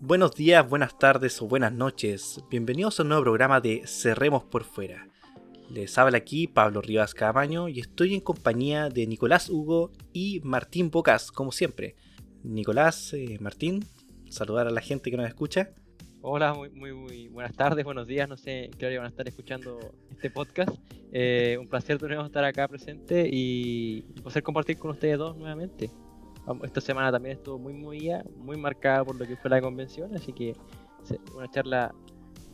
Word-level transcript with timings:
Buenos 0.00 0.32
días, 0.32 0.68
buenas 0.68 0.98
tardes 0.98 1.40
o 1.40 1.48
buenas 1.48 1.72
noches. 1.72 2.44
Bienvenidos 2.50 3.00
a 3.00 3.02
un 3.02 3.08
nuevo 3.08 3.24
programa 3.24 3.62
de 3.62 3.86
Cerremos 3.86 4.44
por 4.44 4.62
Fuera. 4.64 5.08
Les 5.70 5.96
habla 5.96 6.18
aquí 6.18 6.46
Pablo 6.46 6.82
Rivas 6.82 7.14
Camaño 7.14 7.68
y 7.68 7.80
estoy 7.80 8.14
en 8.14 8.20
compañía 8.20 8.90
de 8.90 9.06
Nicolás 9.06 9.48
Hugo 9.48 9.92
y 10.12 10.40
Martín 10.44 10.90
Bocas, 10.90 11.32
como 11.32 11.50
siempre. 11.50 11.96
Nicolás, 12.44 13.14
eh, 13.14 13.38
Martín, 13.40 13.86
saludar 14.28 14.66
a 14.66 14.70
la 14.70 14.82
gente 14.82 15.10
que 15.10 15.16
nos 15.16 15.26
escucha. 15.28 15.70
Hola, 16.20 16.52
muy, 16.52 16.68
muy, 16.68 16.92
muy 16.92 17.28
buenas 17.28 17.54
tardes, 17.54 17.82
buenos 17.82 18.06
días, 18.06 18.28
no 18.28 18.36
sé 18.36 18.70
qué 18.78 18.86
hora 18.86 18.98
van 18.98 19.06
a 19.06 19.10
estar 19.10 19.26
escuchando 19.26 19.78
este 20.10 20.30
podcast. 20.30 20.76
Eh, 21.10 21.56
un 21.58 21.68
placer 21.68 21.98
de 21.98 22.08
nuevo 22.08 22.26
estar 22.26 22.44
acá 22.44 22.68
presente 22.68 23.26
y 23.32 24.02
poder 24.22 24.42
compartir 24.42 24.76
con 24.76 24.90
ustedes 24.90 25.16
dos 25.16 25.38
nuevamente. 25.38 25.90
Esta 26.62 26.80
semana 26.80 27.10
también 27.10 27.36
estuvo 27.36 27.58
muy 27.58 27.72
muy 27.72 28.10
muy 28.36 28.56
marcada 28.56 29.04
por 29.04 29.16
lo 29.16 29.26
que 29.26 29.36
fue 29.36 29.50
la 29.50 29.60
convención, 29.60 30.14
así 30.14 30.32
que 30.32 30.54
una 31.34 31.50
charla 31.50 31.94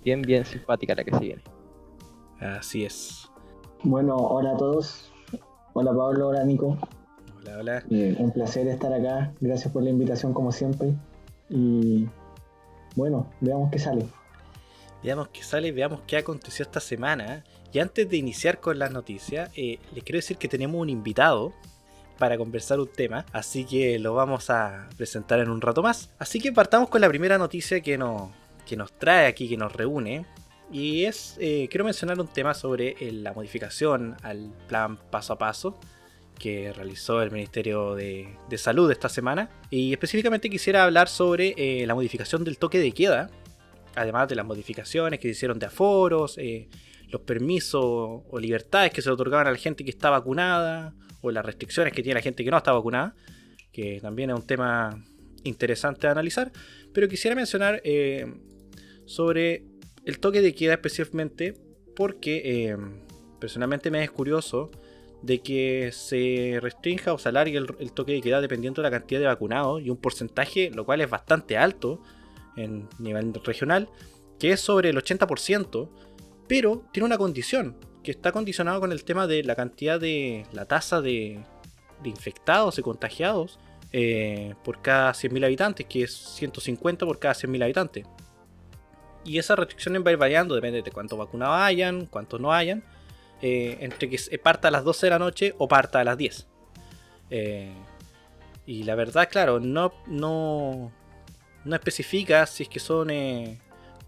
bien 0.03 0.23
bien 0.23 0.45
simpática 0.45 0.95
la 0.95 1.05
que 1.05 1.13
se 1.13 1.21
viene. 1.21 1.43
Así 2.41 2.85
es. 2.85 3.31
Bueno, 3.83 4.17
hola 4.17 4.53
a 4.53 4.57
todos. 4.57 5.13
Hola 5.75 5.91
Pablo, 5.95 6.29
hola 6.29 6.45
Nico. 6.45 6.79
Hola, 7.39 7.59
hola. 7.59 7.85
Eh, 7.91 8.17
un 8.19 8.31
placer 8.31 8.67
estar 8.69 8.93
acá. 8.93 9.33
Gracias 9.41 9.73
por 9.73 9.83
la 9.83 9.91
invitación 9.91 10.33
como 10.33 10.53
siempre. 10.53 10.95
Y 11.51 12.09
bueno, 12.97 13.31
veamos 13.41 13.71
qué 13.71 13.79
sale. 13.79 14.07
Veamos 15.03 15.29
qué 15.29 15.43
sale, 15.43 15.73
veamos 15.73 16.01
qué 16.07 16.17
aconteció 16.17 16.63
esta 16.63 16.81
semana. 16.81 17.45
Y 17.73 17.79
antes 17.79 18.09
de 18.09 18.17
iniciar 18.17 18.61
con 18.61 18.79
las 18.79 18.93
noticias, 18.93 19.51
eh, 19.57 19.79
les 19.93 20.05
quiero 20.05 20.19
decir 20.19 20.37
que 20.37 20.49
tenemos 20.49 20.81
un 20.81 20.91
invitado 20.91 21.53
para 22.19 22.39
conversar 22.39 22.79
un 22.79 22.89
tema, 22.89 23.27
así 23.33 23.65
que 23.65 23.99
lo 23.99 24.15
vamos 24.15 24.51
a 24.51 24.89
presentar 24.97 25.41
en 25.41 25.51
un 25.51 25.61
rato 25.61 25.83
más. 25.83 26.11
Así 26.19 26.41
que 26.41 26.53
partamos 26.53 26.89
con 26.89 27.01
la 27.01 27.09
primera 27.09 27.39
noticia 27.39 27.81
que 27.81 27.99
nos, 27.99 28.31
que 28.67 28.77
nos 28.77 28.93
trae 28.93 29.27
aquí, 29.27 29.49
que 29.49 29.57
nos 29.57 29.73
reúne. 29.73 30.27
Y 30.71 31.05
es, 31.05 31.37
eh, 31.39 31.69
quiero 31.71 31.85
mencionar 31.85 32.19
un 32.21 32.29
tema 32.29 32.55
sobre 32.55 32.97
eh, 33.01 33.13
la 33.13 33.33
modificación 33.33 34.17
al 34.23 34.53
plan 34.69 34.97
paso 35.11 35.35
a 35.35 35.39
paso 35.39 35.79
que 36.39 36.73
realizó 36.73 37.23
el 37.23 37.31
Ministerio 37.31 37.95
de, 37.95 38.37
Salud 38.57 38.91
esta 38.91 39.09
semana. 39.09 39.51
Y 39.71 39.93
específicamente 39.93 40.49
quisiera 40.51 40.85
hablar 40.85 41.09
sobre 41.09 41.55
eh, 41.57 41.87
la 41.87 41.95
modificación 41.95 42.43
del 42.43 42.59
toque 42.59 42.79
de 42.79 42.93
queda, 42.93 43.31
además 43.95 44.29
de 44.29 44.35
las 44.35 44.47
modificaciones 44.47 45.21
que 45.21 45.29
se 45.29 45.33
hicieron 45.33 45.59
de 45.59 45.67
aforos, 45.67 46.39
los 47.09 47.21
permisos 47.21 47.85
o 47.85 48.39
libertades 48.41 48.93
que 48.93 49.03
se 49.03 49.11
otorgaban 49.11 49.47
a 49.47 49.53
la 49.53 49.59
gente 49.59 49.85
que 49.85 49.91
está 49.91 50.11
vacunada, 50.11 50.95
o 51.23 51.31
las 51.31 51.45
restricciones 51.45 51.93
que 51.93 52.03
tiene 52.03 52.17
la 52.17 52.23
gente 52.23 52.45
que 52.45 52.51
no 52.51 52.59
está 52.59 52.73
vacunada, 52.73 53.15
que 53.73 54.01
también 54.01 54.31
es 54.31 54.37
un 54.37 54.47
tema 54.47 55.03
interesante 55.45 56.07
de 56.07 56.11
analizar. 56.11 56.53
Pero 56.93 57.09
quisiera 57.09 57.35
mencionar 57.35 57.81
sobre 59.07 59.65
el 60.05 60.19
toque 60.19 60.41
de 60.41 60.55
queda 60.55 60.75
especialmente 60.75 61.55
porque 61.95 62.43
eh, 62.45 62.77
personalmente 63.39 63.91
me 63.91 64.03
es 64.03 64.11
curioso 64.11 64.71
de 65.23 65.41
que 65.41 65.91
se 65.93 66.59
restrinja 66.61 67.13
o 67.13 67.19
se 67.19 67.29
alargue 67.29 67.59
el, 67.59 67.93
toque 67.93 68.13
de 68.13 68.21
queda 68.21 68.41
dependiendo 68.41 68.83
de 68.83 68.91
la 68.91 68.99
cantidad 68.99 69.21
de 69.21 69.27
vacunados 69.27 69.81
y 69.81 69.91
un 69.91 69.97
porcentaje, 69.97 70.71
lo 70.75 70.85
cual 70.85 71.01
es 71.01 71.09
bastante 71.09 71.57
alto 71.57 72.03
en 72.57 72.89
nivel 72.99 73.33
regional, 73.45 73.89
que 74.39 74.53
es 74.53 74.61
sobre 74.61 74.91
el 74.91 74.97
80%, 74.97 75.89
pero 76.49 76.85
tiene 76.93 77.07
una 77.07 77.19
condición, 77.19 77.77
que 78.03 78.11
está 78.11 78.33
condicionado 78.33 78.81
con 78.81 78.93
el 78.93 79.05
tema 79.05 79.27
de 79.27 79.43
la 79.45 79.55
cantidad 79.55 80.01
de 80.01 80.47
la 80.53 80.67
tasa 80.67 81.01
de, 81.01 81.41
infectados 82.05 82.79
y 82.79 82.83
contagiados 82.83 83.59
eh, 83.93 84.55
por 84.65 84.83
cada 84.83 85.13
100.000 85.13 85.45
habitantes, 85.45 85.87
que 85.87 86.03
es 86.03 86.13
150 86.13 87.07
por 87.07 87.19
cada 87.19 87.35
100.000 87.35 87.63
habitantes. 87.63 88.07
Y 89.25 89.39
esas 89.39 89.59
restricciones 89.59 90.03
van 90.03 90.19
variando, 90.19 90.55
depende 90.55 90.83
de 90.83 90.91
cuántos 90.91 91.19
vacunados 91.19 91.57
hayan, 91.61 92.07
cuántos 92.07 92.41
no 92.41 92.53
hayan. 92.53 92.83
Eh, 93.41 93.79
entre 93.81 94.09
que 94.09 94.39
parta 94.39 94.69
a 94.69 94.71
las 94.71 94.85
12 94.85 95.07
de 95.07 95.11
la 95.11 95.19
noche 95.19 95.55
o 95.59 95.69
parta 95.69 96.01
a 96.01 96.05
las 96.05 96.17
10. 96.17 96.47
Eh, 97.31 97.73
y 98.67 98.85
la 98.85 98.95
verdad, 98.95 99.29
claro, 99.31 99.61
no, 99.61 99.93
no, 100.07 100.93
no 101.65 101.75
especifica 101.75 102.47
si 102.47 102.65
es 102.65 102.69
que 102.69 102.79
son 102.81 103.11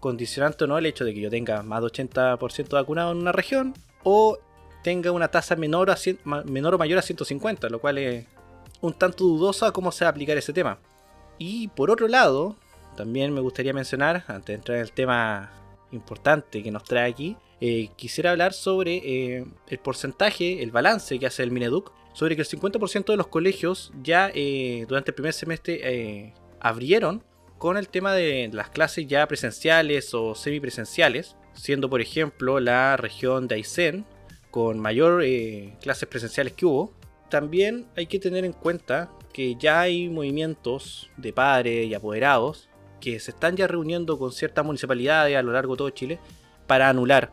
condicionantes 0.05 0.61
o 0.61 0.67
no 0.67 0.77
el 0.77 0.85
hecho 0.85 1.03
de 1.03 1.15
que 1.15 1.19
yo 1.19 1.31
tenga 1.31 1.63
más 1.63 1.81
de 1.81 1.87
80% 1.87 2.69
vacunado 2.69 3.11
en 3.11 3.17
una 3.17 3.31
región 3.31 3.73
o 4.03 4.37
tenga 4.83 5.11
una 5.11 5.29
tasa 5.29 5.55
menor, 5.55 5.89
a 5.89 5.97
menor 6.43 6.75
o 6.75 6.77
mayor 6.77 6.99
a 6.99 7.01
150, 7.01 7.69
lo 7.69 7.79
cual 7.79 7.97
es 7.97 8.27
un 8.81 8.93
tanto 8.93 9.23
dudosa 9.23 9.71
cómo 9.71 9.91
se 9.91 10.05
va 10.05 10.09
a 10.09 10.11
aplicar 10.11 10.37
ese 10.37 10.53
tema. 10.53 10.77
Y 11.39 11.69
por 11.69 11.89
otro 11.89 12.07
lado, 12.07 12.55
también 12.95 13.33
me 13.33 13.41
gustaría 13.41 13.73
mencionar, 13.73 14.23
antes 14.27 14.45
de 14.45 14.53
entrar 14.53 14.77
en 14.77 14.83
el 14.83 14.91
tema 14.91 15.51
importante 15.91 16.61
que 16.61 16.69
nos 16.69 16.83
trae 16.83 17.09
aquí, 17.09 17.35
eh, 17.59 17.89
quisiera 17.95 18.29
hablar 18.29 18.53
sobre 18.53 18.97
eh, 18.97 19.45
el 19.69 19.79
porcentaje, 19.79 20.61
el 20.61 20.69
balance 20.69 21.17
que 21.17 21.25
hace 21.25 21.41
el 21.41 21.49
Mineduc, 21.49 21.91
sobre 22.13 22.35
que 22.35 22.43
el 22.43 22.47
50% 22.47 23.05
de 23.05 23.17
los 23.17 23.25
colegios 23.25 23.91
ya 24.03 24.29
eh, 24.35 24.85
durante 24.87 25.09
el 25.09 25.15
primer 25.15 25.33
semestre 25.33 26.35
abrieron 26.59 27.23
con 27.65 27.77
el 27.77 27.89
tema 27.89 28.13
de 28.13 28.47
las 28.53 28.69
clases 28.69 29.07
ya 29.07 29.27
presenciales 29.27 30.13
o 30.13 30.35
semipresenciales, 30.35 31.35
siendo 31.53 31.89
por 31.89 31.99
ejemplo 31.99 32.59
la 32.59 32.95
región 32.95 33.47
de 33.47 33.55
Aysén 33.55 34.05
con 34.51 34.79
mayor 34.79 35.23
clases 35.81 36.07
presenciales 36.07 36.53
que 36.53 36.67
hubo. 36.67 36.93
También 37.27 37.87
hay 37.97 38.05
que 38.05 38.19
tener 38.19 38.45
en 38.45 38.53
cuenta 38.53 39.09
que 39.33 39.55
ya 39.55 39.79
hay 39.79 40.09
movimientos 40.09 41.09
de 41.17 41.33
padres 41.33 41.87
y 41.87 41.95
apoderados 41.95 42.69
que 43.01 43.19
se 43.19 43.31
están 43.31 43.55
ya 43.55 43.65
reuniendo 43.65 44.19
con 44.19 44.31
ciertas 44.31 44.63
municipalidades 44.63 45.35
a 45.35 45.41
lo 45.41 45.51
largo 45.51 45.73
de 45.73 45.77
todo 45.79 45.89
Chile 45.89 46.19
para 46.67 46.87
anular 46.87 47.31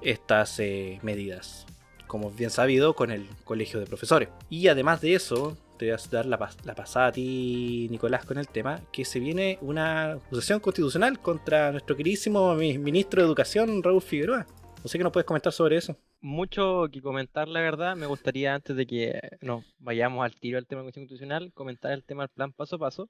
estas 0.00 0.58
eh, 0.58 1.00
medidas. 1.02 1.66
Como 2.06 2.30
bien 2.30 2.48
sabido, 2.48 2.94
con 2.94 3.10
el 3.10 3.28
colegio 3.44 3.78
de 3.78 3.84
profesores. 3.84 4.30
Y 4.48 4.68
además 4.68 5.02
de 5.02 5.16
eso, 5.16 5.58
te 5.76 5.86
voy 5.86 5.94
a 5.94 6.10
dar 6.10 6.26
la, 6.26 6.38
pasada 6.38 7.06
a 7.06 7.12
ti, 7.12 7.86
Nicolás, 7.90 8.24
con 8.24 8.38
el 8.38 8.48
tema, 8.48 8.80
que 8.92 9.04
se 9.04 9.20
viene 9.20 9.58
una 9.60 10.12
acusación 10.12 10.60
constitucional 10.60 11.20
contra 11.20 11.70
nuestro 11.70 11.96
queridísimo 11.96 12.54
ministro 12.54 13.20
de 13.20 13.26
Educación, 13.26 13.82
Raúl 13.82 14.02
Figueroa. 14.02 14.46
No 14.82 14.88
sé 14.88 14.98
qué 14.98 15.04
nos 15.04 15.12
puedes 15.12 15.26
comentar 15.26 15.52
sobre 15.52 15.76
eso. 15.76 15.96
Mucho 16.20 16.86
que 16.90 17.02
comentar, 17.02 17.48
la 17.48 17.60
verdad. 17.60 17.96
Me 17.96 18.06
gustaría, 18.06 18.54
antes 18.54 18.76
de 18.76 18.86
que 18.86 19.20
nos 19.40 19.64
vayamos 19.78 20.24
al 20.24 20.34
tiro 20.34 20.58
al 20.58 20.66
tema 20.66 20.82
constitucional, 20.82 21.52
comentar 21.52 21.92
el 21.92 22.04
tema 22.04 22.24
del 22.24 22.30
plan 22.30 22.52
paso 22.52 22.76
a 22.76 22.78
paso. 22.78 23.08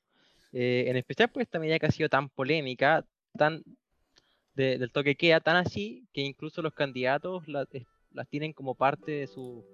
Eh, 0.53 0.85
en 0.89 0.97
especial 0.97 1.29
por 1.31 1.43
esta 1.43 1.59
medida 1.59 1.79
que 1.79 1.87
ha 1.87 1.91
sido 1.91 2.09
tan 2.09 2.29
polémica, 2.29 3.05
tan 3.37 3.63
del 4.55 4.91
toque 4.91 5.17
queda, 5.17 5.41
tan 5.41 5.57
así 5.57 6.07
que 6.15 6.23
incluso 6.23 6.63
los 6.63 6.73
candidatos 6.73 7.47
las 7.47 8.29
tienen 8.31 8.55
como 8.55 8.75
parte 8.75 9.13
de 9.13 9.27
su 9.27 9.67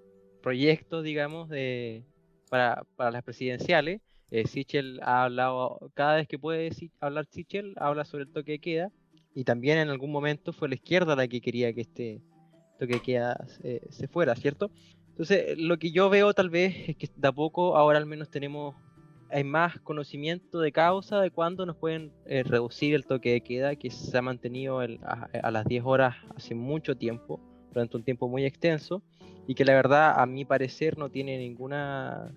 proyecto, 0.42 1.02
digamos, 1.02 1.48
de, 1.48 2.04
para, 2.52 3.10
las 3.10 3.22
presidenciales. 3.22 4.02
Eh, 4.30 4.46
Sichel 4.46 5.00
ha 5.02 5.24
hablado, 5.24 5.90
cada 5.94 6.16
vez 6.16 6.28
que 6.28 6.38
puede 6.38 6.70
hablar 7.00 7.24
Sichel, 7.30 7.72
habla 7.76 8.04
sobre 8.04 8.24
el 8.24 8.30
toque 8.30 8.52
de 8.52 8.58
queda, 8.58 8.92
y 9.34 9.44
también 9.44 9.78
en 9.78 9.88
algún 9.88 10.12
momento 10.12 10.52
fue 10.52 10.68
la 10.68 10.74
izquierda 10.74 11.16
la 11.16 11.26
que 11.28 11.40
quería 11.40 11.72
que 11.72 11.80
este 11.80 12.22
toque 12.78 12.94
de 12.94 13.00
queda 13.00 13.46
se 13.88 14.06
fuera, 14.08 14.36
¿cierto? 14.36 14.70
Entonces, 15.08 15.58
lo 15.58 15.78
que 15.78 15.92
yo 15.92 16.10
veo 16.10 16.34
tal 16.34 16.50
vez 16.50 16.90
es 16.90 16.96
que 16.96 17.08
de 17.16 17.28
a 17.28 17.32
poco 17.32 17.76
ahora 17.76 17.96
al 17.96 18.06
menos 18.06 18.28
tenemos 18.28 18.74
hay 19.30 19.44
más 19.44 19.80
conocimiento 19.80 20.60
de 20.60 20.72
causa 20.72 21.22
de 21.22 21.30
cuándo 21.30 21.64
nos 21.64 21.76
pueden 21.76 22.12
eh, 22.26 22.42
reducir 22.42 22.94
el 22.94 23.06
toque 23.06 23.32
de 23.32 23.40
queda 23.40 23.76
que 23.76 23.90
se 23.90 24.18
ha 24.18 24.20
mantenido 24.20 24.80
a, 24.80 25.50
las 25.50 25.64
10 25.64 25.84
horas 25.86 26.16
hace 26.36 26.54
mucho 26.54 26.98
tiempo, 26.98 27.40
durante 27.72 27.96
un 27.96 28.04
tiempo 28.04 28.28
muy 28.28 28.44
extenso, 28.44 29.02
y 29.46 29.54
que 29.54 29.64
la 29.64 29.74
verdad 29.74 30.14
a 30.18 30.26
mi 30.26 30.44
parecer 30.44 30.98
no 30.98 31.10
tiene 31.10 31.38
ninguna, 31.38 32.32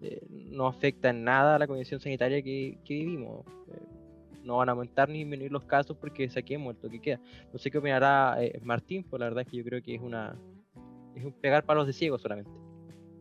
eh, 0.00 0.26
no 0.30 0.66
afecta 0.66 1.10
en 1.10 1.24
nada 1.24 1.56
a 1.56 1.58
la 1.58 1.66
condición 1.66 2.00
sanitaria 2.00 2.42
que, 2.42 2.78
vivimos. 2.88 3.46
Eh, 3.72 3.82
no 4.44 4.58
van 4.58 4.68
a 4.68 4.72
aumentar 4.72 5.08
ni 5.08 5.18
disminuir 5.18 5.50
los 5.50 5.64
casos 5.64 5.96
porque 5.96 6.28
saquemos 6.28 6.74
el 6.74 6.80
toque 6.80 7.00
queda. 7.00 7.20
No 7.52 7.58
sé 7.58 7.70
qué 7.70 7.78
opinará 7.78 8.38
Martín, 8.62 9.04
pero 9.04 9.18
la 9.18 9.26
verdad 9.26 9.42
es 9.42 9.48
que 9.48 9.56
yo 9.56 9.64
creo 9.64 9.82
que 9.82 9.96
es 9.96 10.00
una 10.00 10.36
es 11.16 11.24
un 11.24 11.32
pegar 11.32 11.64
palos 11.64 11.86
de 11.86 11.92
ciego 11.92 12.18
solamente. 12.18 12.50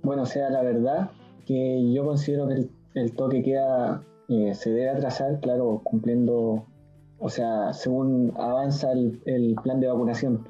Bueno, 0.04 0.24
o 0.24 0.26
sea, 0.26 0.50
la 0.50 0.62
verdad 0.62 1.10
que 1.46 1.92
yo 1.94 2.06
considero 2.06 2.48
que 2.48 2.68
el 2.96 3.14
toque 3.14 3.42
queda, 3.42 4.04
eh, 4.28 4.54
se 4.54 4.72
debe 4.72 4.90
atrasar, 4.90 5.40
claro, 5.40 5.82
cumpliendo, 5.84 6.66
o 7.20 7.30
sea, 7.30 7.74
según 7.74 8.34
avanza 8.36 8.92
el, 8.92 9.56
plan 9.64 9.80
de 9.80 9.88
vacunación 9.88 10.48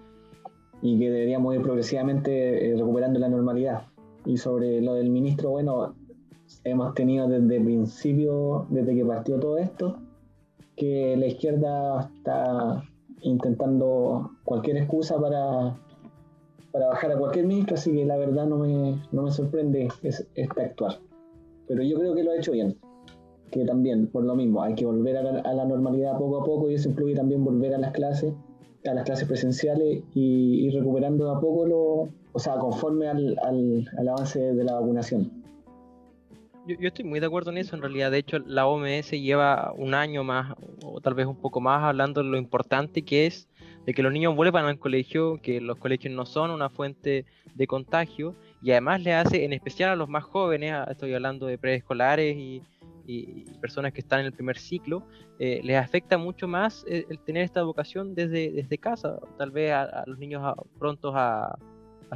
y 0.81 1.00
que 1.00 1.10
deberíamos 1.10 1.56
ir 1.56 1.62
progresivamente 1.62 2.72
eh, 2.72 2.75
recuperando 2.77 3.19
la 3.19 3.30
normalidad. 3.30 3.83
Y 4.25 4.38
sobre 4.38 4.81
lo 4.81 4.95
del 4.95 5.10
ministro, 5.10 5.51
bueno, 5.51 5.95
hemos 6.63 6.94
tenido 6.94 7.27
desde 7.27 7.57
el 7.57 7.63
principio, 7.63 8.66
desde 8.69 8.95
que 8.95 9.06
partió 9.06 9.39
todo 9.39 9.57
esto, 9.57 9.98
que 10.75 11.16
la 11.18 11.27
izquierda 11.27 12.12
está 12.18 12.83
intentando 13.22 14.31
cualquier 14.44 14.77
excusa 14.77 15.19
para, 15.19 15.75
para 16.72 16.88
bajar 16.88 17.12
a 17.12 17.18
cualquier 17.18 17.45
ministro, 17.45 17.75
así 17.75 17.92
que 17.92 18.06
la 18.06 18.18
verdad 18.18 18.45
no 18.45 18.57
me, 18.57 19.01
no 19.12 19.24
me 19.24 19.31
sorprende 19.31 19.88
este 20.01 20.62
actuar 20.62 21.00
pero 21.68 21.83
yo 21.83 21.98
creo 22.00 22.13
que 22.16 22.24
lo 22.24 22.31
ha 22.31 22.38
hecho 22.38 22.51
bien. 22.51 22.78
que 23.51 23.63
también, 23.63 24.07
por 24.07 24.24
lo 24.24 24.36
mismo, 24.36 24.62
hay 24.63 24.75
que 24.75 24.86
volver 24.86 25.16
a 25.18 25.54
la, 25.54 25.66
normalidad 25.66 26.18
poco 26.18 26.42
a 26.42 26.44
poco 26.44 26.69
y 26.69 26.75
eso 26.75 26.89
incluye 26.89 27.16
también 27.16 27.44
volver 27.44 27.74
a 27.74 27.78
las 27.78 27.92
clases, 27.94 28.33
a 28.89 28.93
las 28.93 29.03
clases 29.05 29.27
presenciales 29.27 30.03
y 30.13 30.69
recuperando 30.69 31.31
a 31.31 31.39
poco 31.39 31.65
lo, 31.65 32.09
o 32.35 32.39
sea, 32.39 32.55
conforme 32.57 33.07
al, 33.07 33.39
al, 33.43 34.07
avance 34.09 34.39
de 34.39 34.63
la 34.63 34.73
vacunación. 34.73 35.31
Yo, 36.67 36.75
yo, 36.77 36.87
estoy 36.89 37.05
muy 37.05 37.21
de 37.21 37.27
acuerdo 37.27 37.51
en 37.51 37.59
eso, 37.59 37.77
en 37.77 37.81
realidad. 37.81 38.11
De 38.11 38.17
hecho, 38.17 38.39
la 38.39 38.67
OMS 38.67 39.11
lleva 39.11 39.71
un 39.77 39.93
año 39.93 40.25
más, 40.25 40.53
o 40.83 40.99
tal 40.99 41.13
vez 41.13 41.27
un 41.27 41.37
poco 41.37 41.61
más, 41.61 41.81
hablando 41.83 42.21
de 42.21 42.29
lo 42.29 42.37
importante 42.37 43.03
que 43.03 43.25
es 43.25 43.47
de 43.85 43.93
que 43.93 44.03
los 44.03 44.11
niños 44.11 44.35
vuelvan 44.35 44.65
al 44.65 44.79
colegio, 44.79 45.39
que 45.41 45.61
los 45.61 45.77
colegios 45.77 46.13
no 46.13 46.25
son 46.25 46.51
una 46.51 46.69
fuente 46.69 47.25
de 47.53 47.67
contagio, 47.67 48.35
y 48.61 48.71
además 48.71 49.01
le 49.01 49.13
hace, 49.13 49.45
en 49.45 49.53
especial 49.53 49.91
a 49.91 49.95
los 49.95 50.09
más 50.09 50.23
jóvenes, 50.25 50.73
estoy 50.89 51.13
hablando 51.13 51.45
de 51.45 51.57
preescolares 51.57 52.35
y, 52.35 52.63
y 53.07 53.46
personas 53.62 53.94
que 53.94 54.02
están 54.02 54.22
en 54.22 54.28
el 54.28 54.34
primer 54.34 54.57
ciclo, 54.57 55.04
eh, 55.40 55.62
les 55.63 55.78
afecta 55.78 56.18
mucho 56.18 56.48
más 56.48 56.86
el, 56.88 57.19
tener 57.19 57.44
esta 57.44 57.60
educación 57.60 58.16
desde, 58.16 58.52
desde 58.52 58.78
casa. 58.78 59.19
Tal 59.38 59.52
vez 59.52 59.72
a, 59.72 60.04
los 60.06 60.18
niños 60.18 60.42
prontos 60.80 61.13
a, 61.16 61.57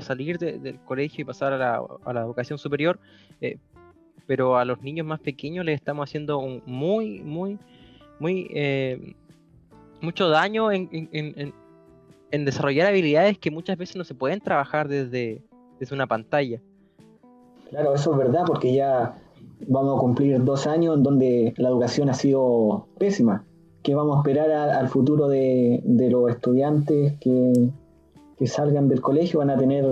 salir 0.02 0.38
del 0.38 0.80
colegio 0.86 1.24
y 1.24 1.26
pasar 1.26 1.52
a 1.52 1.58
la, 1.58 1.82
a 2.06 2.14
la 2.14 2.22
educación 2.22 2.58
superior, 2.58 2.98
eh, 3.42 3.58
pero 4.28 4.58
a 4.58 4.64
los 4.64 4.82
niños 4.82 5.06
más 5.06 5.20
pequeños 5.20 5.66
les 5.66 5.76
estamos 5.76 6.10
haciendo 6.10 6.38
un 6.38 6.64
muy, 6.66 7.20
muy, 7.20 7.60
muy, 8.18 8.48
eh, 8.54 9.14
mucho 10.00 10.30
daño 10.30 10.72
en, 10.72 10.88
en, 11.12 11.54
en, 12.32 12.46
desarrollar 12.46 12.88
habilidades 12.88 13.38
que 13.38 13.52
muchas 13.52 13.78
veces 13.78 13.98
no 13.98 14.06
se 14.06 14.16
pueden 14.16 14.40
trabajar 14.40 14.88
desde, 14.88 15.44
desde 15.80 15.96
una 15.96 16.08
pantalla. 16.08 16.62
Claro, 17.70 17.94
eso 17.94 18.12
es 18.14 18.18
verdad, 18.18 18.44
porque 18.48 18.74
ya 18.74 19.16
vamos 19.68 19.98
a 19.98 20.00
cumplir 20.00 20.44
dos 20.44 20.68
años 20.68 20.98
en 20.98 21.04
donde 21.04 21.54
la 21.58 21.70
educación 21.70 22.10
ha 22.10 22.14
sido 22.14 22.88
pésima. 22.98 23.46
¿Qué 23.84 23.96
vamos 23.96 24.18
a 24.18 24.20
esperar 24.20 24.52
al 24.52 24.90
futuro 24.90 25.28
de, 25.28 25.82
los 25.86 26.30
estudiantes 26.30 27.14
que, 27.20 27.72
salgan 28.46 28.88
del 28.88 29.02
colegio? 29.02 29.40
Van 29.40 29.50
a 29.50 29.58
tener 29.58 29.86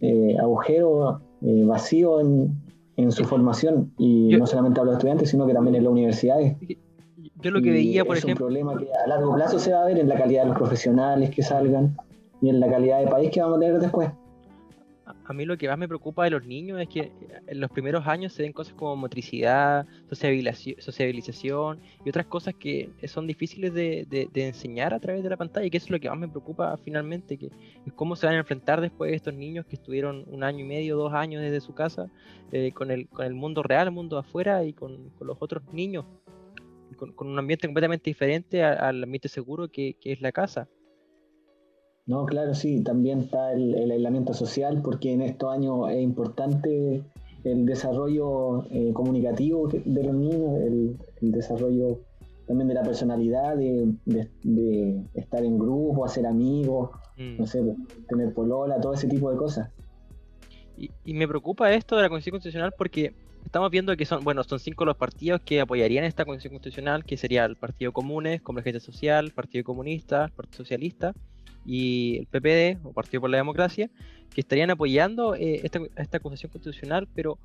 eh, 0.00 0.36
agujeros 0.40 1.20
eh, 1.42 1.64
vacíos 1.64 2.22
en, 2.96 3.12
su 3.12 3.24
formación. 3.24 3.92
Y 3.98 4.36
no 4.36 4.46
solamente 4.46 4.80
hablo 4.80 4.92
de 4.92 4.98
estudiantes, 4.98 5.30
sino 5.30 5.46
que 5.46 5.54
también 5.54 5.76
en 5.76 5.84
las 5.84 5.92
universidades. 5.92 6.56
Yo 7.40 7.50
lo 7.52 7.62
que 7.62 7.70
veía, 7.70 8.04
por 8.04 8.16
ejemplo. 8.16 8.48
Es 8.48 8.54
un 8.54 8.66
problema 8.66 8.78
que 8.78 8.92
a 8.92 9.06
largo 9.06 9.34
plazo 9.34 9.58
se 9.60 9.72
va 9.72 9.82
a 9.82 9.86
ver 9.86 9.98
en 9.98 10.08
la 10.08 10.16
calidad 10.16 10.42
de 10.42 10.48
los 10.48 10.58
profesionales 10.58 11.30
que 11.30 11.42
salgan 11.42 11.96
y 12.40 12.48
en 12.48 12.58
la 12.58 12.68
calidad 12.68 13.00
de 13.00 13.06
país 13.06 13.30
que 13.30 13.40
vamos 13.40 13.58
a 13.58 13.60
tener 13.60 13.80
después 13.80 14.10
a 15.28 15.34
mí 15.34 15.44
lo 15.44 15.58
que 15.58 15.68
más 15.68 15.76
me 15.76 15.86
preocupa 15.86 16.24
de 16.24 16.30
los 16.30 16.46
niños 16.46 16.80
es 16.80 16.88
que 16.88 17.00
eh, 17.00 17.12
en 17.48 17.60
los 17.60 17.70
primeros 17.70 18.06
años 18.06 18.32
se 18.32 18.42
ven 18.42 18.52
cosas 18.54 18.72
como 18.72 18.96
motricidad, 18.96 19.86
sociabilización 20.08 21.80
y 22.02 22.08
otras 22.08 22.24
cosas 22.24 22.54
que 22.54 22.90
son 23.06 23.26
difíciles 23.26 23.74
de, 23.74 24.30
enseñar 24.34 24.94
a 24.94 25.00
través 25.00 25.22
de 25.22 25.28
la 25.28 25.36
pantalla, 25.36 25.66
y 25.66 25.70
que 25.70 25.76
eso 25.76 25.84
es 25.86 25.90
lo 25.90 26.00
que 26.00 26.08
más 26.08 26.18
me 26.18 26.28
preocupa 26.28 26.78
finalmente, 26.78 27.36
que 27.36 27.50
es 27.84 27.92
cómo 27.94 28.16
se 28.16 28.24
van 28.24 28.36
a 28.36 28.38
enfrentar 28.38 28.80
después 28.80 29.12
estos 29.12 29.34
niños 29.34 29.66
que 29.66 29.76
estuvieron 29.76 30.24
un 30.28 30.42
año 30.42 30.60
y 30.60 30.68
medio, 30.68 30.96
dos 30.96 31.12
años 31.12 31.42
desde 31.42 31.60
su 31.60 31.74
casa, 31.74 32.10
eh, 32.50 32.72
con, 32.72 32.90
el, 32.90 33.06
con 33.08 33.26
el 33.26 33.34
mundo 33.34 33.62
real, 33.62 33.88
el 33.88 33.92
mundo 33.92 34.16
afuera 34.16 34.64
y 34.64 34.72
con, 34.72 35.12
los 35.20 35.36
otros 35.40 35.62
niños, 35.74 36.06
con, 36.96 37.28
un 37.28 37.38
ambiente 37.38 37.68
completamente 37.68 38.08
diferente 38.08 38.64
al, 38.64 39.04
ambiente 39.04 39.28
seguro 39.28 39.68
que 39.68 39.94
es 40.02 40.22
la 40.22 40.32
casa. 40.32 40.68
No, 42.08 42.24
claro, 42.24 42.54
sí, 42.54 42.82
también 42.82 43.20
está 43.20 43.52
el, 43.52 43.90
aislamiento 43.90 44.32
social, 44.32 44.80
porque 44.82 45.12
en 45.12 45.20
estos 45.20 45.52
años 45.52 45.90
es 45.90 46.00
importante 46.00 47.04
el 47.44 47.66
desarrollo 47.66 48.64
eh, 48.70 48.92
comunicativo 48.94 49.68
de 49.68 50.02
los 50.02 50.14
niños, 50.14 50.58
el, 50.62 50.96
desarrollo 51.20 52.00
también 52.46 52.66
de 52.68 52.74
la 52.74 52.82
personalidad, 52.82 53.56
de, 53.56 55.04
estar 55.12 55.44
en 55.44 55.58
grupo, 55.58 56.06
hacer 56.06 56.26
amigos, 56.26 56.92
mm. 57.18 57.40
no 57.40 57.46
sé, 57.46 57.62
tener 58.08 58.32
polola, 58.32 58.80
todo 58.80 58.94
ese 58.94 59.06
tipo 59.06 59.30
de 59.30 59.36
cosas. 59.36 59.70
Y, 60.78 60.90
y, 61.04 61.12
me 61.12 61.28
preocupa 61.28 61.70
esto 61.74 61.94
de 61.96 62.02
la 62.02 62.08
Constitución 62.08 62.36
Constitucional 62.36 62.72
porque 62.78 63.12
estamos 63.44 63.70
viendo 63.70 63.94
que 63.98 64.06
son, 64.06 64.24
bueno, 64.24 64.42
son 64.44 64.60
cinco 64.60 64.86
los 64.86 64.96
partidos 64.96 65.42
que 65.42 65.60
apoyarían 65.60 66.04
esta 66.04 66.24
Constitución 66.24 66.54
Constitucional, 66.54 67.04
que 67.04 67.18
sería 67.18 67.44
el 67.44 67.56
Partido 67.56 67.92
Comunes, 67.92 68.40
Convergencia 68.40 68.80
Social, 68.80 69.32
Partido 69.32 69.62
Comunista, 69.64 70.32
Partido 70.34 70.56
Socialista, 70.64 71.12
y 71.68 72.16
el 72.20 72.26
PPD, 72.26 72.82
o 72.82 72.94
Partido 72.94 73.20
por 73.20 73.28
la 73.28 73.36
Democracia, 73.36 73.90
que 74.34 74.40
estarían 74.40 74.70
apoyando 74.70 75.34
eh, 75.34 75.60
esta, 75.62 75.80
esta 75.96 76.16
acusación 76.16 76.50
constitucional, 76.50 77.06
pero 77.14 77.38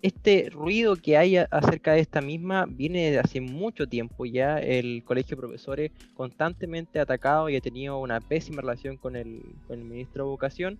este 0.00 0.48
ruido 0.50 0.94
que 0.94 1.16
hay 1.16 1.36
acerca 1.36 1.94
de 1.94 2.00
esta 2.00 2.20
misma 2.20 2.66
viene 2.68 3.10
de 3.10 3.18
hace 3.18 3.40
mucho 3.40 3.88
tiempo 3.88 4.24
ya. 4.24 4.60
El 4.60 5.02
colegio 5.04 5.36
de 5.36 5.40
profesores 5.40 5.90
constantemente 6.14 7.00
atacado 7.00 7.48
y 7.48 7.56
ha 7.56 7.60
tenido 7.60 7.98
una 7.98 8.20
pésima 8.20 8.60
relación 8.60 8.96
con 8.96 9.16
el, 9.16 9.42
con 9.66 9.80
el 9.80 9.84
ministro 9.84 10.24
de 10.24 10.30
Educación. 10.30 10.78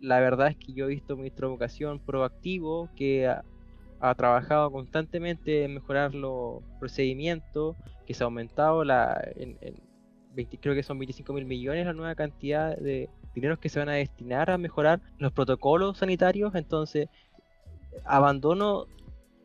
La 0.00 0.18
verdad 0.18 0.48
es 0.48 0.56
que 0.56 0.72
yo 0.72 0.86
he 0.86 0.88
visto 0.88 1.16
ministro 1.16 1.46
de 1.46 1.54
Educación 1.54 2.00
proactivo 2.00 2.88
que 2.96 3.28
ha, 3.28 3.44
trabajado 4.16 4.72
constantemente 4.72 5.64
en 5.64 5.74
mejorar 5.74 6.14
los 6.14 6.62
procedimientos, 6.80 7.76
que 8.06 8.14
se 8.14 8.24
ha 8.24 8.26
aumentado 8.26 8.84
la, 8.84 9.24
en, 9.36 9.56
creo 10.44 10.74
que 10.74 10.82
son 10.82 10.98
25 10.98 11.32
mil 11.32 11.44
millones 11.44 11.86
la 11.86 11.92
nueva 11.92 12.14
cantidad 12.14 12.76
de 12.76 13.08
dineros 13.34 13.58
que 13.58 13.68
se 13.68 13.78
van 13.78 13.88
a 13.88 13.94
destinar 13.94 14.50
a 14.50 14.58
mejorar 14.58 15.00
los 15.18 15.32
protocolos 15.32 15.98
sanitarios, 15.98 16.54
entonces 16.54 17.08
abandono 18.04 18.86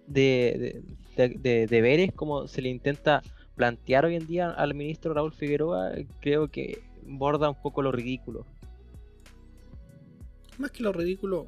de, 0.08 0.82
deberes 1.16 2.12
como 2.14 2.48
se 2.48 2.62
le 2.62 2.70
intenta 2.70 3.22
plantear 3.56 4.06
hoy 4.06 4.16
en 4.16 4.28
día 4.28 4.50
al 4.50 4.74
ministro 4.74 5.14
Raúl 5.14 5.34
Figueroa, 5.34 5.92
creo 6.20 6.50
que 6.50 6.82
borda 7.04 7.50
un 7.50 7.62
poco 7.62 7.82
lo 7.82 7.92
ridículo. 7.92 8.46
Más 10.58 10.72
que 10.72 10.84
lo 10.84 10.92
ridículo, 10.92 11.48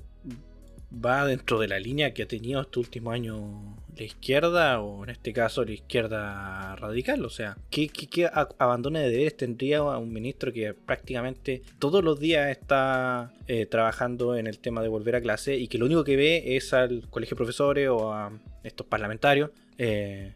va 0.94 1.26
dentro 1.26 1.60
de 1.60 1.68
la 1.68 1.80
línea 1.80 2.14
que 2.14 2.24
ha 2.24 2.28
tenido 2.28 2.62
este 2.62 2.80
último 2.80 3.12
año 3.12 3.76
la 3.98 4.04
izquierda, 4.04 4.80
o 4.82 5.04
en 5.04 5.10
este 5.10 5.34
caso 5.34 5.64
la 5.64 5.72
izquierda 5.72 6.76
radical. 6.76 7.24
O 7.26 7.30
sea, 7.30 7.58
¿qué, 7.70 7.88
qué, 7.88 8.30
abandono 8.58 9.00
de 9.00 9.10
deberes 9.10 9.38
tendría 9.38 9.84
un 9.84 10.12
ministro 10.12 10.52
que 10.52 10.74
prácticamente 10.74 11.62
todos 11.80 12.04
los 12.04 12.20
días 12.20 12.50
está 12.50 13.34
eh, 13.48 13.66
trabajando 13.66 14.36
en 14.36 14.48
el 14.48 14.60
tema 14.60 14.82
de 14.82 14.88
volver 14.88 15.16
a 15.16 15.22
clase 15.22 15.58
y 15.58 15.68
que 15.68 15.78
lo 15.78 15.86
único 15.86 16.04
que 16.04 16.16
ve 16.16 16.56
es 16.56 16.74
al 16.74 17.08
colegio 17.10 17.36
de 17.36 17.38
profesores 17.38 17.90
o 17.90 18.14
a 18.14 18.32
estos 18.64 18.88
parlamentarios 18.88 19.52
eh, 19.78 20.34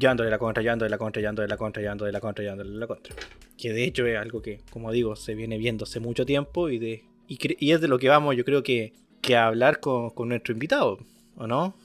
la 0.00 0.38
contra, 0.38 0.62
llevándole 0.62 0.90
la 0.90 0.98
contra, 0.98 1.20
llevándole 1.20 1.48
la 1.48 1.56
contra, 1.56 1.82
llevándole 1.82 2.12
la 2.12 2.20
contra, 2.20 2.42
llevándole 2.42 2.70
la 2.70 2.86
contra. 2.86 3.14
Que 3.56 3.72
de 3.72 3.84
hecho 3.84 4.06
es 4.06 4.18
algo 4.18 4.42
que, 4.42 4.60
como 4.70 4.90
digo, 4.90 5.14
se 5.16 5.34
viene 5.34 5.58
viendo 5.58 5.84
hace 5.84 6.00
mucho 6.00 6.26
tiempo 6.26 6.68
y, 6.68 6.78
de, 6.78 7.04
y, 7.28 7.72
es 7.72 7.80
de 7.80 7.88
lo 7.88 7.98
que 7.98 8.08
vamos, 8.08 8.36
yo 8.36 8.44
creo 8.44 8.62
que, 8.62 8.92
que 9.20 9.36
a 9.36 9.46
hablar 9.46 9.80
con, 9.80 10.10
con 10.10 10.28
nuestro 10.28 10.52
invitado, 10.52 10.98
¿o 11.36 11.46
no? 11.46 11.76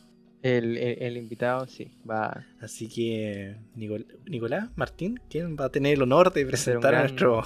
El, 0.42 1.18
invitado, 1.18 1.68
sí, 1.68 1.92
va. 2.10 2.46
Así 2.62 2.88
que, 2.88 3.58
Nicolás, 3.76 4.70
Martín, 4.76 5.20
¿quién 5.30 5.58
va 5.60 5.66
a 5.66 5.70
tener 5.70 5.94
el 5.94 6.02
honor 6.02 6.32
de 6.32 6.46
presentar 6.46 6.96
a 6.96 7.02
nuestro, 7.02 7.44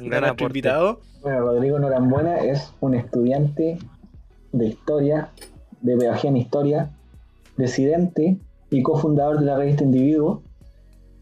invitado? 0.38 1.00
Bueno, 1.22 1.40
Rodrigo 1.40 1.78
Norambuena 1.78 2.38
es 2.38 2.74
un 2.80 2.94
estudiante 2.94 3.78
de 4.52 4.66
historia, 4.66 5.30
de 5.80 5.96
pedagogía 5.96 6.30
en 6.30 6.36
historia, 6.36 6.90
presidente 7.56 8.38
y 8.70 8.82
cofundador 8.82 9.40
de 9.40 9.46
la 9.46 9.56
revista 9.56 9.84
Individuo, 9.84 10.42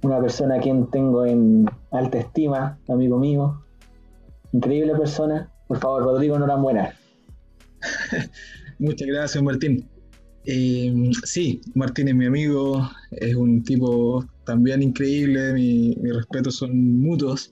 una 0.02 0.20
persona 0.20 0.56
a 0.56 0.60
quien 0.60 0.90
tengo 0.90 1.24
en 1.24 1.70
alta 1.92 2.18
estima, 2.18 2.78
amigo 2.88 3.18
mío, 3.18 3.62
increíble 4.52 4.94
persona. 4.96 5.50
Por 5.68 5.78
favor, 5.78 6.02
Rodrigo 6.02 6.38
Norambuena. 6.38 6.94
Muchas 8.78 9.06
gracias, 9.06 9.42
Martín. 9.42 9.88
Eh, 10.48 11.10
sí, 11.24 11.60
Martín 11.74 12.06
es 12.06 12.14
mi 12.14 12.26
amigo, 12.26 12.88
es 13.10 13.34
un 13.34 13.64
tipo 13.64 14.24
también 14.44 14.80
increíble, 14.80 15.52
mis 15.52 15.96
mi 15.98 16.12
respetos 16.12 16.56
son 16.56 17.00
mutuos. 17.00 17.50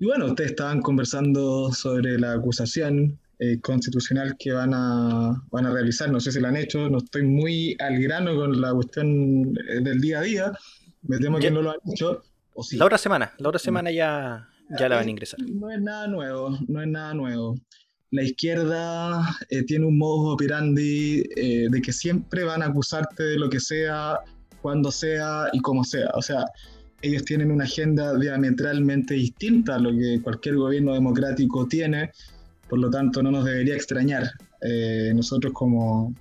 Y 0.00 0.04
bueno, 0.04 0.26
ustedes 0.26 0.50
estaban 0.50 0.82
conversando 0.82 1.72
sobre 1.72 2.18
la 2.18 2.34
acusación 2.34 3.18
eh, 3.38 3.58
constitucional 3.60 4.36
que 4.38 4.52
van 4.52 4.74
a, 4.74 5.42
van 5.50 5.64
a 5.64 5.70
realizar, 5.70 6.10
no 6.10 6.20
sé 6.20 6.30
si 6.30 6.40
la 6.40 6.48
han 6.48 6.56
hecho, 6.56 6.90
no 6.90 6.98
estoy 6.98 7.22
muy 7.22 7.74
al 7.80 7.98
grano 7.98 8.36
con 8.36 8.60
la 8.60 8.74
cuestión 8.74 9.56
eh, 9.68 9.80
del 9.80 10.00
día 10.00 10.18
a 10.18 10.22
día, 10.22 10.52
me 11.02 11.18
temo 11.18 11.38
que 11.38 11.50
no 11.50 11.62
lo 11.62 11.70
han 11.70 11.78
hecho. 11.90 12.22
O 12.52 12.62
La 12.72 12.84
otra 12.84 12.98
semana, 12.98 13.32
la 13.38 13.48
otra 13.48 13.58
semana 13.58 13.90
ya, 13.90 14.46
ya 14.78 14.88
la 14.90 14.96
van 14.96 15.08
a 15.08 15.10
ingresar. 15.10 15.40
No 15.40 15.70
es 15.70 15.80
nada 15.80 16.06
nuevo, 16.06 16.56
no 16.68 16.82
es 16.82 16.88
nada 16.88 17.14
nuevo 17.14 17.56
la 18.14 18.22
izquierda 18.22 19.36
eh, 19.50 19.64
tiene 19.64 19.86
un 19.86 19.98
modus 19.98 20.34
operandi 20.34 21.24
eh, 21.34 21.66
de 21.68 21.82
que 21.82 21.92
siempre 21.92 22.44
van 22.44 22.62
a 22.62 22.66
acusarte 22.66 23.24
de 23.24 23.38
lo 23.38 23.50
que 23.50 23.58
sea, 23.58 24.20
cuando 24.62 24.92
sea 24.92 25.48
y 25.52 25.58
como 25.58 25.82
sea. 25.82 26.10
O 26.14 26.22
sea, 26.22 26.44
ellos 27.02 27.24
tienen 27.24 27.50
una 27.50 27.64
agenda 27.64 28.16
diametralmente 28.16 29.14
distinta 29.14 29.74
a 29.74 29.78
lo 29.80 29.90
que 29.90 30.20
cualquier 30.22 30.54
gobierno 30.54 30.94
democrático 30.94 31.66
tiene, 31.66 32.12
por 32.68 32.78
lo 32.78 32.88
tanto 32.88 33.20
no 33.20 33.32
nos 33.32 33.44
debería 33.44 33.74
extrañar. 33.74 34.30
Eh, 34.62 35.10
nosotros 35.12 35.52
como 35.52 36.14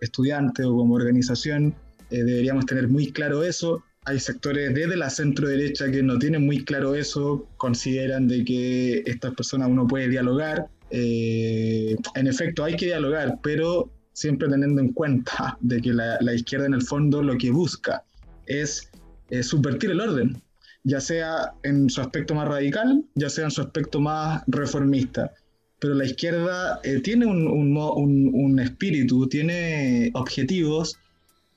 estudiantes 0.00 0.64
o 0.64 0.76
como 0.76 0.94
organización 0.94 1.74
eh, 2.10 2.22
deberíamos 2.22 2.64
tener 2.64 2.86
muy 2.86 3.10
claro 3.10 3.42
eso. 3.42 3.82
Hay 4.04 4.20
sectores 4.20 4.72
desde 4.72 4.96
la 4.96 5.10
centro 5.10 5.48
derecha 5.48 5.90
que 5.90 6.04
no 6.04 6.16
tienen 6.16 6.46
muy 6.46 6.64
claro 6.64 6.94
eso, 6.94 7.48
consideran 7.56 8.28
de 8.28 8.44
que 8.44 9.02
estas 9.04 9.34
personas 9.34 9.68
uno 9.68 9.88
puede 9.88 10.08
dialogar. 10.08 10.68
Eh, 10.90 11.96
en 12.14 12.26
efecto, 12.26 12.64
hay 12.64 12.76
que 12.76 12.86
dialogar, 12.86 13.38
pero 13.42 13.90
siempre 14.12 14.48
teniendo 14.48 14.80
en 14.80 14.92
cuenta 14.92 15.56
de 15.60 15.80
que 15.80 15.92
la, 15.92 16.34
izquierda 16.34 16.66
en 16.66 16.74
el 16.74 16.82
fondo 16.82 17.22
lo 17.22 17.38
que 17.38 17.50
busca 17.50 18.04
es 18.46 18.90
eh, 19.30 19.42
subvertir 19.42 19.90
el 19.90 20.00
orden, 20.00 20.42
ya 20.82 21.00
sea 21.00 21.52
en 21.62 21.88
su 21.88 22.00
aspecto 22.00 22.34
más 22.34 22.48
radical, 22.48 23.04
ya 23.14 23.30
sea 23.30 23.44
en 23.44 23.50
su 23.50 23.60
aspecto 23.62 24.00
más 24.00 24.42
reformista. 24.46 25.32
Pero 25.78 25.94
la 25.94 26.04
izquierda 26.04 26.80
eh, 26.84 27.00
tiene 27.00 27.26
un, 27.26 27.46
un, 27.48 28.58
espíritu, 28.60 29.26
tiene 29.28 30.10
objetivos 30.14 30.98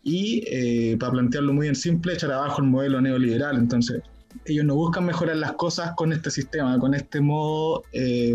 y, 0.02 0.44
eh, 0.48 0.96
para 0.98 1.14
plantearlo 1.14 1.54
muy 1.54 1.68
en 1.68 1.76
simple, 1.76 2.14
echar 2.14 2.32
abajo 2.32 2.62
el 2.62 2.70
modelo 2.70 3.02
neoliberal. 3.02 3.58
Entonces, 3.58 4.02
ellos 4.46 4.66
no 4.66 4.76
buscan 4.76 5.06
mejorar 5.06 5.38
las 5.38 5.54
cosas 5.54 5.94
con 5.96 6.14
este 6.14 6.32
sistema, 6.32 6.78
con 6.80 6.94
este 6.94 7.22
modo 7.22 7.84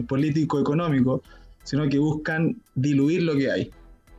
político-económico, 0.08 1.22
sino 1.64 1.88
que 1.88 1.98
buscan 1.98 2.56
diluir 2.74 3.22
lo 3.22 3.36
que 3.36 3.50
hay. 3.50 3.70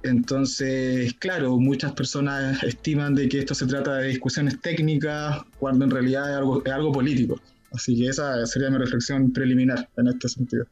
Entonces, 0.03 1.13
claro, 1.15 1.57
muchas 1.57 1.91
personas 1.91 2.63
estiman 2.63 3.15
de 3.15 3.27
que 3.27 3.39
esto 3.39 3.53
se 3.53 3.65
trata 3.65 3.97
de 3.97 4.07
discusiones 4.07 4.61
técnicas 4.61 5.41
cuando 5.59 5.83
en 5.85 5.91
realidad 5.91 6.29
es 6.31 6.37
algo, 6.37 6.63
es 6.63 6.71
algo 6.71 6.91
político. 6.91 7.39
Así 7.73 7.97
que 7.97 8.07
esa 8.07 8.45
sería 8.45 8.69
mi 8.69 8.77
reflexión 8.77 9.31
preliminar 9.31 9.89
en 9.97 10.07
este 10.07 10.29
sentido. 10.29 10.65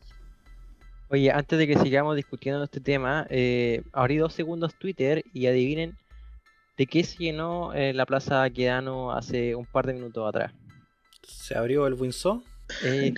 Oye, 1.10 1.32
antes 1.32 1.58
de 1.58 1.68
que 1.68 1.78
sigamos 1.80 2.16
discutiendo 2.16 2.64
este 2.64 2.80
tema, 2.80 3.28
eh, 3.30 3.82
abrí 3.94 4.18
dos 4.18 4.34
segundos 4.34 4.76
Twitter 4.78 5.24
y 5.34 5.48
adivinen 5.48 5.96
de 6.78 6.86
qué 6.86 7.04
se 7.04 7.18
llenó 7.18 7.74
eh, 7.74 7.94
la 7.94 8.06
Plaza 8.06 8.50
Quedano 8.50 9.12
hace 9.12 9.56
un 9.56 9.66
par 9.66 9.88
de 9.88 9.94
minutos 9.94 10.28
atrás. 10.28 10.54
¿Se 11.27 11.57
abrió 11.57 11.88
el 11.88 11.93
Winsor? 11.93 12.41
Eh, 12.84 13.13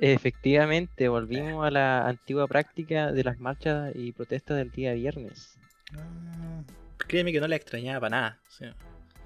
Efectivamente, 0.00 1.08
volvimos 1.08 1.66
a 1.66 1.70
la 1.72 2.06
antigua 2.06 2.46
práctica 2.46 3.10
de 3.10 3.24
las 3.24 3.40
marchas 3.40 3.92
y 3.96 4.12
protestas 4.12 4.56
del 4.56 4.70
día 4.70 4.92
viernes. 4.92 5.58
Ah, 5.96 6.62
créeme 6.98 7.32
que 7.32 7.40
no 7.40 7.48
la 7.48 7.56
extrañaba 7.56 8.00
para 8.00 8.10
nada. 8.10 8.38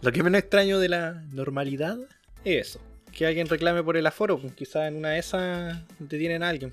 lo 0.00 0.12
que 0.12 0.23
menos 0.23 0.38
extraño 0.38 0.78
de 0.78 0.88
la 0.88 1.23
normalidad 1.33 1.99
es 2.45 2.69
eso. 2.69 2.81
Que 3.12 3.26
alguien 3.26 3.49
reclame 3.49 3.83
por 3.83 3.99
el 3.99 4.07
aforo, 4.07 4.38
pues, 4.40 4.54
quizás 4.54 4.88
en 4.88 4.97
una 4.97 5.11
de 5.11 5.19
esas 5.19 5.78
detienen 5.99 6.42
a 6.42 6.49
alguien. 6.49 6.73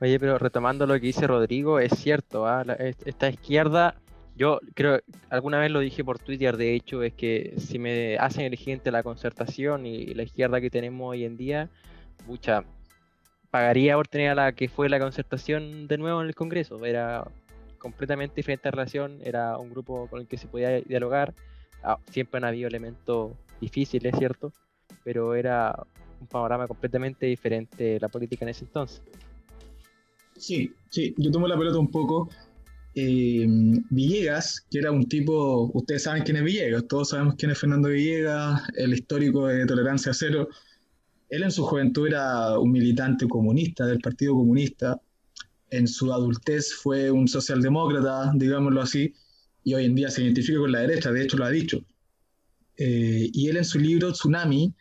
Oye, 0.00 0.18
pero 0.18 0.36
retomando 0.38 0.84
lo 0.86 0.94
que 0.94 1.06
dice 1.06 1.28
Rodrigo, 1.28 1.78
es 1.78 1.92
cierto, 1.96 2.46
¿ah? 2.46 2.64
esta 3.04 3.28
izquierda, 3.28 3.94
yo 4.40 4.58
creo, 4.72 5.02
alguna 5.28 5.58
vez 5.58 5.70
lo 5.70 5.80
dije 5.80 6.02
por 6.02 6.18
Twitter, 6.18 6.56
de 6.56 6.74
hecho, 6.74 7.02
es 7.02 7.12
que 7.12 7.52
si 7.58 7.78
me 7.78 8.16
hacen 8.16 8.46
elegir 8.46 8.72
entre 8.72 8.90
la 8.90 9.02
concertación 9.02 9.84
y 9.84 10.14
la 10.14 10.22
izquierda 10.22 10.62
que 10.62 10.70
tenemos 10.70 11.10
hoy 11.10 11.24
en 11.26 11.36
día, 11.36 11.68
mucha, 12.26 12.64
pagaría 13.50 13.96
por 13.96 14.08
tener 14.08 14.34
la 14.34 14.52
que 14.52 14.70
fue 14.70 14.88
la 14.88 14.98
concertación 14.98 15.86
de 15.86 15.98
nuevo 15.98 16.22
en 16.22 16.28
el 16.28 16.34
Congreso. 16.34 16.82
Era 16.86 17.30
completamente 17.76 18.36
diferente 18.36 18.70
relación, 18.70 19.18
era 19.22 19.58
un 19.58 19.68
grupo 19.68 20.06
con 20.06 20.20
el 20.20 20.26
que 20.26 20.38
se 20.38 20.46
podía 20.46 20.80
dialogar. 20.80 21.34
Ah, 21.82 21.98
siempre 22.10 22.38
han 22.38 22.44
habido 22.44 22.66
elementos 22.66 23.32
difíciles, 23.60 24.16
¿cierto? 24.16 24.54
Pero 25.04 25.34
era 25.34 25.84
un 26.18 26.26
panorama 26.26 26.66
completamente 26.66 27.26
diferente 27.26 28.00
la 28.00 28.08
política 28.08 28.46
en 28.46 28.48
ese 28.48 28.64
entonces. 28.64 29.02
Sí, 30.38 30.72
sí, 30.88 31.14
yo 31.18 31.30
tomo 31.30 31.46
la 31.46 31.58
pelota 31.58 31.78
un 31.78 31.90
poco. 31.90 32.30
Eh, 32.94 33.46
Villegas, 33.90 34.66
que 34.70 34.78
era 34.78 34.90
un 34.90 35.08
tipo, 35.08 35.70
ustedes 35.74 36.04
saben 36.04 36.24
quién 36.24 36.38
es 36.38 36.44
Villegas, 36.44 36.86
todos 36.88 37.10
sabemos 37.10 37.36
quién 37.38 37.52
es 37.52 37.58
Fernando 37.58 37.88
Villegas, 37.88 38.62
el 38.76 38.94
histórico 38.94 39.46
de 39.46 39.66
tolerancia 39.66 40.12
cero 40.12 40.48
él 41.30 41.44
en 41.44 41.52
su 41.52 41.64
juventud 41.64 42.08
era 42.08 42.58
un 42.58 42.72
militante 42.72 43.26
comunista 43.28 43.86
del 43.86 44.00
Partido 44.00 44.34
Comunista, 44.34 45.00
en 45.70 45.86
su 45.86 46.12
adultez 46.12 46.74
fue 46.74 47.10
un 47.10 47.28
socialdemócrata, 47.28 48.32
digámoslo 48.34 48.82
así, 48.82 49.14
y 49.62 49.74
hoy 49.74 49.84
en 49.84 49.94
día 49.94 50.10
se 50.10 50.24
identifica 50.24 50.58
con 50.58 50.72
la 50.72 50.80
derecha, 50.80 51.12
de 51.12 51.22
hecho 51.22 51.36
lo 51.36 51.44
ha 51.44 51.50
dicho. 51.50 51.84
Eh, 52.76 53.30
y 53.32 53.48
él 53.48 53.58
en 53.58 53.64
su 53.64 53.78
libro 53.78 54.10
Tsunami 54.10 54.74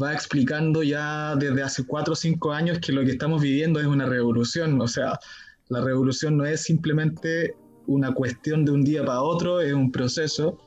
va 0.00 0.14
explicando 0.14 0.82
ya 0.82 1.36
desde 1.36 1.62
hace 1.62 1.84
cuatro 1.84 2.14
o 2.14 2.16
cinco 2.16 2.52
años 2.52 2.78
que 2.78 2.92
lo 2.92 3.04
que 3.04 3.10
estamos 3.10 3.42
viviendo 3.42 3.78
es 3.78 3.86
una 3.86 4.06
revolución, 4.06 4.80
o 4.80 4.88
sea, 4.88 5.18
la 5.72 5.80
revolución 5.80 6.36
no 6.36 6.44
es 6.44 6.62
simplemente 6.62 7.56
una 7.86 8.12
cuestión 8.12 8.64
de 8.64 8.72
un 8.72 8.84
día 8.84 9.04
para 9.04 9.22
otro, 9.22 9.60
es 9.60 9.72
un 9.72 9.90
proceso 9.90 10.58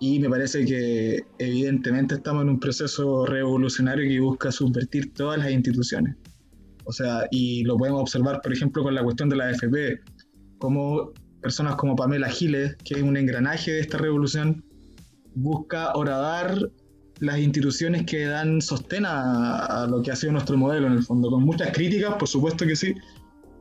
y 0.00 0.18
me 0.18 0.28
parece 0.28 0.64
que 0.64 1.24
evidentemente 1.38 2.16
estamos 2.16 2.42
en 2.42 2.50
un 2.50 2.60
proceso 2.60 3.24
revolucionario 3.26 4.08
que 4.08 4.20
busca 4.20 4.52
subvertir 4.52 5.14
todas 5.14 5.38
las 5.38 5.50
instituciones. 5.50 6.16
O 6.84 6.92
sea, 6.92 7.26
y 7.30 7.64
lo 7.64 7.78
podemos 7.78 8.02
observar, 8.02 8.40
por 8.42 8.52
ejemplo, 8.52 8.82
con 8.82 8.94
la 8.94 9.02
cuestión 9.02 9.30
de 9.30 9.36
la 9.36 9.48
AFP, 9.48 10.00
como 10.58 11.12
personas 11.40 11.76
como 11.76 11.96
Pamela 11.96 12.28
Giles, 12.28 12.76
que 12.84 12.94
es 12.94 13.02
un 13.02 13.16
engranaje 13.16 13.72
de 13.72 13.80
esta 13.80 13.96
revolución, 13.98 14.62
busca 15.34 15.94
horadar 15.94 16.70
las 17.20 17.38
instituciones 17.38 18.04
que 18.04 18.26
dan 18.26 18.60
sostén 18.60 19.04
a, 19.06 19.86
lo 19.88 20.02
que 20.02 20.10
ha 20.10 20.16
sido 20.16 20.32
nuestro 20.32 20.56
modelo 20.56 20.86
en 20.86 20.94
el 20.94 21.02
fondo, 21.02 21.30
con 21.30 21.44
muchas 21.44 21.70
críticas, 21.72 22.14
por 22.16 22.28
supuesto 22.28 22.66
que 22.66 22.76
sí. 22.76 22.94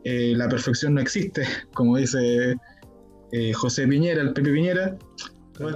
Eh, 0.03 0.33
la 0.36 0.50
perfección 0.50 0.95
no 0.95 1.01
existe, 1.01 1.43
como 1.74 1.98
dice 1.98 2.55
eh, 3.31 3.53
José 3.53 3.88
Piñera, 3.88 4.22
el 4.22 4.33
Pepe 4.33 4.51
Piñera, 4.51 4.98
todo 5.53 5.69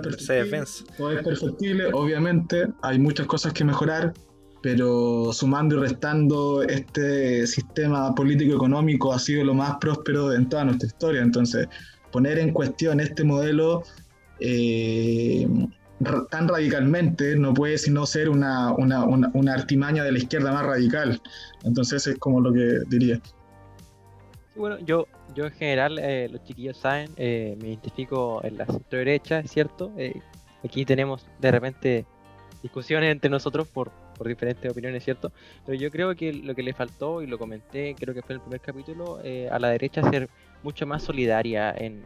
es, 1.12 1.24
perfectible, 1.24 1.89
obviamente, 1.93 2.67
hay 2.81 2.98
muchas 2.98 3.27
cosas 3.27 3.53
que 3.53 3.63
mejorar, 3.63 4.13
pero 4.63 5.31
sumando 5.31 5.75
y 5.77 5.79
restando, 5.79 6.63
este 6.63 7.46
sistema 7.46 8.13
político-económico 8.15 9.13
ha 9.13 9.19
sido 9.19 9.43
lo 9.43 9.53
más 9.53 9.77
próspero 9.79 10.34
en 10.34 10.50
toda 10.50 10.65
nuestra 10.65 10.88
historia. 10.88 11.22
Entonces, 11.22 11.67
poner 12.12 12.39
en 12.39 12.53
cuestión 12.53 13.00
este 13.00 13.24
modelo 13.24 13.84
eh, 14.39 15.48
tan 16.29 16.48
radicalmente 16.48 17.36
no 17.36 17.53
puede 17.53 17.77
sino 17.77 18.05
ser 18.05 18.29
una, 18.29 18.72
una, 18.74 19.03
una, 19.05 19.53
artimaña 19.53 20.03
de 20.03 20.12
la 20.12 20.17
izquierda 20.17 20.51
más 20.51 20.65
radical. 20.65 21.22
Entonces, 21.63 22.07
es 22.07 22.17
como 22.17 22.41
lo 22.41 22.51
que 22.51 22.79
diría. 22.89 23.22
Bueno, 24.58 24.80
yo 24.80 25.08
yo 25.36 25.46
en 25.46 25.52
general, 25.52 26.00
eh, 26.00 26.28
los 26.32 26.44
chiquillos 26.44 26.78
saben, 26.78 27.12
eh, 27.18 27.56
me 27.62 27.70
identifico 27.70 28.42
en 28.44 28.58
la 28.58 28.66
centro 28.66 28.98
derecha, 28.98 29.44
cierto. 29.44 29.92
Eh, 29.98 30.20
aquí 30.64 30.86
tenemos 30.86 31.28
de 31.40 31.52
repente 31.52 32.06
discusiones 32.64 33.12
entre 33.12 33.30
nosotros 33.30 33.68
por, 33.68 33.92
por 34.18 34.28
diferentes 34.28 34.72
opiniones, 34.72 35.04
¿cierto? 35.04 35.32
Pero 35.66 35.78
yo 35.78 35.92
creo 35.92 36.16
que 36.16 36.34
lo 36.34 36.56
que 36.56 36.64
le 36.64 36.74
faltó, 36.74 37.22
y 37.22 37.28
lo 37.28 37.38
comenté, 37.38 37.94
creo 37.96 38.16
que 38.16 38.22
fue 38.24 38.34
en 38.34 38.38
el 38.38 38.42
primer 38.42 38.62
capítulo, 38.62 39.20
a 39.52 39.60
la 39.60 39.70
derecha 39.70 40.10
ser 40.10 40.30
mucho 40.64 40.88
más 40.88 41.04
solidaria 41.04 41.72
en, 41.78 42.04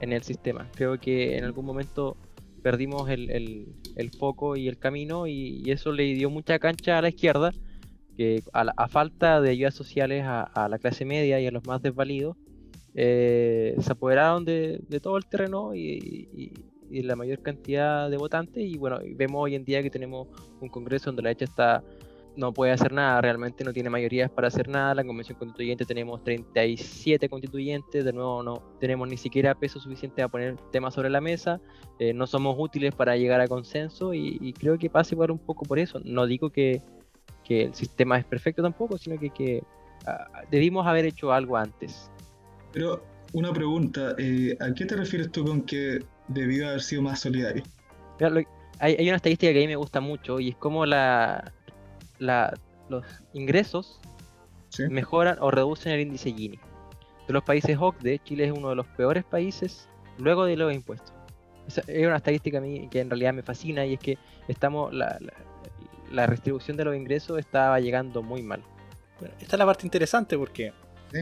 en, 0.00 0.12
el 0.12 0.22
sistema. 0.22 0.68
Creo 0.74 1.00
que 1.00 1.38
en 1.38 1.44
algún 1.44 1.64
momento 1.64 2.16
perdimos 2.62 3.08
el, 3.08 3.30
el, 3.30 3.66
el 3.96 4.10
foco 4.10 4.56
y 4.56 4.68
el 4.68 4.78
camino 4.78 5.26
y, 5.26 5.70
eso 5.70 5.92
le 5.92 6.04
dio 6.14 6.28
mucha 6.28 6.58
cancha 6.58 6.98
a 6.98 7.02
la 7.02 7.08
izquierda, 7.08 7.52
que 8.18 8.42
a, 8.52 8.88
falta 8.88 9.40
de 9.40 9.50
ayudas 9.50 9.74
sociales 9.74 10.24
a, 10.26 10.42
a, 10.42 10.68
la 10.68 10.78
clase 10.78 11.04
media 11.04 11.40
y 11.40 11.46
a 11.46 11.52
los 11.52 11.64
más 11.66 11.80
desvalidos, 11.80 12.36
eh, 13.00 13.76
se 13.78 13.92
apoderaron 13.92 14.44
de, 14.44 14.80
todo 15.00 15.16
el 15.18 15.24
terreno 15.26 15.72
y, 15.72 16.52
la 16.90 17.14
mayor 17.14 17.42
cantidad 17.42 18.10
de 18.10 18.16
votantes. 18.16 18.64
Y 18.64 18.76
bueno, 18.76 18.98
vemos 19.14 19.44
hoy 19.44 19.54
en 19.54 19.64
día 19.64 19.84
que 19.84 19.90
tenemos 19.90 20.26
un 20.60 20.68
Congreso 20.68 21.06
donde 21.06 21.22
la 21.22 21.28
derecha 21.28 21.44
está 21.44 21.84
no 22.34 22.52
puede 22.52 22.70
hacer 22.70 22.92
nada, 22.92 23.20
realmente 23.20 23.64
no 23.64 23.72
tiene 23.72 23.90
mayorías 23.90 24.30
para 24.30 24.46
hacer 24.46 24.68
nada, 24.68 24.94
la 24.94 25.04
convención 25.04 25.36
constituyente 25.36 25.84
tenemos 25.84 26.22
37 26.22 27.28
constituyentes, 27.28 28.04
de 28.04 28.12
nuevo 28.12 28.44
no 28.44 28.62
tenemos 28.78 29.08
ni 29.08 29.16
siquiera 29.16 29.56
peso 29.56 29.80
suficiente 29.80 30.22
a 30.22 30.28
poner 30.28 30.56
temas 30.70 30.94
sobre 30.94 31.10
la 31.10 31.20
mesa, 31.20 31.60
eh, 31.98 32.12
no 32.12 32.28
somos 32.28 32.54
útiles 32.56 32.94
para 32.94 33.16
llegar 33.16 33.40
a 33.40 33.48
consenso 33.48 34.14
y, 34.14 34.52
creo 34.52 34.78
que 34.78 34.88
pasa 34.88 35.16
igual 35.16 35.32
un 35.32 35.40
poco 35.40 35.64
por 35.64 35.80
eso, 35.80 36.00
no 36.04 36.26
digo 36.26 36.50
que, 36.50 36.80
que 37.48 37.62
el 37.62 37.74
sistema 37.74 38.18
es 38.18 38.24
perfecto 38.26 38.62
tampoco, 38.62 38.98
sino 38.98 39.18
que, 39.18 39.30
que 39.30 39.62
ah, 40.06 40.42
debimos 40.50 40.86
haber 40.86 41.06
hecho 41.06 41.32
algo 41.32 41.56
antes. 41.56 42.10
Pero 42.72 43.02
una 43.32 43.52
pregunta, 43.52 44.14
eh, 44.18 44.56
¿a 44.60 44.72
qué 44.74 44.84
te 44.84 44.94
refieres 44.94 45.32
tú 45.32 45.44
con 45.44 45.62
que 45.62 46.04
debió 46.28 46.68
haber 46.68 46.82
sido 46.82 47.02
más 47.02 47.20
solidario? 47.20 47.62
hay, 48.80 49.06
una 49.08 49.16
estadística 49.16 49.52
que 49.52 49.58
a 49.58 49.62
mí 49.62 49.68
me 49.68 49.76
gusta 49.76 50.00
mucho 50.00 50.40
y 50.40 50.50
es 50.50 50.56
como 50.56 50.84
la, 50.84 51.52
los 52.18 53.04
ingresos 53.32 54.00
mejoran 54.90 55.38
o 55.40 55.50
reducen 55.50 55.92
el 55.92 56.00
índice 56.00 56.32
Gini. 56.32 56.58
De 57.26 57.32
los 57.32 57.42
países 57.44 57.76
OCDE, 57.78 58.20
Chile 58.24 58.44
es 58.44 58.52
uno 58.52 58.70
de 58.70 58.76
los 58.76 58.86
peores 58.88 59.24
países 59.24 59.88
luego 60.18 60.44
de 60.44 60.56
los 60.56 60.72
impuestos. 60.74 61.12
es 61.86 62.06
una 62.06 62.16
estadística 62.16 62.58
a 62.58 62.60
mí 62.60 62.88
que 62.90 63.00
en 63.00 63.08
realidad 63.08 63.32
me 63.32 63.42
fascina 63.42 63.86
y 63.86 63.94
es 63.94 64.00
que 64.00 64.18
estamos 64.48 64.92
la, 64.92 65.18
la, 65.20 65.32
redistribución 66.12 66.76
de 66.76 66.84
los 66.84 66.96
ingresos 66.96 67.38
estaba 67.38 67.78
llegando 67.80 68.22
muy 68.22 68.42
mal. 68.42 68.62
esta 69.40 69.56
es 69.56 69.58
la 69.58 69.66
parte 69.66 69.86
interesante 69.86 70.36
porque 70.38 70.72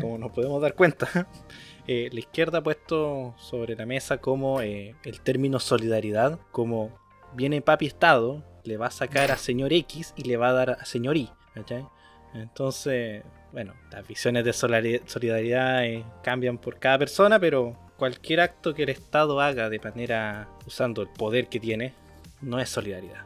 como 0.00 0.18
nos 0.18 0.32
podemos 0.32 0.60
dar 0.60 0.74
cuenta, 0.74 1.08
eh, 1.86 2.08
la 2.12 2.18
izquierda 2.18 2.58
ha 2.58 2.62
puesto 2.62 3.34
sobre 3.38 3.76
la 3.76 3.86
mesa 3.86 4.18
como 4.18 4.60
eh, 4.60 4.94
el 5.04 5.20
término 5.20 5.60
solidaridad, 5.60 6.38
como 6.50 6.90
viene 7.34 7.62
papi 7.62 7.86
Estado, 7.86 8.42
le 8.64 8.76
va 8.76 8.86
a 8.86 8.90
sacar 8.90 9.30
a 9.30 9.36
señor 9.36 9.72
X 9.72 10.12
y 10.16 10.24
le 10.24 10.36
va 10.36 10.48
a 10.48 10.52
dar 10.52 10.70
a 10.70 10.84
señor 10.84 11.16
Y. 11.16 11.30
¿cachai? 11.54 11.86
Entonces, 12.34 13.22
bueno, 13.52 13.74
las 13.90 14.06
visiones 14.06 14.44
de 14.44 14.52
solidaridad 14.52 15.84
eh, 15.84 16.04
cambian 16.22 16.58
por 16.58 16.78
cada 16.78 16.98
persona, 16.98 17.38
pero 17.38 17.76
cualquier 17.96 18.40
acto 18.40 18.74
que 18.74 18.82
el 18.82 18.90
Estado 18.90 19.40
haga 19.40 19.70
de 19.70 19.78
manera 19.78 20.48
usando 20.66 21.02
el 21.02 21.08
poder 21.08 21.48
que 21.48 21.60
tiene, 21.60 21.94
no 22.42 22.60
es 22.60 22.68
solidaridad, 22.68 23.24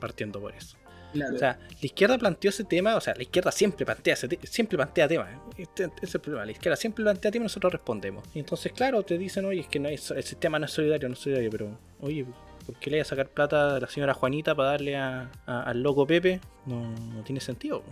partiendo 0.00 0.40
por 0.40 0.54
eso. 0.54 0.76
O 1.14 1.38
sea, 1.38 1.58
la 1.68 1.86
izquierda 1.86 2.18
planteó 2.18 2.50
ese 2.50 2.64
tema, 2.64 2.96
o 2.96 3.00
sea, 3.00 3.14
la 3.14 3.22
izquierda 3.22 3.52
siempre 3.52 3.84
plantea, 3.84 4.16
siempre 4.16 4.76
plantea 4.76 5.08
temas. 5.08 5.32
¿eh? 5.32 5.38
Este, 5.58 5.84
este, 5.84 6.06
es 6.06 6.14
el 6.14 6.20
problema, 6.20 6.44
la 6.44 6.52
izquierda 6.52 6.76
siempre 6.76 7.04
plantea 7.04 7.30
temas 7.30 7.44
y 7.44 7.48
nosotros 7.50 7.72
respondemos. 7.72 8.24
Y 8.34 8.40
entonces, 8.40 8.72
claro, 8.72 9.02
te 9.02 9.18
dicen, 9.18 9.44
oye, 9.44 9.60
es 9.60 9.68
que 9.68 9.78
no 9.78 9.88
el 9.88 9.98
sistema 9.98 10.58
no 10.58 10.66
es 10.66 10.72
solidario, 10.72 11.08
no 11.08 11.14
es 11.14 11.20
solidario, 11.20 11.50
pero, 11.50 11.78
oye, 12.00 12.26
¿por 12.66 12.76
qué 12.76 12.90
le 12.90 12.96
voy 12.96 13.02
a 13.02 13.04
sacar 13.04 13.28
plata 13.28 13.76
a 13.76 13.80
la 13.80 13.86
señora 13.86 14.14
Juanita 14.14 14.54
para 14.54 14.70
darle 14.70 14.96
al 14.96 15.82
loco 15.82 16.06
Pepe? 16.06 16.40
No, 16.66 16.90
no 16.90 17.22
tiene 17.22 17.40
sentido. 17.40 17.82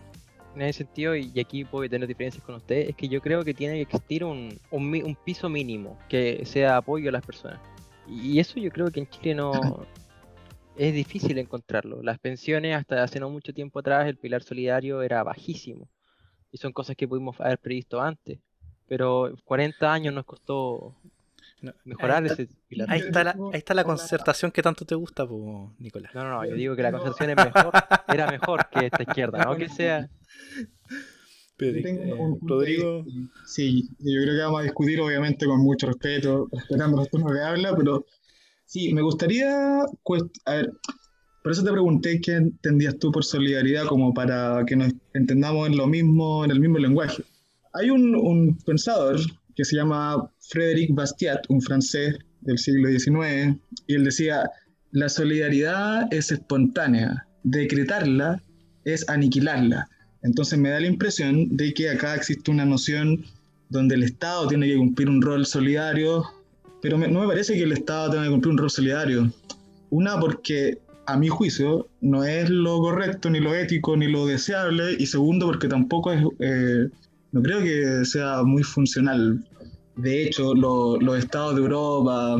En 0.54 0.62
ese 0.62 0.78
sentido, 0.78 1.16
y 1.16 1.38
aquí 1.40 1.64
puedo 1.64 1.88
tener 1.88 2.06
diferencias 2.06 2.44
con 2.44 2.56
usted, 2.56 2.90
es 2.90 2.96
que 2.96 3.08
yo 3.08 3.22
creo 3.22 3.42
que 3.42 3.54
tiene 3.54 3.74
que 3.76 3.82
existir 3.82 4.22
un, 4.22 4.58
un, 4.70 5.16
piso 5.24 5.48
mínimo 5.48 5.98
que 6.10 6.44
sea 6.44 6.76
apoyo 6.76 7.08
a 7.08 7.12
las 7.12 7.24
personas. 7.24 7.58
Y 8.06 8.38
eso 8.38 8.58
yo 8.58 8.70
creo 8.70 8.90
que 8.90 9.00
en 9.00 9.08
Chile 9.08 9.34
no, 9.34 9.52
es 10.76 10.94
difícil 10.94 11.38
encontrarlo. 11.38 12.02
Las 12.02 12.18
pensiones, 12.18 12.76
hasta 12.76 13.02
hace 13.02 13.20
no 13.20 13.30
mucho 13.30 13.52
tiempo 13.52 13.78
atrás, 13.78 14.06
el 14.06 14.16
pilar 14.16 14.42
solidario 14.42 15.02
era 15.02 15.22
bajísimo. 15.22 15.88
Y 16.50 16.58
son 16.58 16.72
cosas 16.72 16.96
que 16.96 17.08
pudimos 17.08 17.40
haber 17.40 17.58
previsto 17.58 18.00
antes. 18.00 18.38
Pero 18.88 19.34
40 19.44 19.92
años 19.92 20.14
nos 20.14 20.24
costó 20.24 20.94
mejorar 21.84 22.26
ese 22.26 22.48
pilar. 22.68 22.90
Ahí 22.90 23.00
está, 23.00 23.24
la, 23.24 23.30
ahí 23.30 23.58
está 23.58 23.74
la 23.74 23.84
concertación 23.84 24.50
que 24.50 24.62
tanto 24.62 24.84
te 24.84 24.94
gusta, 24.94 25.26
Nicolás. 25.78 26.14
No, 26.14 26.24
no, 26.24 26.30
no, 26.30 26.44
yo 26.44 26.54
digo 26.54 26.76
que 26.76 26.82
la 26.82 26.92
concertación 26.92 27.30
es 27.30 27.36
mejor, 27.36 27.72
era 28.12 28.30
mejor 28.30 28.68
que 28.70 28.86
esta 28.86 29.02
izquierda, 29.02 29.44
¿no? 29.44 29.56
Que 29.56 29.68
sea. 29.68 30.08
Eh, 31.58 32.14
Rodrigo. 32.40 33.04
Sí, 33.46 33.88
yo 34.00 34.22
creo 34.22 34.34
que 34.34 34.42
vamos 34.42 34.60
a 34.60 34.64
discutir, 34.64 35.00
obviamente, 35.00 35.46
con 35.46 35.60
mucho 35.60 35.86
respeto, 35.86 36.48
respetando 36.50 36.96
los 36.96 37.08
turnos 37.08 37.32
que 37.32 37.40
habla, 37.40 37.76
pero 37.76 38.04
Sí, 38.72 38.90
me 38.94 39.02
gustaría, 39.02 39.82
a 39.82 40.54
ver, 40.54 40.72
por 41.42 41.52
eso 41.52 41.62
te 41.62 41.70
pregunté 41.70 42.22
qué 42.22 42.36
entendías 42.36 42.98
tú 42.98 43.12
por 43.12 43.22
solidaridad, 43.22 43.84
como 43.84 44.14
para 44.14 44.64
que 44.66 44.74
nos 44.76 44.94
entendamos 45.12 45.68
en 45.68 45.76
lo 45.76 45.86
mismo, 45.86 46.42
en 46.42 46.52
el 46.52 46.58
mismo 46.58 46.78
lenguaje. 46.78 47.22
Hay 47.74 47.90
un, 47.90 48.56
pensador 48.64 49.20
que 49.54 49.66
se 49.66 49.76
llama 49.76 50.26
Frédéric 50.48 50.94
Bastiat, 50.94 51.44
un 51.50 51.60
francés 51.60 52.16
del 52.40 52.56
siglo 52.56 52.88
XIX, 52.88 53.58
y 53.88 53.94
él 53.94 54.04
decía, 54.04 54.48
la 54.90 55.10
solidaridad 55.10 56.10
es 56.10 56.32
espontánea, 56.32 57.26
decretarla 57.42 58.42
es 58.86 59.06
aniquilarla. 59.06 59.86
Entonces 60.22 60.58
me 60.58 60.70
da 60.70 60.80
la 60.80 60.86
impresión 60.86 61.58
de 61.58 61.74
que 61.74 61.90
acá 61.90 62.14
existe 62.14 62.50
una 62.50 62.64
noción 62.64 63.22
donde 63.68 63.96
el 63.96 64.04
Estado 64.04 64.48
tiene 64.48 64.66
que 64.66 64.78
cumplir 64.78 65.10
un 65.10 65.20
rol 65.20 65.44
solidario 65.44 66.24
pero 66.82 66.98
no 66.98 67.20
me 67.20 67.26
parece 67.28 67.54
que 67.54 67.62
el 67.62 67.72
Estado 67.72 68.10
tenga 68.10 68.24
que 68.24 68.30
cumplir 68.30 68.50
un 68.50 68.58
rol 68.58 68.70
solidario. 68.70 69.32
Una, 69.90 70.18
porque 70.18 70.78
a 71.06 71.16
mi 71.16 71.28
juicio 71.28 71.88
no 72.00 72.24
es 72.24 72.50
lo 72.50 72.78
correcto, 72.80 73.30
ni 73.30 73.38
lo 73.38 73.54
ético, 73.54 73.96
ni 73.96 74.08
lo 74.08 74.26
deseable. 74.26 74.96
Y 74.98 75.06
segundo, 75.06 75.46
porque 75.46 75.68
tampoco 75.68 76.12
es, 76.12 76.24
eh, 76.40 76.88
no 77.30 77.42
creo 77.42 77.60
que 77.60 78.04
sea 78.04 78.42
muy 78.42 78.64
funcional. 78.64 79.44
De 79.94 80.24
hecho, 80.24 80.54
los 80.54 81.18
estados 81.18 81.54
de 81.54 81.60
Europa, 81.60 82.38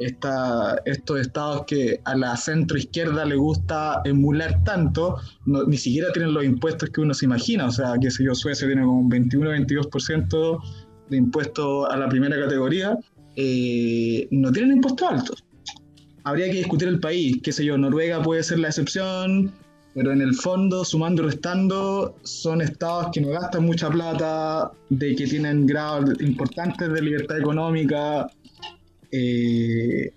estos 0.00 1.20
estados 1.20 1.64
que 1.66 2.00
a 2.04 2.16
la 2.16 2.36
centro 2.36 2.78
izquierda 2.78 3.24
le 3.24 3.36
gusta 3.36 4.00
emular 4.04 4.64
tanto, 4.64 5.18
ni 5.46 5.76
siquiera 5.76 6.12
tienen 6.12 6.34
los 6.34 6.44
impuestos 6.44 6.90
que 6.90 7.00
uno 7.00 7.14
se 7.14 7.26
imagina. 7.26 7.66
O 7.66 7.70
sea, 7.70 7.94
que 8.00 8.10
si 8.10 8.24
yo, 8.24 8.34
Suecia 8.34 8.66
tiene 8.66 8.82
como 8.82 9.00
un 9.00 9.10
21-22% 9.10 10.60
de 11.10 11.16
impuestos 11.16 11.88
a 11.90 11.96
la 11.96 12.08
primera 12.08 12.36
categoría 12.40 12.98
eh, 13.40 14.26
no 14.32 14.50
tienen 14.50 14.72
impuestos 14.72 15.08
altos. 15.08 15.44
Habría 16.24 16.46
que 16.46 16.58
discutir 16.58 16.88
el 16.88 16.98
país, 16.98 17.38
qué 17.40 17.52
sé 17.52 17.64
yo, 17.64 17.78
Noruega 17.78 18.20
puede 18.20 18.42
ser 18.42 18.58
la 18.58 18.66
excepción, 18.66 19.52
pero 19.94 20.12
en 20.12 20.20
el 20.20 20.34
fondo, 20.34 20.84
sumando 20.84 21.22
y 21.22 21.26
restando, 21.26 22.16
son 22.24 22.60
estados 22.60 23.10
que 23.12 23.20
no 23.20 23.28
gastan 23.28 23.64
mucha 23.64 23.88
plata, 23.90 24.72
de 24.90 25.14
que 25.14 25.28
tienen 25.28 25.66
grados 25.66 26.20
importantes 26.20 26.92
de 26.92 27.00
libertad 27.00 27.38
económica. 27.38 28.28
Eh, 29.12 30.12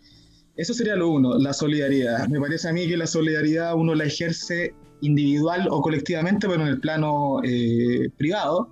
eso 0.58 0.74
sería 0.74 0.96
lo 0.96 1.10
uno, 1.10 1.38
la 1.38 1.54
solidaridad. 1.54 2.28
Me 2.28 2.40
parece 2.40 2.70
a 2.70 2.74
mí 2.74 2.88
que 2.88 2.98
la 2.98 3.06
solidaridad 3.06 3.76
uno 3.76 3.94
la 3.94 4.06
ejerce 4.06 4.74
individual 5.02 5.68
o 5.70 5.80
colectivamente, 5.84 6.48
pero 6.48 6.64
en 6.64 6.70
el 6.70 6.80
plano 6.80 7.40
eh, 7.44 8.10
privado. 8.18 8.72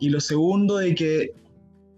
Y 0.00 0.08
lo 0.08 0.18
segundo, 0.18 0.78
de 0.78 0.94
que 0.96 1.39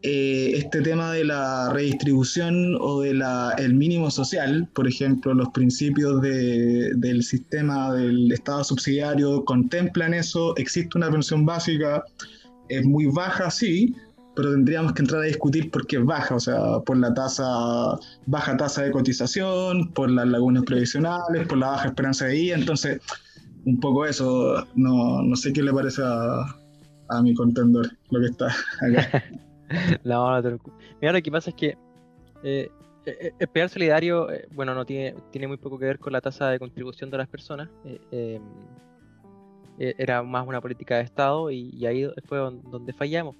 eh, 0.04 0.54
este 0.56 0.80
tema 0.80 1.12
de 1.12 1.24
la 1.24 1.70
redistribución 1.72 2.76
o 2.80 3.02
del 3.02 3.22
el 3.58 3.74
mínimo 3.74 4.10
social, 4.10 4.68
por 4.74 4.88
ejemplo, 4.88 5.32
los 5.32 5.50
principios 5.50 6.20
del 6.20 7.22
sistema 7.22 7.94
del 7.94 8.32
Estado 8.32 8.64
subsidiario 8.64 9.44
contemplan 9.44 10.12
eso, 10.12 10.56
existe 10.56 10.98
una 10.98 11.08
pensión 11.08 11.46
básica, 11.46 12.02
es 12.68 12.84
muy 12.84 13.06
baja, 13.06 13.48
sí, 13.48 13.94
pero 14.34 14.50
tendríamos 14.50 14.92
que 14.94 15.02
entrar 15.02 15.22
a 15.22 15.26
discutir 15.26 15.70
por 15.70 15.86
qué 15.86 15.98
es 15.98 16.04
baja, 16.04 16.34
o 16.34 16.40
sea, 16.40 16.80
por 16.84 16.96
la 16.96 17.14
tasa, 17.14 17.44
baja 18.26 18.56
tasa 18.56 18.82
de 18.82 18.90
cotización, 18.90 19.92
por 19.92 20.10
las 20.10 20.26
lagunas 20.26 20.64
previsionales, 20.64 21.46
por 21.46 21.58
la 21.58 21.68
baja 21.68 21.88
esperanza 21.88 22.26
de 22.26 22.34
vida, 22.34 22.56
entonces, 22.56 23.00
un 23.66 23.78
poco 23.78 24.04
eso, 24.04 24.66
no, 24.74 25.22
no 25.22 25.36
sé 25.36 25.52
qué 25.52 25.62
le 25.62 25.72
parece 25.72 26.02
a, 26.04 26.44
a 27.10 27.22
mi 27.22 27.34
contendor 27.34 27.88
lo 28.10 28.18
que 28.18 28.26
está 28.26 28.48
acá. 28.80 29.24
no, 30.04 30.30
no 30.30 30.42
te 30.42 30.70
Mira, 31.00 31.12
lo 31.12 31.22
que 31.22 31.30
pasa 31.30 31.50
es 31.50 31.56
que 31.56 31.76
eh, 32.42 32.70
eh, 33.06 33.16
eh, 33.20 33.32
el 33.38 33.48
pegar 33.48 33.68
solidario, 33.68 34.28
bueno, 34.52 34.74
no 34.74 34.84
tiene, 34.84 35.14
tiene 35.30 35.48
muy 35.48 35.56
poco 35.56 35.78
que 35.78 35.86
ver 35.86 35.98
con 35.98 36.12
la 36.12 36.20
tasa 36.20 36.50
de 36.50 36.58
contribución 36.58 37.10
de 37.10 37.18
las 37.18 37.28
personas. 37.28 37.68
Em, 38.10 38.42
era 39.78 40.22
más 40.22 40.46
una 40.46 40.60
política 40.60 40.96
de 40.96 41.02
Estado 41.02 41.50
y, 41.50 41.84
ahí 41.86 42.08
fue 42.26 42.38
donde 42.38 42.92
fallamos. 42.92 43.36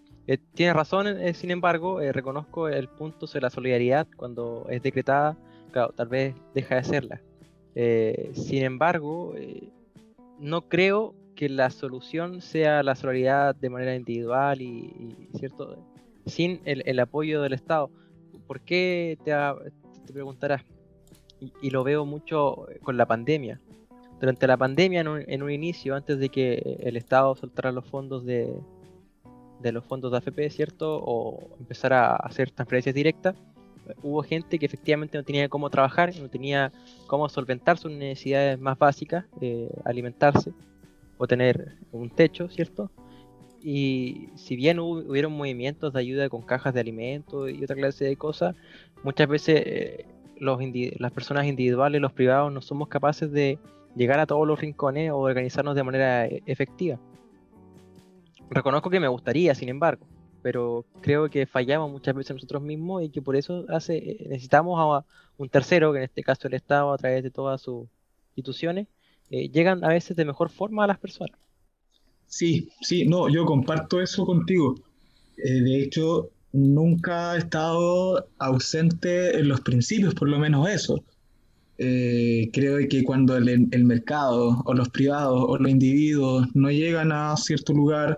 tiene 0.54 0.72
razón, 0.72 1.06
sin 1.34 1.50
embargo, 1.50 2.00
reconozco 2.00 2.68
el 2.68 2.88
punto 2.88 3.26
sobre 3.26 3.42
la 3.42 3.50
solidaridad 3.50 4.08
cuando 4.16 4.66
es 4.68 4.82
decretada, 4.82 5.36
claro, 5.70 5.92
tal 5.92 6.08
vez 6.08 6.34
deja 6.54 6.76
de 6.76 6.84
serla. 6.84 7.20
sin 8.32 8.64
embargo, 8.64 9.34
no 10.40 10.68
creo 10.68 11.14
que 11.36 11.48
la 11.48 11.70
solución 11.70 12.40
sea 12.40 12.82
la 12.82 12.96
solidaridad 12.96 13.54
de 13.54 13.70
manera 13.70 13.94
individual 13.94 14.60
y 14.62 15.28
cierto 15.34 15.91
sin 16.26 16.60
el, 16.64 16.98
apoyo 17.00 17.42
del 17.42 17.52
Estado. 17.52 17.90
¿Por 18.46 18.60
qué 18.60 19.18
te, 19.24 19.32
preguntarás? 20.12 20.62
Y, 21.60 21.70
lo 21.70 21.82
veo 21.84 22.04
mucho 22.04 22.66
con 22.82 22.96
la 22.96 23.06
pandemia. 23.06 23.60
Durante 24.20 24.46
la 24.46 24.56
pandemia, 24.56 25.00
en 25.00 25.42
un, 25.42 25.50
inicio, 25.50 25.96
antes 25.96 26.18
de 26.18 26.28
que 26.28 26.78
el 26.80 26.96
Estado 26.96 27.34
soltara 27.34 27.72
los 27.72 27.84
fondos 27.84 28.24
de, 28.24 28.54
de 29.60 29.72
los 29.72 29.84
fondos 29.84 30.12
de 30.12 30.18
AFP, 30.18 30.50
¿cierto? 30.50 31.02
O 31.04 31.40
empezara 31.58 32.12
a 32.12 32.16
hacer 32.16 32.52
transferencias 32.52 32.94
directas, 32.94 33.34
hubo 34.02 34.22
gente 34.22 34.58
que 34.58 34.66
efectivamente 34.66 35.18
no 35.18 35.24
tenía 35.24 35.48
cómo 35.48 35.70
trabajar, 35.70 36.12
no 36.16 36.28
tenía 36.28 36.72
cómo 37.06 37.28
solventar 37.28 37.78
sus 37.78 37.90
necesidades 37.90 38.58
más 38.60 38.78
básicas, 38.78 39.24
eh, 39.40 39.70
alimentarse 39.84 40.52
o 41.18 41.26
tener 41.26 41.76
un 41.92 42.10
techo, 42.10 42.48
¿cierto? 42.48 42.90
Y 43.62 44.28
si 44.34 44.56
bien 44.56 44.80
hubieron 44.80 45.32
movimientos 45.32 45.92
de 45.92 46.00
ayuda 46.00 46.28
con 46.28 46.42
cajas 46.42 46.74
de 46.74 46.80
alimentos 46.80 47.48
y 47.48 47.62
otra 47.62 47.76
clase 47.76 48.04
de 48.04 48.16
cosas, 48.16 48.56
muchas 49.04 49.28
veces 49.28 49.62
eh, 49.64 50.06
los 50.36 50.58
las 50.98 51.12
personas 51.12 51.46
individuales, 51.46 52.00
los 52.00 52.12
privados, 52.12 52.52
no 52.52 52.60
somos 52.60 52.88
capaces 52.88 53.30
de 53.30 53.58
llegar 53.94 54.18
a 54.18 54.26
todos 54.26 54.48
los 54.48 54.60
rincones 54.60 55.12
o 55.12 55.18
organizarnos 55.18 55.76
de 55.76 55.84
manera 55.84 56.26
eh, 56.26 56.42
efectiva. 56.46 56.98
Reconozco 58.50 58.90
que 58.90 58.98
me 58.98 59.08
gustaría, 59.08 59.54
sin 59.54 59.68
embargo, 59.68 60.06
pero 60.42 60.84
creo 61.00 61.30
que 61.30 61.46
fallamos 61.46 61.90
muchas 61.90 62.16
veces 62.16 62.34
nosotros 62.34 62.62
mismos 62.62 63.04
y 63.04 63.10
que 63.10 63.22
por 63.22 63.36
eso 63.36 63.64
eh, 63.88 64.26
necesitamos 64.28 64.78
a 64.80 65.06
un 65.38 65.48
tercero, 65.48 65.92
que 65.92 65.98
en 65.98 66.04
este 66.04 66.24
caso 66.24 66.48
el 66.48 66.54
Estado, 66.54 66.92
a 66.92 66.98
través 66.98 67.22
de 67.22 67.30
todas 67.30 67.60
sus 67.62 67.86
instituciones, 68.30 68.88
llegan 69.30 69.82
a 69.82 69.88
veces 69.88 70.14
de 70.14 70.26
mejor 70.26 70.50
forma 70.50 70.84
a 70.84 70.86
las 70.86 70.98
personas. 70.98 71.38
Sí, 72.32 72.70
sí, 72.80 73.04
no, 73.04 73.28
yo 73.28 73.44
comparto 73.44 74.00
eso 74.00 74.24
contigo. 74.24 74.74
Eh, 75.36 75.60
de 75.60 75.82
hecho, 75.82 76.30
nunca 76.52 77.34
he 77.34 77.38
estado 77.40 78.26
ausente 78.38 79.38
en 79.38 79.48
los 79.48 79.60
principios, 79.60 80.14
por 80.14 80.30
lo 80.30 80.38
menos 80.38 80.66
eso. 80.70 81.04
Eh, 81.76 82.48
creo 82.50 82.78
que 82.88 83.04
cuando 83.04 83.36
el, 83.36 83.84
mercado 83.84 84.62
o 84.64 84.72
los 84.72 84.88
privados 84.88 85.44
o 85.46 85.58
los 85.58 85.70
individuos 85.70 86.48
no 86.54 86.70
llegan 86.70 87.12
a 87.12 87.36
cierto 87.36 87.74
lugar, 87.74 88.16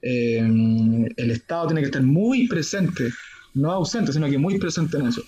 eh, 0.00 0.38
el 0.38 1.30
Estado 1.30 1.66
tiene 1.66 1.82
que 1.82 1.88
estar 1.88 2.02
muy 2.02 2.48
presente, 2.48 3.10
no 3.52 3.70
ausente, 3.72 4.10
sino 4.10 4.30
que 4.30 4.38
muy 4.38 4.58
presente 4.58 4.96
en 4.96 5.08
eso. 5.08 5.22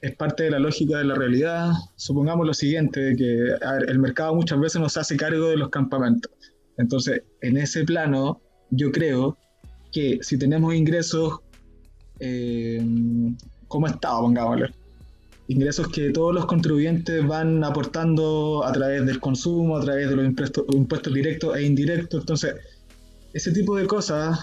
Es 0.00 0.16
parte 0.16 0.44
de 0.44 0.52
la 0.52 0.58
lógica 0.58 0.96
de 0.98 1.04
la 1.04 1.16
realidad. 1.16 1.70
Supongamos 1.96 2.46
lo 2.46 2.54
siguiente, 2.54 3.14
que 3.14 3.56
el 3.88 3.98
mercado 3.98 4.34
muchas 4.34 4.58
veces 4.58 4.80
nos 4.80 4.96
hace 4.96 5.18
cargo 5.18 5.50
de 5.50 5.58
los 5.58 5.68
campamentos. 5.68 6.32
Entonces, 6.78 7.22
en 7.40 7.56
ese 7.56 7.84
plano, 7.84 8.40
yo 8.70 8.90
creo 8.90 9.38
que 9.92 10.18
si 10.22 10.38
tenemos 10.38 10.74
ingresos 10.74 11.40
eh, 12.20 12.84
como 13.68 13.86
Estado, 13.86 14.22
pongámosle, 14.22 14.70
ingresos 15.48 15.88
que 15.88 16.10
todos 16.10 16.34
los 16.34 16.46
contribuyentes 16.46 17.26
van 17.26 17.62
aportando 17.64 18.64
a 18.64 18.72
través 18.72 19.04
del 19.06 19.20
consumo, 19.20 19.76
a 19.76 19.80
través 19.80 20.08
de 20.08 20.16
los 20.16 20.24
impuestos, 20.24 20.64
impuestos 20.72 21.12
directos 21.12 21.56
e 21.56 21.62
indirectos. 21.64 22.20
Entonces, 22.20 22.54
ese 23.32 23.52
tipo 23.52 23.76
de 23.76 23.86
cosas 23.86 24.38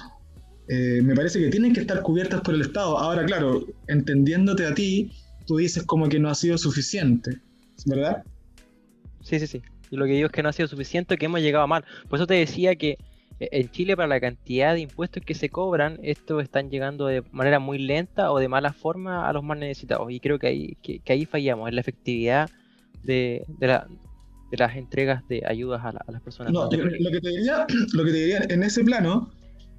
eh, 0.67 1.01
me 1.03 1.15
parece 1.15 1.39
que 1.39 1.49
tienen 1.49 1.73
que 1.73 1.81
estar 1.81 2.01
cubiertas 2.01 2.41
por 2.41 2.53
el 2.53 2.61
Estado. 2.61 2.97
Ahora, 2.97 3.25
claro, 3.25 3.65
entendiéndote 3.87 4.65
a 4.65 4.73
ti, 4.73 5.11
tú 5.45 5.57
dices 5.57 5.83
como 5.83 6.07
que 6.07 6.19
no 6.19 6.29
ha 6.29 6.35
sido 6.35 6.57
suficiente, 6.57 7.39
¿verdad? 7.85 8.23
Sí, 9.21 9.39
sí, 9.39 9.47
sí. 9.47 9.61
Y 9.91 9.97
lo 9.97 10.05
que 10.05 10.13
digo 10.13 10.27
es 10.27 10.31
que 10.31 10.41
no 10.41 10.49
ha 10.49 10.53
sido 10.53 10.67
suficiente, 10.67 11.17
que 11.17 11.25
hemos 11.25 11.41
llegado 11.41 11.67
mal. 11.67 11.83
Por 12.09 12.17
eso 12.17 12.25
te 12.25 12.33
decía 12.33 12.75
que 12.75 12.97
eh, 13.41 13.49
en 13.51 13.69
Chile, 13.69 13.95
para 13.95 14.07
la 14.07 14.21
cantidad 14.21 14.73
de 14.73 14.79
impuestos 14.79 15.23
que 15.23 15.35
se 15.35 15.49
cobran, 15.49 15.99
estos 16.01 16.41
están 16.41 16.69
llegando 16.69 17.07
de 17.07 17.23
manera 17.31 17.59
muy 17.59 17.77
lenta 17.77 18.31
o 18.31 18.39
de 18.39 18.47
mala 18.47 18.71
forma 18.71 19.27
a 19.27 19.33
los 19.33 19.43
más 19.43 19.57
necesitados. 19.57 20.09
Y 20.11 20.19
creo 20.19 20.39
que 20.39 20.47
ahí, 20.47 20.77
que, 20.81 21.01
ahí 21.07 21.25
fallamos, 21.25 21.67
en 21.67 21.75
la 21.75 21.81
efectividad 21.81 22.49
de, 23.03 23.43
las 24.51 24.75
entregas 24.75 25.27
de 25.27 25.43
ayudas 25.45 25.83
a, 25.83 25.91
las 25.91 26.21
personas. 26.21 26.53
No, 26.53 26.65
lo, 26.65 26.69
que 26.69 27.19
te 27.19 27.29
diría, 27.29 27.65
lo 27.93 28.05
que 28.05 28.11
te 28.11 28.17
diría 28.17 28.41
en 28.47 28.63
ese 28.63 28.83
plano 28.83 29.29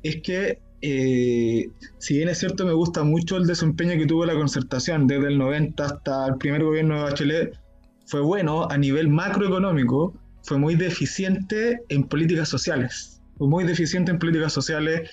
es 0.02 0.16
que, 0.22 0.58
eh, 0.82 1.70
si 1.98 2.16
bien 2.16 2.28
es 2.28 2.38
cierto, 2.38 2.66
me 2.66 2.72
gusta 2.72 3.04
mucho 3.04 3.36
el 3.38 3.46
desempeño 3.46 3.96
que 3.96 4.06
tuvo 4.06 4.26
la 4.26 4.34
concertación 4.34 5.06
desde 5.06 5.28
el 5.28 5.38
90 5.38 5.84
hasta 5.84 6.26
el 6.26 6.36
primer 6.36 6.64
gobierno 6.64 6.96
de 6.96 7.02
Bachelet, 7.02 7.61
fue 8.06 8.20
bueno 8.20 8.68
a 8.70 8.78
nivel 8.78 9.08
macroeconómico, 9.08 10.14
fue 10.42 10.58
muy 10.58 10.74
deficiente 10.74 11.80
en 11.88 12.04
políticas 12.04 12.48
sociales 12.48 13.12
muy 13.46 13.64
deficiente 13.64 14.10
en 14.10 14.18
políticas 14.18 14.52
sociales. 14.52 15.10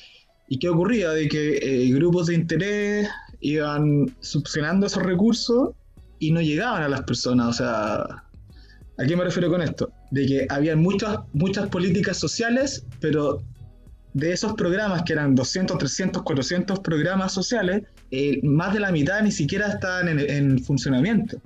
¿Y 0.47 0.60
qué 0.60 0.69
ocurría? 0.69 1.12
De 1.12 1.28
que 1.28 1.58
eh, 1.58 1.91
grupos 1.93 2.28
de 2.28 2.36
interés 2.36 3.10
iban 3.39 4.15
succionando 4.19 4.88
esos 4.88 5.04
recursos 5.04 5.71
y 6.19 6.32
no 6.32 6.41
llegaban 6.41 6.84
a 6.84 6.89
las 6.89 7.04
personas. 7.04 7.47
O 7.47 7.54
sea, 7.54 7.99
¿a 8.97 9.06
qué 9.08 9.15
me 9.15 9.23
refiero 9.23 9.49
con 9.49 9.62
esto? 9.62 9.91
De 10.12 10.25
que 10.25 10.47
había 10.49 10.75
muchas, 10.75 11.19
muchas 11.34 11.67
políticas 11.69 12.17
sociales, 12.17 12.86
pero 12.99 13.41
de 14.13 14.32
esos 14.32 14.54
programas, 14.54 15.04
que 15.04 15.13
eran 15.13 15.36
200, 15.36 15.78
300, 15.78 16.23
400 16.23 16.80
programas 16.80 17.32
sociales, 17.32 17.84
eh, 18.10 18.39
más 18.43 18.73
de 18.73 18.80
la 18.80 18.91
mitad 18.91 19.21
ni 19.21 19.32
siquiera 19.32 19.67
estaban 19.67 20.08
en, 20.08 20.19
en, 20.19 20.63
funcionamiento. 20.63 21.39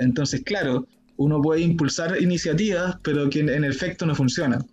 Entonces, 0.00 0.42
claro, 0.44 0.86
uno 1.16 1.40
puede 1.42 1.62
impulsar 1.62 2.20
iniciativas, 2.20 2.96
pero 3.02 3.28
que 3.28 3.40
en, 3.40 3.48
en 3.48 3.64
efecto 3.64 4.06
no 4.06 4.14
funcionan. 4.14 4.64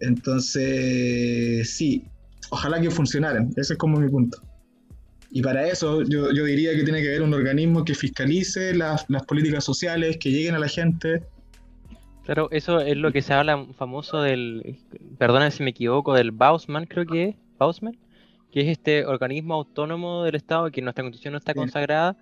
Entonces, 0.00 1.70
sí, 1.70 2.04
ojalá 2.50 2.80
que 2.80 2.90
funcionaran, 2.90 3.50
ese 3.56 3.74
es 3.74 3.78
como 3.78 3.98
mi 3.98 4.08
punto. 4.08 4.38
Y 5.30 5.42
para 5.42 5.66
eso 5.66 6.02
yo, 6.02 6.30
diría 6.30 6.74
que 6.74 6.84
tiene 6.84 7.02
que 7.02 7.08
haber 7.08 7.22
un 7.22 7.34
organismo 7.34 7.84
que 7.84 7.94
fiscalice 7.94 8.74
las, 8.74 9.04
políticas 9.26 9.64
sociales, 9.64 10.16
que 10.16 10.30
lleguen 10.30 10.54
a 10.54 10.58
la 10.58 10.68
gente. 10.68 11.22
Claro, 12.24 12.48
eso 12.50 12.80
es 12.80 12.96
lo 12.96 13.12
que 13.12 13.22
se 13.22 13.34
habla 13.34 13.66
famoso 13.76 14.22
del, 14.22 14.78
perdona 15.18 15.50
si 15.50 15.62
me 15.62 15.70
equivoco, 15.70 16.14
del 16.14 16.30
Bausman, 16.30 16.86
creo 16.86 17.06
que 17.06 17.24
es, 17.28 17.36
Bausman, 17.58 17.96
que 18.52 18.62
es 18.62 18.68
este 18.68 19.04
organismo 19.04 19.54
autónomo 19.54 20.24
del 20.24 20.34
Estado, 20.34 20.70
que 20.70 20.80
en 20.80 20.84
nuestra 20.84 21.04
constitución 21.04 21.32
no 21.32 21.38
está 21.38 21.54
consagrada, 21.54 22.16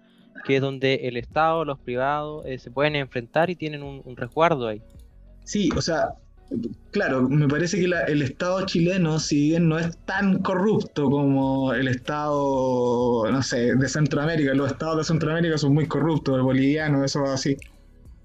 que 0.44 0.56
es 0.56 0.60
donde 0.60 0.94
el 1.04 1.16
Estado, 1.16 1.64
los 1.64 1.78
privados 1.78 2.44
eh, 2.46 2.58
se 2.58 2.70
pueden 2.70 2.96
enfrentar 2.96 3.50
y 3.50 3.56
tienen 3.56 3.82
un, 3.82 4.02
un 4.04 4.16
resguardo 4.16 4.68
ahí. 4.68 4.82
Sí, 5.44 5.70
o 5.76 5.82
sea, 5.82 6.14
claro, 6.90 7.28
me 7.28 7.48
parece 7.48 7.78
que 7.78 7.84
el 7.84 8.22
Estado 8.22 8.64
chileno, 8.66 9.18
si 9.18 9.50
bien 9.50 9.68
no 9.68 9.78
es 9.78 9.96
tan 10.04 10.40
corrupto 10.40 11.10
como 11.10 11.72
el 11.72 11.88
Estado, 11.88 13.30
no 13.30 13.42
sé, 13.42 13.74
de 13.74 13.88
Centroamérica, 13.88 14.54
los 14.54 14.72
Estados 14.72 14.98
de 14.98 15.04
Centroamérica 15.04 15.58
son 15.58 15.74
muy 15.74 15.86
corruptos, 15.86 16.36
el 16.36 16.42
boliviano, 16.42 17.04
eso 17.04 17.24
así. 17.24 17.56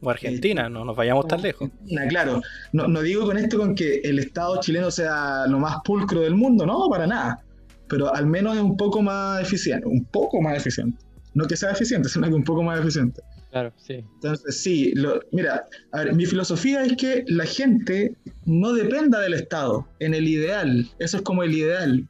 O 0.01 0.09
Argentina, 0.09 0.67
no 0.67 0.83
nos 0.83 0.95
vayamos 0.95 1.27
tan 1.27 1.41
lejos. 1.41 1.69
claro, 2.09 2.41
no, 2.73 2.87
no 2.87 3.01
digo 3.01 3.25
con 3.25 3.37
esto 3.37 3.57
con 3.57 3.75
que 3.75 4.01
el 4.03 4.19
Estado 4.19 4.59
chileno 4.59 4.89
sea 4.89 5.45
lo 5.47 5.59
más 5.59 5.77
pulcro 5.83 6.21
del 6.21 6.35
mundo, 6.35 6.65
no, 6.65 6.89
para 6.89 7.05
nada. 7.05 7.39
Pero 7.87 8.13
al 8.13 8.25
menos 8.25 8.55
es 8.55 8.63
un 8.63 8.77
poco 8.77 9.01
más 9.01 9.41
eficiente, 9.41 9.85
un 9.85 10.05
poco 10.05 10.41
más 10.41 10.57
eficiente. 10.57 10.97
No 11.33 11.45
que 11.45 11.55
sea 11.55 11.71
eficiente, 11.71 12.09
sino 12.09 12.27
que 12.27 12.33
un 12.33 12.43
poco 12.43 12.63
más 12.63 12.79
eficiente. 12.79 13.21
Claro, 13.51 13.73
sí. 13.77 14.05
Entonces, 14.15 14.61
sí, 14.61 14.93
mira, 15.31 15.65
a 15.91 16.03
ver, 16.03 16.15
mi 16.15 16.25
filosofía 16.25 16.83
es 16.83 16.95
que 16.95 17.23
la 17.27 17.45
gente 17.45 18.15
no 18.45 18.73
dependa 18.73 19.19
del 19.19 19.33
Estado, 19.33 19.87
en 19.99 20.13
el 20.13 20.27
ideal, 20.27 20.89
eso 20.99 21.17
es 21.17 21.23
como 21.23 21.43
el 21.43 21.53
ideal, 21.53 22.07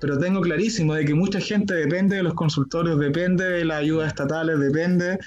pero 0.00 0.18
tengo 0.18 0.40
clarísimo 0.40 0.94
de 0.94 1.04
que 1.04 1.14
mucha 1.14 1.40
gente 1.40 1.74
depende 1.74 2.16
de 2.16 2.22
los 2.22 2.34
consultorios, 2.34 2.98
depende 2.98 3.44
de 3.44 3.64
las 3.64 3.78
ayudas 3.78 4.08
estatales, 4.08 4.58
depende 4.58 5.18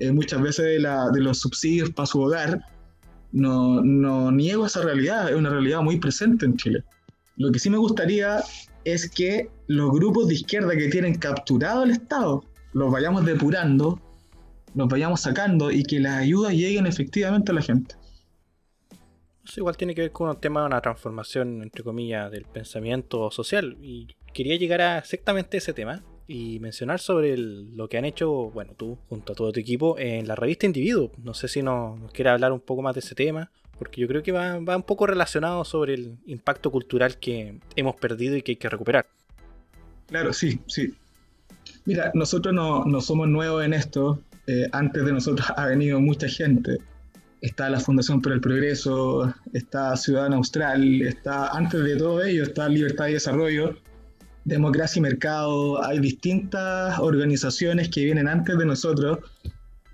eh, 0.00 0.10
muchas 0.10 0.42
veces 0.42 0.64
de, 0.66 0.80
la, 0.80 1.10
de, 1.10 1.20
los 1.20 1.38
subsidios 1.38 1.90
para 1.90 2.06
su 2.06 2.20
hogar. 2.20 2.60
No, 3.32 3.80
no 3.82 4.30
niego 4.32 4.66
esa 4.66 4.82
realidad, 4.82 5.30
es 5.30 5.36
una 5.36 5.50
realidad 5.50 5.80
muy 5.80 5.98
presente 5.98 6.44
en 6.44 6.56
Chile. 6.56 6.82
Lo 7.36 7.52
que 7.52 7.58
sí 7.58 7.70
me 7.70 7.78
gustaría 7.78 8.40
es 8.84 9.08
que 9.08 9.48
los 9.68 9.92
grupos 9.92 10.28
de 10.28 10.34
izquierda 10.34 10.76
que 10.76 10.88
tienen 10.88 11.14
capturado 11.14 11.84
el 11.84 11.92
Estado 11.92 12.44
los 12.76 12.92
vayamos 12.92 13.24
depurando 13.24 13.98
nos 14.74 14.88
vayamos 14.88 15.22
sacando 15.22 15.70
y 15.70 15.82
que 15.82 15.98
las 15.98 16.18
ayudas 16.18 16.52
lleguen 16.52 16.86
efectivamente 16.86 17.50
a 17.50 17.54
la 17.54 17.62
gente. 17.62 17.94
Eso 19.42 19.60
igual 19.60 19.78
tiene 19.78 19.94
que 19.94 20.02
ver 20.02 20.10
con 20.10 20.28
un 20.28 20.38
tema 20.38 20.60
de 20.60 20.66
una 20.66 20.82
transformación, 20.82 21.62
entre 21.62 21.82
comillas, 21.82 22.30
del 22.30 22.44
pensamiento 22.44 23.30
social. 23.30 23.78
Y 23.80 24.14
quería 24.34 24.56
llegar 24.56 24.82
a 24.82 24.98
exactamente 24.98 25.56
ese 25.56 25.72
tema 25.72 26.04
y 26.26 26.60
mencionar 26.60 27.00
sobre 27.00 27.38
lo 27.38 27.88
que 27.88 27.96
han 27.96 28.04
hecho, 28.04 28.50
bueno, 28.50 28.74
tú 28.76 28.98
junto 29.08 29.32
a 29.32 29.36
todo 29.36 29.52
tu 29.52 29.60
equipo 29.60 29.98
en 29.98 30.28
la 30.28 30.34
revista 30.34 30.66
Individuo. 30.66 31.10
No 31.16 31.32
sé 31.32 31.48
si 31.48 31.62
nos, 31.62 31.98
nos 31.98 32.12
quiere 32.12 32.28
hablar 32.28 32.52
un 32.52 32.60
poco 32.60 32.82
más 32.82 32.94
de 32.94 33.00
ese 33.00 33.14
tema, 33.14 33.50
porque 33.78 34.02
yo 34.02 34.08
creo 34.08 34.22
que 34.22 34.32
va, 34.32 34.58
va 34.58 34.76
un 34.76 34.82
poco 34.82 35.06
relacionado 35.06 35.64
sobre 35.64 35.94
el 35.94 36.18
impacto 36.26 36.70
cultural 36.70 37.16
que 37.16 37.58
hemos 37.74 37.96
perdido 37.96 38.36
y 38.36 38.42
que 38.42 38.52
hay 38.52 38.56
que 38.56 38.68
recuperar. 38.68 39.06
Claro, 40.08 40.34
sí, 40.34 40.60
sí. 40.66 40.92
Mira, 41.86 42.10
nosotros 42.14 42.52
no, 42.52 42.84
no 42.84 43.00
somos 43.00 43.28
nuevos 43.28 43.64
en 43.64 43.72
esto. 43.72 44.20
Eh, 44.48 44.68
antes 44.72 45.04
de 45.04 45.12
nosotros 45.12 45.46
ha 45.56 45.66
venido 45.66 46.00
mucha 46.00 46.28
gente. 46.28 46.78
Está 47.40 47.70
la 47.70 47.78
Fundación 47.78 48.20
por 48.20 48.32
el 48.32 48.40
Progreso, 48.40 49.32
está 49.52 49.96
Ciudadana 49.96 50.36
Austral, 50.36 51.02
está, 51.02 51.48
antes 51.48 51.82
de 51.84 51.96
todo 51.96 52.24
ello, 52.24 52.42
está 52.42 52.68
Libertad 52.68 53.08
y 53.08 53.12
Desarrollo, 53.12 53.76
Democracia 54.44 54.98
y 54.98 55.02
Mercado. 55.02 55.84
Hay 55.84 56.00
distintas 56.00 56.98
organizaciones 56.98 57.88
que 57.88 58.04
vienen 58.04 58.26
antes 58.26 58.58
de 58.58 58.66
nosotros 58.66 59.18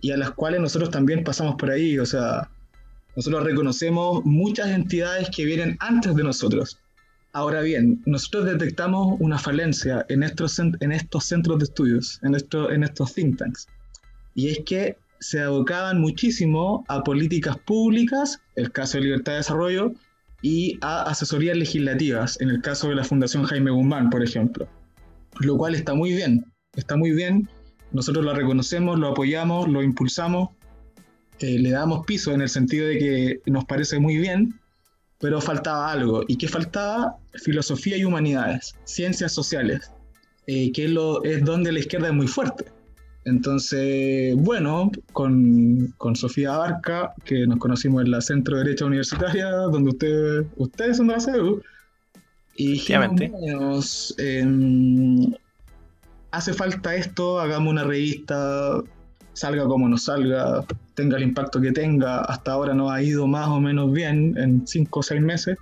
y 0.00 0.12
a 0.12 0.16
las 0.16 0.30
cuales 0.32 0.60
nosotros 0.60 0.90
también 0.90 1.24
pasamos 1.24 1.56
por 1.56 1.70
ahí. 1.70 1.98
O 1.98 2.06
sea, 2.06 2.48
nosotros 3.16 3.44
reconocemos 3.44 4.24
muchas 4.24 4.68
entidades 4.68 5.28
que 5.34 5.44
vienen 5.44 5.76
antes 5.80 6.14
de 6.14 6.24
nosotros. 6.24 6.78
Ahora 7.32 7.62
bien, 7.62 8.02
nosotros 8.04 8.44
detectamos 8.44 9.16
una 9.20 9.38
falencia 9.38 10.04
en 10.08 10.22
estos, 10.22 10.58
en 10.58 10.92
estos 10.92 11.24
centros 11.24 11.58
de 11.58 11.64
estudios, 11.64 12.20
en, 12.22 12.34
en 12.70 12.82
estos 12.84 13.14
think 13.14 13.38
tanks 13.38 13.66
y 14.34 14.48
es 14.48 14.60
que 14.64 14.96
se 15.20 15.40
abocaban 15.40 16.00
muchísimo 16.00 16.84
a 16.88 17.04
políticas 17.04 17.56
públicas, 17.58 18.40
el 18.56 18.72
caso 18.72 18.98
de 18.98 19.04
libertad 19.04 19.32
de 19.32 19.38
desarrollo, 19.38 19.92
y 20.42 20.78
a 20.80 21.02
asesorías 21.02 21.56
legislativas, 21.56 22.40
en 22.40 22.50
el 22.50 22.60
caso 22.60 22.88
de 22.88 22.96
la 22.96 23.04
Fundación 23.04 23.44
Jaime 23.44 23.70
Guzmán, 23.70 24.10
por 24.10 24.24
ejemplo. 24.24 24.66
Lo 25.38 25.56
cual 25.56 25.76
está 25.76 25.94
muy 25.94 26.12
bien, 26.12 26.44
está 26.74 26.96
muy 26.96 27.12
bien, 27.12 27.48
nosotros 27.92 28.24
lo 28.24 28.34
reconocemos, 28.34 28.98
lo 28.98 29.08
apoyamos, 29.08 29.68
lo 29.68 29.82
impulsamos, 29.82 30.50
eh, 31.38 31.58
le 31.58 31.70
damos 31.70 32.04
piso 32.04 32.32
en 32.32 32.40
el 32.40 32.48
sentido 32.48 32.88
de 32.88 32.98
que 32.98 33.50
nos 33.50 33.64
parece 33.64 34.00
muy 34.00 34.16
bien, 34.16 34.58
pero 35.22 35.40
faltaba 35.40 35.90
algo. 35.90 36.22
¿Y 36.28 36.36
qué 36.36 36.48
faltaba? 36.48 37.16
Filosofía 37.42 37.96
y 37.96 38.04
humanidades, 38.04 38.74
ciencias 38.84 39.32
sociales, 39.32 39.90
eh, 40.46 40.70
que 40.72 40.88
lo, 40.88 41.24
es 41.24 41.42
donde 41.42 41.72
la 41.72 41.78
izquierda 41.78 42.08
es 42.08 42.14
muy 42.14 42.26
fuerte 42.26 42.66
entonces, 43.24 44.34
bueno, 44.36 44.90
con, 45.12 45.94
Sofía 46.14 46.56
Barca, 46.56 47.14
que 47.24 47.46
nos 47.46 47.58
conocimos 47.58 48.04
en 48.04 48.10
la 48.10 48.20
Centro 48.20 48.58
Derecha 48.58 48.84
Universitaria, 48.84 49.48
donde 49.50 49.90
ustedes, 49.90 50.46
ustedes 50.56 50.96
son 50.96 51.08
de 51.08 51.14
la 51.14 51.20
CEU, 51.20 51.62
y 52.56 52.72
dijimos, 52.72 54.14
em, 54.18 55.32
hace 56.32 56.52
falta 56.52 56.96
esto, 56.96 57.38
hagamos 57.38 57.70
una 57.70 57.84
revista, 57.84 58.82
salga 59.32 59.66
como 59.66 59.88
nos 59.88 60.04
salga, 60.04 60.64
tenga 60.94 61.16
el 61.16 61.22
impacto 61.22 61.60
que 61.60 61.72
tenga, 61.72 62.20
hasta 62.20 62.52
ahora 62.52 62.74
nos 62.74 62.90
ha 62.92 63.02
ido 63.02 63.26
más 63.26 63.48
o 63.48 63.60
menos 63.60 63.92
bien 63.92 64.36
en 64.36 64.66
cinco 64.66 65.00
o 65.00 65.02
seis 65.02 65.20
meses, 65.20 65.56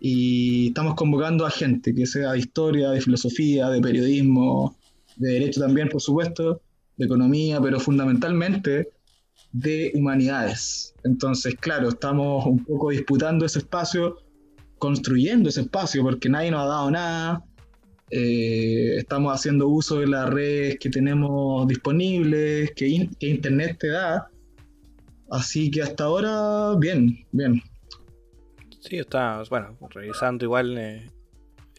y 0.00 0.68
estamos 0.68 0.94
convocando 0.94 1.46
a 1.46 1.50
gente 1.50 1.94
que 1.94 2.06
sea 2.06 2.32
de 2.32 2.40
historia, 2.40 2.90
de 2.90 3.00
filosofía, 3.00 3.70
de 3.70 3.80
periodismo, 3.80 4.76
de 5.16 5.32
derecho 5.32 5.60
también, 5.60 5.88
por 5.88 6.02
supuesto, 6.02 6.60
de 6.96 7.06
economía, 7.06 7.60
pero 7.60 7.80
fundamentalmente 7.80 8.90
de 9.52 9.92
humanidades. 9.94 10.94
Entonces, 11.04 11.54
claro, 11.54 11.88
estamos 11.88 12.44
un 12.44 12.64
poco 12.64 12.90
disputando 12.90 13.46
ese 13.46 13.60
espacio, 13.60 14.18
construyendo 14.78 15.48
ese 15.48 15.62
espacio, 15.62 16.02
porque 16.02 16.28
nadie 16.28 16.50
nos 16.50 16.64
ha 16.64 16.66
dado 16.66 16.90
nada. 16.90 17.44
Eh, 18.10 18.96
estamos 18.98 19.34
haciendo 19.34 19.68
uso 19.68 20.00
de 20.00 20.06
las 20.06 20.28
redes 20.30 20.78
que 20.78 20.90
tenemos 20.90 21.66
disponibles, 21.66 22.72
que, 22.72 23.08
Internet 23.20 23.78
te 23.80 23.88
da. 23.88 24.28
Así 25.30 25.70
que 25.70 25.82
hasta 25.82 26.04
ahora, 26.04 26.78
bien, 26.78 27.24
bien. 27.32 27.62
Sí, 28.80 28.98
está, 28.98 29.42
bueno, 29.48 29.76
revisando 29.90 30.44
igual 30.44 30.76
eh, 30.76 31.10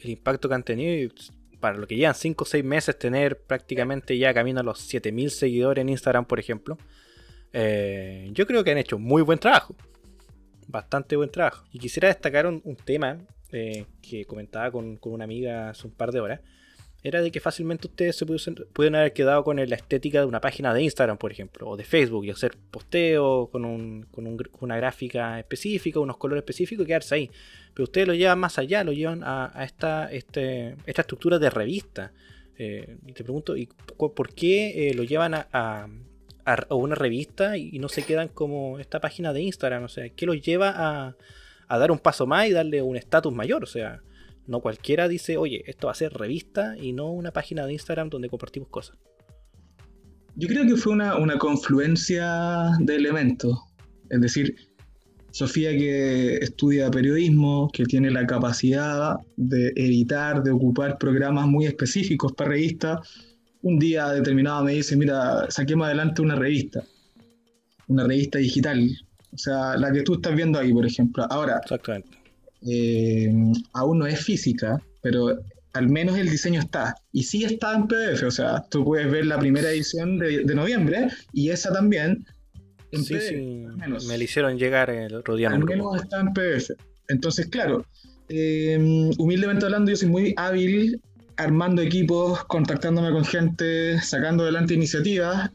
el 0.01 0.09
impacto 0.09 0.49
que 0.49 0.55
han 0.55 0.63
tenido 0.63 0.93
y 0.93 1.11
para 1.59 1.77
lo 1.77 1.87
que 1.87 1.95
llevan 1.95 2.15
5 2.15 2.43
o 2.43 2.47
6 2.47 2.63
meses 2.63 2.99
tener 2.99 3.39
prácticamente 3.39 4.17
ya 4.17 4.33
camino 4.33 4.59
a 4.59 4.63
los 4.63 4.79
7000 4.79 5.31
seguidores 5.31 5.81
en 5.81 5.89
Instagram, 5.89 6.25
por 6.25 6.39
ejemplo. 6.39 6.77
Eh, 7.53 8.29
yo 8.33 8.45
creo 8.45 8.63
que 8.63 8.71
han 8.71 8.77
hecho 8.77 8.99
muy 8.99 9.21
buen 9.21 9.39
trabajo. 9.39 9.75
Bastante 10.67 11.15
buen 11.15 11.31
trabajo. 11.31 11.65
Y 11.71 11.79
quisiera 11.79 12.09
destacar 12.09 12.45
un, 12.45 12.61
tema 12.83 13.17
eh, 13.51 13.85
que 14.01 14.25
comentaba 14.25 14.71
con, 14.71 14.97
con, 14.97 15.13
una 15.13 15.23
amiga 15.23 15.69
hace 15.69 15.87
un 15.87 15.93
par 15.93 16.11
de 16.11 16.19
horas 16.19 16.41
era 17.05 17.21
de 17.21 17.29
que 17.29 17.39
fácilmente 17.39 17.85
ustedes 17.85 18.15
se 18.15 18.25
pueden, 18.25 18.95
haber 18.95 19.13
quedado 19.13 19.43
con 19.43 19.57
la 19.57 19.75
estética 19.75 20.21
de 20.21 20.25
una 20.25 20.41
página 20.41 20.73
de 20.73 20.81
Instagram, 20.81 21.19
por 21.19 21.31
ejemplo, 21.31 21.69
o 21.69 21.77
de 21.77 21.83
Facebook, 21.83 22.25
y 22.25 22.31
hacer 22.31 22.57
posteo 22.71 23.47
con, 23.51 23.63
un, 23.63 24.07
con 24.09 24.25
una 24.61 24.77
gráfica 24.77 25.37
específica, 25.37 25.99
unos 25.99 26.17
colores 26.17 26.41
específicos 26.41 26.83
y 26.83 26.87
quedarse 26.87 27.13
ahí. 27.13 27.31
Pero 27.75 27.83
ustedes 27.83 28.07
lo 28.07 28.15
llevan 28.15 28.39
más 28.39 28.57
allá, 28.57 28.83
lo 28.83 28.91
llevan 28.91 29.21
a, 29.23 29.51
esta, 29.63 30.11
este, 30.11 30.77
esta 30.87 31.01
estructura 31.01 31.37
de 31.37 31.51
revista. 31.51 32.11
Eh, 32.57 32.97
te 33.13 33.23
pregunto, 33.23 33.55
¿y 33.55 33.69
por 33.97 34.33
qué 34.33 34.89
eh, 34.89 34.95
lo 34.95 35.03
llevan 35.03 35.35
a, 35.35 35.47
a, 35.51 36.73
una 36.73 36.95
revista 36.95 37.55
y 37.55 37.77
no 37.77 37.87
se 37.87 38.01
quedan 38.01 38.29
como 38.29 38.79
esta 38.79 38.99
página 38.99 39.31
de 39.31 39.43
Instagram? 39.43 39.83
O 39.83 39.89
sea, 39.89 40.09
¿qué 40.09 40.25
los 40.25 40.41
lleva 40.41 40.73
a, 40.75 41.15
a 41.67 41.77
dar 41.77 41.91
un 41.91 41.99
paso 41.99 42.27
más 42.27 42.47
y 42.47 42.51
darle 42.51 42.81
un 42.81 42.95
estatus 42.95 43.33
mayor? 43.33 43.63
O 43.63 43.67
sea, 43.67 44.01
no 44.47 44.61
cualquiera 44.61 45.07
dice, 45.07 45.37
oye, 45.37 45.63
esto 45.67 45.87
va 45.87 45.93
a 45.93 45.95
ser 45.95 46.13
revista 46.13 46.75
y 46.77 46.93
no 46.93 47.11
una 47.11 47.31
página 47.31 47.65
de 47.65 47.73
Instagram 47.73 48.09
donde 48.09 48.29
compartimos 48.29 48.69
cosas. 48.69 48.97
Yo 50.35 50.47
creo 50.47 50.65
que 50.65 50.75
fue 50.75 50.93
una, 50.93 51.37
confluencia 51.37 52.71
de 52.79 52.95
elementos. 52.95 53.57
Es 54.09 54.21
decir, 54.21 54.55
Sofía 55.31 55.71
que 55.71 56.37
estudia 56.37 56.89
periodismo, 56.91 57.69
que 57.73 57.83
tiene 57.85 58.09
la 58.09 58.25
capacidad 58.25 59.15
de 59.35 59.73
editar, 59.75 60.43
de 60.43 60.51
ocupar 60.51 60.97
programas 60.97 61.47
muy 61.47 61.65
específicos 61.65 62.31
para 62.33 62.51
revistas, 62.51 62.99
un 63.61 63.79
día 63.79 64.09
determinado 64.09 64.63
me 64.63 64.75
dice, 64.75 64.95
mira, 64.95 65.49
saquemos 65.49 65.87
adelante 65.87 66.21
una 66.21 66.35
revista, 66.35 66.83
una 67.87 68.05
revista 68.05 68.37
digital, 68.37 68.89
o 69.35 69.37
sea, 69.37 69.77
la 69.77 69.91
que 69.91 70.01
tú 70.01 70.15
estás 70.15 70.35
viendo 70.35 70.57
ahí, 70.57 70.73
por 70.73 70.85
ejemplo. 70.85 71.27
Ahora, 71.29 71.59
Exactamente 71.61 72.25
eh, 72.67 73.31
aún 73.73 73.99
no 73.99 74.07
es 74.07 74.23
física, 74.23 74.81
pero 75.01 75.37
al 75.73 75.89
menos 75.89 76.17
el 76.17 76.29
diseño 76.29 76.59
está. 76.59 76.95
Y 77.11 77.23
sí 77.23 77.43
está 77.43 77.75
en 77.75 77.87
PDF, 77.87 78.23
o 78.23 78.31
sea, 78.31 78.63
tú 78.69 78.83
puedes 78.83 79.09
ver 79.11 79.25
la 79.25 79.37
primera 79.37 79.69
edición 79.69 80.17
de, 80.17 80.43
noviembre 80.55 81.09
y 81.33 81.49
esa 81.49 81.71
también. 81.71 82.25
En 82.91 83.03
sí, 83.03 83.19
sí. 83.19 83.35
Me 84.07 84.17
la 84.17 84.23
hicieron 84.23 84.57
llegar 84.57 84.89
el 84.89 85.15
otro 85.15 85.35
día. 85.35 85.49
Al 85.49 85.63
menos 85.63 86.01
está 86.01 86.21
en 86.21 86.33
PDF. 86.33 86.71
Entonces, 87.07 87.47
claro, 87.47 87.85
eh, 88.29 89.11
humildemente 89.17 89.65
hablando, 89.65 89.91
yo 89.91 89.97
soy 89.97 90.09
muy 90.09 90.33
hábil 90.37 90.99
armando 91.37 91.81
equipos, 91.81 92.45
contactándome 92.45 93.11
con 93.11 93.25
gente, 93.25 94.01
sacando 94.01 94.43
adelante 94.43 94.73
iniciativas. 94.73 95.51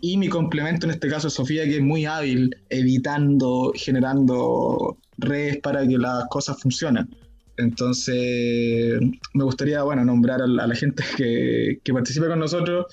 Y 0.00 0.16
mi 0.16 0.28
complemento 0.28 0.86
en 0.86 0.92
este 0.92 1.08
caso 1.08 1.28
es 1.28 1.34
Sofía, 1.34 1.64
que 1.64 1.76
es 1.76 1.82
muy 1.82 2.06
hábil 2.06 2.54
editando, 2.68 3.72
generando 3.74 4.98
redes 5.18 5.58
para 5.58 5.86
que 5.86 5.98
las 5.98 6.24
cosas 6.28 6.60
funcionen. 6.60 7.08
Entonces, 7.56 9.00
me 9.34 9.44
gustaría, 9.44 9.82
bueno, 9.82 10.04
nombrar 10.04 10.42
a 10.42 10.46
la, 10.46 10.74
gente 10.74 11.02
que, 11.16 11.80
que 11.82 11.92
participe 11.92 12.28
con 12.28 12.38
nosotros. 12.38 12.86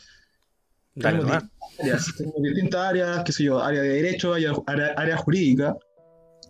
Dale, 0.96 1.20
tenemos, 1.20 1.44
áreas, 1.80 2.14
distintas 2.42 2.82
áreas, 2.82 3.24
qué 3.24 3.32
sé 3.32 3.44
yo, 3.44 3.62
área 3.62 3.82
de 3.82 3.90
derecho, 3.90 4.34
área, 4.34 4.54
área, 4.98 5.18
jurídica. 5.18 5.76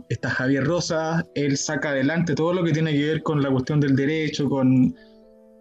Está 0.10 0.30
Javier 0.30 0.64
Rosa, 0.64 1.26
él 1.36 1.58
saca 1.58 1.90
adelante 1.90 2.36
todo 2.36 2.54
lo 2.54 2.64
que 2.64 2.72
tiene 2.72 2.92
que 2.94 3.06
ver 3.06 3.24
con 3.24 3.42
la 3.42 3.50
cuestión 3.50 3.80
del 3.80 3.96
derecho, 3.96 4.50
con, 4.50 4.96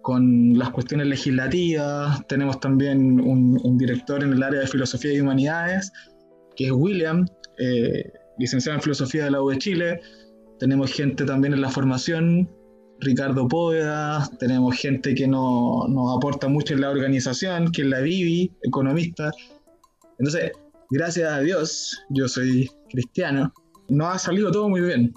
con 0.05 0.57
las 0.59 0.69
cuestiones 0.69 1.07
legislativas. 1.07 2.25
Tenemos 2.29 2.61
también 2.61 3.19
un, 3.21 3.79
director 3.79 4.23
en 4.23 4.35
el 4.35 4.43
área 4.43 4.61
de 4.61 4.67
filosofía 4.67 5.15
y 5.15 5.21
humanidades, 5.21 5.91
que 6.57 6.67
es 6.67 6.73
William. 6.73 7.27
Eh, 7.59 8.13
licenciado 8.39 8.77
en 8.77 8.83
Filosofía 8.83 9.25
de 9.25 9.31
la 9.31 9.41
U 9.41 9.49
de 9.49 9.59
Chile. 9.59 10.01
Tenemos 10.59 10.93
gente 10.93 11.25
también 11.25 11.55
en 11.55 11.63
la 11.63 11.71
formación, 11.71 12.51
Ricardo 13.01 13.49
Póveda, 13.49 14.29
tenemos 14.39 14.77
gente 14.77 15.15
que 15.15 15.27
nos 15.27 16.17
aporta 16.17 16.49
mucho 16.49 16.75
en 16.75 16.83
la 16.83 16.91
organización, 16.91 17.73
que 17.73 17.83
es 17.83 17.89
la 17.89 18.01
Vivi, 18.01 18.53
economista. 18.63 19.31
Entonces, 20.19 20.53
gracias 20.91 21.33
a 21.33 21.41
Dios, 21.41 21.99
yo 22.11 22.29
soy 22.29 22.71
cristiano, 22.91 23.53
nos 23.89 24.15
ha 24.15 24.19
salido 24.19 24.53
todo 24.53 24.69
muy 24.69 24.83
bien 24.83 25.15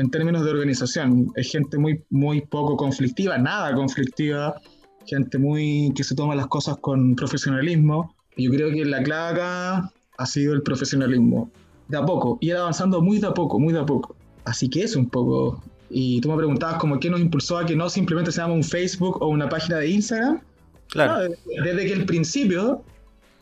en 0.00 0.10
términos 0.10 0.44
de 0.44 0.50
organización. 0.50 1.30
Es 1.36 1.50
gente 1.50 1.78
muy, 1.78 2.02
muy 2.10 2.40
poco 2.40 2.76
conflictiva, 2.76 3.38
nada 3.38 3.74
conflictiva, 3.74 4.60
gente 5.06 5.38
muy 5.38 5.92
que 5.94 6.02
se 6.04 6.14
toma 6.14 6.34
las 6.34 6.46
cosas 6.46 6.78
con 6.80 7.14
profesionalismo. 7.14 8.14
Yo 8.36 8.50
creo 8.50 8.70
que 8.70 8.84
la 8.84 9.02
clave 9.02 9.32
acá 9.32 9.92
ha 10.16 10.26
sido 10.26 10.54
el 10.54 10.62
profesionalismo 10.62 11.50
de 11.88 11.98
a 11.98 12.04
poco, 12.04 12.38
ir 12.40 12.56
avanzando 12.56 13.02
muy 13.02 13.18
de 13.18 13.26
a 13.26 13.34
poco, 13.34 13.58
muy 13.58 13.72
de 13.72 13.80
a 13.80 13.86
poco. 13.86 14.16
Así 14.44 14.68
que 14.68 14.84
es 14.84 14.96
un 14.96 15.08
poco. 15.08 15.62
Y 15.90 16.20
tú 16.20 16.30
me 16.30 16.36
preguntabas 16.36 16.78
como 16.78 16.98
qué 16.98 17.10
nos 17.10 17.20
impulsó 17.20 17.58
a 17.58 17.66
que 17.66 17.76
no 17.76 17.90
simplemente 17.90 18.32
se 18.32 18.40
llama 18.40 18.54
un 18.54 18.64
Facebook 18.64 19.20
o 19.20 19.28
una 19.28 19.48
página 19.48 19.78
de 19.78 19.88
Instagram. 19.88 20.40
Claro. 20.88 21.30
desde, 21.64 21.86
que 21.86 21.92
el 21.92 22.04
principio 22.04 22.82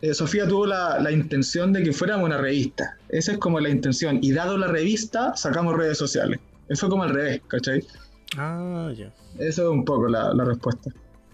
eh, 0.03 0.13
Sofía 0.13 0.47
tuvo 0.47 0.67
la, 0.67 0.99
la, 1.01 1.11
intención 1.11 1.73
de 1.73 1.83
que 1.83 1.93
fuéramos 1.95 2.27
una 2.27 2.37
revista. 2.37 2.99
Esa 3.09 3.33
es 3.33 3.39
como 3.39 3.59
la 3.61 3.71
intención. 3.71 4.19
Y 4.23 4.33
dado 4.33 4.59
la 4.59 4.67
revista, 4.67 5.35
sacamos 5.35 5.75
redes 5.77 5.97
sociales. 5.97 6.41
Eso 6.69 6.89
como 6.89 7.03
al 7.03 7.11
revés, 7.11 7.41
¿cachai? 7.47 7.85
Ah, 8.37 8.91
ya. 8.97 9.13
Eso 9.39 9.63
es 9.63 9.69
un 9.69 9.85
poco 9.85 10.09
la, 10.09 10.33
la 10.35 10.45
respuesta. 10.45 10.91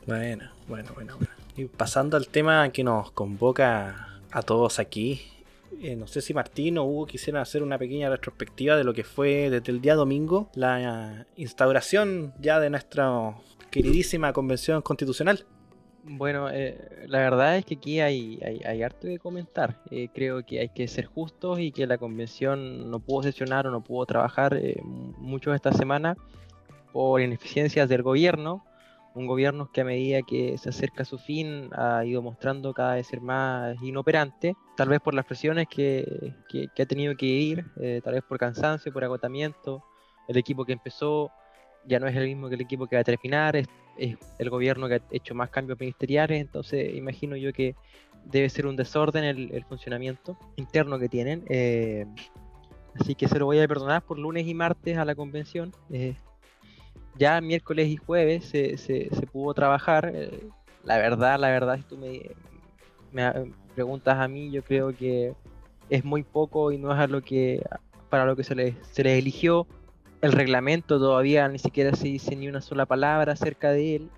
Bueno, 0.06 0.50
bueno, 0.68 0.90
bueno, 0.94 1.16
bueno. 1.16 1.32
Y 1.56 1.64
pasando 1.66 2.16
al 2.16 2.28
tema 2.28 2.70
que 2.70 2.84
nos 2.84 3.10
convoca 3.12 4.20
a 4.30 4.42
todos 4.42 4.78
aquí, 4.78 5.20
eh, 5.80 5.96
no 5.96 6.06
sé 6.06 6.20
si 6.20 6.34
Martín 6.34 6.78
o 6.78 6.84
Hugo 6.84 7.06
quisieran 7.06 7.42
hacer 7.42 7.62
una 7.62 7.78
pequeña 7.78 8.10
retrospectiva 8.10 8.76
de 8.76 8.84
lo 8.84 8.92
que 8.94 9.04
fue 9.04 9.50
desde 9.50 9.72
el 9.72 9.80
día 9.80 9.94
domingo 9.94 10.50
la 10.54 11.26
instauración 11.36 12.32
ya 12.40 12.60
de 12.60 12.70
nuestra 12.70 13.34
queridísima 13.70 14.32
convención 14.32 14.82
constitucional. 14.82 15.44
Bueno, 16.06 16.50
eh, 16.50 17.06
la 17.06 17.18
verdad 17.18 17.56
es 17.56 17.64
que 17.64 17.76
aquí 17.76 18.00
hay, 18.00 18.38
hay, 18.42 18.82
harto 18.82 19.08
que 19.08 19.18
comentar. 19.18 19.82
Eh, 19.90 20.08
creo 20.14 20.44
que 20.44 20.60
hay 20.60 20.68
que 20.68 20.86
ser 20.86 21.06
justos 21.06 21.58
y 21.60 21.72
que 21.72 21.86
la 21.86 21.96
convención 21.96 22.90
no 22.90 23.00
pudo 23.00 23.22
sesionar 23.22 23.66
o 23.66 23.70
no 23.70 23.82
pudo 23.82 24.04
trabajar 24.04 24.60
mucho 24.84 25.54
esta 25.54 25.72
semana 25.72 26.16
por 26.92 27.22
ineficiencias 27.22 27.88
del 27.88 28.02
gobierno 28.02 28.64
un 29.14 29.26
gobierno 29.26 29.70
que 29.70 29.80
a 29.80 29.84
medida 29.84 30.22
que 30.22 30.58
se 30.58 30.68
acerca 30.68 31.02
a 31.02 31.06
su 31.06 31.18
fin 31.18 31.70
ha 31.72 32.04
ido 32.04 32.20
mostrando 32.20 32.74
cada 32.74 32.96
vez 32.96 33.06
ser 33.06 33.20
más 33.20 33.80
inoperante, 33.80 34.54
tal 34.76 34.88
vez 34.88 35.00
por 35.00 35.14
las 35.14 35.24
presiones 35.24 35.68
que, 35.68 36.34
ha 36.78 36.86
tenido 36.86 37.16
que 37.16 37.26
ir, 37.26 37.64
eh, 37.80 38.00
tal 38.02 38.14
vez 38.14 38.24
por 38.28 38.38
cansancio, 38.38 38.92
por 38.92 39.04
agotamiento. 39.04 39.84
El 40.26 40.36
equipo 40.36 40.64
que 40.64 40.72
empezó 40.72 41.30
ya 41.86 42.00
no 42.00 42.08
es 42.08 42.16
el 42.16 42.26
mismo 42.26 42.48
que 42.48 42.56
el 42.56 42.62
equipo 42.62 42.86
que 42.86 42.96
va 42.96 43.00
a 43.00 43.04
terminar, 43.04 43.56
es, 43.96 44.16
el 44.38 44.50
gobierno 44.50 44.88
que 44.88 44.94
ha 44.94 45.00
hecho 45.10 45.34
más 45.34 45.50
cambios 45.50 45.78
ministeriales, 45.78 46.40
entonces 46.40 46.94
imagino 46.94 47.36
yo 47.36 47.52
que 47.52 47.74
debe 48.24 48.48
ser 48.48 48.66
un 48.66 48.76
desorden 48.76 49.24
el, 49.24 49.64
funcionamiento 49.64 50.36
interno 50.56 50.98
que 50.98 51.08
tienen. 51.08 51.44
Eh, 51.48 52.06
así 52.98 53.14
que 53.14 53.28
se 53.28 53.38
lo 53.38 53.46
voy 53.46 53.60
a 53.60 53.68
perdonar 53.68 54.02
por 54.02 54.18
lunes 54.18 54.46
y 54.46 54.54
martes 54.54 54.96
a 54.98 55.04
la 55.04 55.14
convención. 55.14 55.72
Eh, 55.90 56.14
ya 57.16 57.40
miércoles 57.40 57.88
y 57.88 57.96
jueves 57.96 58.46
se, 58.46 58.76
se, 58.76 59.08
pudo 59.30 59.54
trabajar. 59.54 60.10
Eh, 60.14 60.48
la 60.84 60.98
verdad, 60.98 61.38
la 61.38 61.48
verdad, 61.48 61.76
si 61.76 61.82
tú 61.84 61.96
me, 61.96 62.30
me, 63.12 63.52
preguntas 63.74 64.18
a 64.18 64.28
mí, 64.28 64.50
yo 64.50 64.62
creo 64.62 64.94
que 64.94 65.34
es 65.90 66.04
muy 66.04 66.22
poco 66.22 66.72
y 66.72 66.78
no 66.78 66.92
es 66.92 66.98
a 66.98 67.06
lo 67.06 67.22
que, 67.22 67.62
para 68.10 68.24
lo 68.24 68.36
que 68.36 68.44
se 68.44 68.54
les, 68.54 68.74
se 68.90 69.04
les 69.04 69.18
eligió. 69.18 69.66
El 70.24 70.32
reglamento 70.32 70.98
todavía 70.98 71.46
ni 71.48 71.58
siquiera 71.58 71.94
se 71.94 72.08
dice 72.08 72.34
ni 72.34 72.48
una 72.48 72.62
sola 72.62 72.86
palabra 72.86 73.34
acerca 73.34 73.72
de 73.72 73.96
él. 73.96 74.10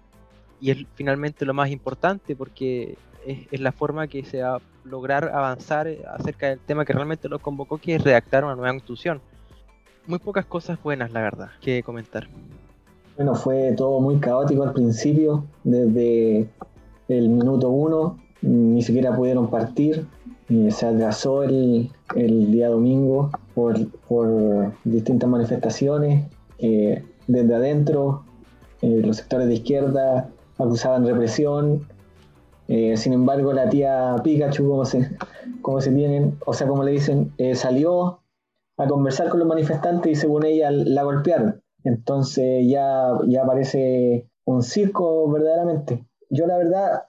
Y 0.60 0.70
es 0.70 0.78
finalmente 0.94 1.44
lo 1.44 1.52
más 1.52 1.68
importante 1.68 2.36
porque 2.36 2.96
es, 3.26 3.60
la 3.60 3.72
forma 3.72 4.06
que 4.06 4.24
se 4.24 4.40
va 4.40 4.54
a 4.54 4.60
lograr 4.84 5.32
avanzar 5.34 5.88
acerca 6.16 6.46
del 6.46 6.60
tema 6.60 6.84
que 6.84 6.92
realmente 6.92 7.28
lo 7.28 7.40
convocó, 7.40 7.78
que 7.78 7.96
es 7.96 8.04
redactar 8.04 8.44
una 8.44 8.54
nueva 8.54 8.70
constitución 8.70 9.20
muy 10.06 10.20
pocas 10.20 10.46
cosas 10.46 10.80
buenas, 10.80 11.10
la 11.10 11.22
verdad, 11.22 11.48
que 11.60 11.82
comentar. 11.82 12.28
Bueno, 13.16 13.34
fue 13.34 13.72
todo 13.76 13.98
muy 13.98 14.20
caótico 14.20 14.62
al 14.62 14.74
principio, 14.74 15.44
desde 15.64 16.48
el 17.08 17.28
minuto 17.28 17.68
uno, 17.68 18.16
ni 18.42 18.80
siquiera 18.80 19.16
pudieron 19.16 19.50
partir, 19.50 20.06
se 20.70 20.86
atrasó 20.86 21.42
el, 21.42 21.90
día 22.14 22.68
domingo 22.68 23.32
por, 23.56 24.74
distintas 24.84 25.30
manifestaciones, 25.30 26.26
eh, 26.58 27.02
desde 27.26 27.54
adentro, 27.54 28.24
eh, 28.82 29.00
los 29.02 29.16
sectores 29.16 29.48
de 29.48 29.54
izquierda 29.54 30.28
acusaban 30.58 31.06
represión, 31.06 31.88
eh, 32.68 32.98
sin 32.98 33.14
embargo 33.14 33.54
la 33.54 33.70
tía 33.70 34.14
Pikachu, 34.22 34.68
como 34.68 34.84
se, 34.84 35.10
como 35.62 35.80
se 35.80 35.90
tienen, 35.90 36.36
o 36.44 36.52
sea, 36.52 36.68
como 36.68 36.84
le 36.84 36.92
dicen, 36.92 37.32
salió 37.54 38.20
a 38.76 38.86
conversar 38.86 39.30
con 39.30 39.38
los 39.38 39.48
manifestantes 39.48 40.12
y 40.12 40.16
según 40.16 40.44
ella 40.44 40.70
la 40.70 41.02
golpearon. 41.02 41.62
Entonces 41.82 42.66
ya, 42.68 43.08
ya 43.26 43.46
parece 43.46 44.28
un 44.44 44.62
circo 44.62 45.30
verdaderamente. 45.30 46.04
Yo 46.28 46.46
la 46.46 46.58
verdad 46.58 47.04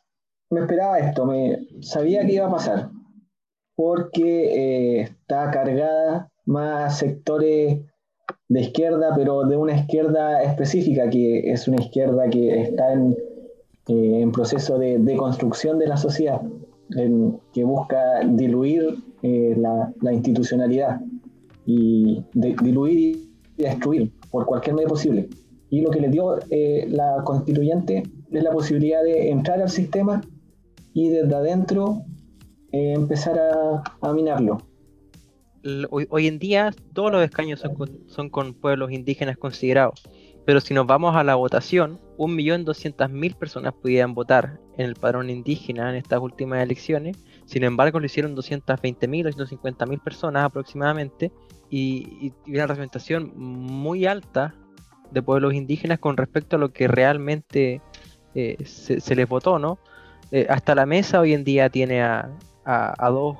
me 0.50 0.62
esperaba 0.62 1.00
esto, 1.00 1.26
me 1.26 1.68
sabía 1.82 2.26
que 2.26 2.36
iba 2.36 2.48
a 2.48 2.52
pasar, 2.52 2.90
porque 3.76 5.00
eh, 5.00 5.02
está 5.02 5.52
cargada 5.52 6.32
más 6.48 6.98
sectores 6.98 7.80
de 8.50 8.62
izquierda, 8.62 9.12
pero 9.16 9.44
de 9.44 9.58
una 9.58 9.76
izquierda 9.76 10.42
específica, 10.42 11.10
que 11.10 11.52
es 11.52 11.68
una 11.68 11.82
izquierda 11.82 12.30
que 12.30 12.62
está 12.62 12.94
en, 12.94 13.12
eh, 13.88 14.22
en 14.22 14.32
proceso 14.32 14.78
de, 14.78 14.98
de, 15.00 15.18
construcción 15.18 15.78
de 15.78 15.88
la 15.88 15.98
sociedad, 15.98 16.42
que 17.54 17.64
busca 17.66 18.22
diluir 18.26 18.96
eh, 19.22 19.56
la, 19.58 19.94
la, 20.02 20.14
institucionalidad 20.14 21.02
y 21.66 22.24
diluir 22.34 22.98
y 23.58 23.62
destruir 23.62 24.14
por 24.32 24.46
cualquier 24.46 24.76
medio 24.76 24.88
posible. 24.90 25.28
Y 25.70 25.82
lo 25.82 25.90
que 25.90 26.00
le 26.00 26.08
dio 26.08 26.38
eh, 26.50 26.88
la 26.90 27.22
constituyente 27.26 28.04
es 28.32 28.44
la 28.44 28.52
posibilidad 28.52 29.04
de 29.04 29.32
entrar 29.32 29.62
al 29.62 29.70
sistema 29.70 30.22
y 30.94 31.10
desde 31.10 31.36
adentro 31.36 32.04
empezar 32.72 33.38
a, 34.02 34.14
minarlo. 34.14 34.60
Hoy, 35.90 36.28
en 36.28 36.40
día 36.40 36.72
todos 36.94 37.12
los 37.12 37.24
escaños 37.24 37.60
son 37.60 37.76
con, 37.76 38.00
son 38.08 38.30
con 38.30 38.54
pueblos 38.54 38.92
indígenas 38.92 39.38
considerados, 39.38 40.02
pero 40.46 40.62
si 40.62 40.74
nos 40.74 40.88
vamos 40.88 41.16
a 41.16 41.24
la 41.24 41.36
votación, 41.36 42.00
1.200.000 42.18 43.36
personas 43.36 43.74
pudieran 43.74 44.14
votar 44.14 44.60
en 44.78 44.86
el 44.86 44.96
padrón 44.96 45.30
indígena 45.30 45.90
en 45.90 45.96
estas 45.98 46.22
últimas 46.22 46.64
elecciones, 46.64 47.18
sin 47.46 47.64
embargo 47.64 48.00
lo 48.00 48.06
hicieron 48.06 48.36
220.000 48.36 49.28
o 49.28 49.46
150.000 49.46 50.04
personas 50.04 50.46
aproximadamente, 50.46 51.32
y, 51.70 52.32
una 52.48 52.68
representación 52.68 53.34
muy 53.36 54.06
alta 54.06 54.56
de 55.12 55.22
pueblos 55.22 55.54
indígenas 55.54 56.00
con 56.00 56.18
respecto 56.18 56.56
a 56.56 56.60
lo 56.60 56.72
que 56.72 56.88
realmente 56.88 57.82
eh, 58.36 58.58
se, 58.66 59.16
les 59.16 59.28
votó, 59.28 59.60
¿no? 59.60 59.80
Eh, 60.32 60.46
hasta 60.50 60.76
la 60.76 60.86
mesa 60.86 61.20
hoy 61.20 61.34
en 61.34 61.44
día 61.44 61.70
tiene 61.70 62.02
a, 62.02 62.30
a, 62.70 63.10
dos, 63.10 63.38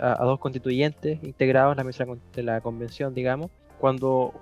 a, 0.00 0.24
dos 0.24 0.38
constituyentes 0.38 1.22
integrados 1.24 1.72
en 1.72 1.78
la 1.78 1.84
mesa 1.84 2.06
de 2.34 2.42
la 2.42 2.60
convención, 2.60 3.12
digamos, 3.12 3.50
cuando 3.80 4.32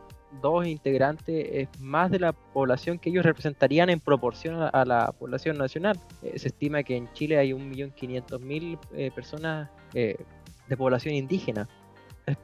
dos 0.43 0.67
integrantes 0.67 1.49
es 1.51 1.69
más 1.81 2.11
de 2.11 2.19
la 2.19 2.33
población 2.33 2.99
que 2.99 3.09
ellos 3.09 3.25
representarían 3.25 3.89
en 3.89 4.01
proporción 4.01 4.69
a, 4.71 4.85
la 4.85 5.13
población 5.13 5.57
nacional. 5.57 5.99
Eh, 6.23 6.39
se 6.39 6.49
estima 6.49 6.83
que 6.83 6.97
en 6.97 7.11
Chile 7.15 7.39
hay 7.39 7.53
1.500.000 7.53 9.15
personas 9.15 9.71
de 9.93 10.77
población 10.77 11.15
indígena 11.15 11.69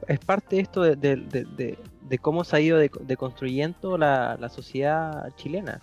es, 0.07 0.19
parte 0.19 0.59
esto 0.59 0.81
de, 0.81 1.77
cómo 2.21 2.43
se 2.43 2.55
ha 2.55 2.59
ido 2.59 2.77
deconstruyendo 2.77 3.97
la, 3.97 4.37
la 4.39 4.49
sociedad 4.49 5.29
chilena. 5.35 5.81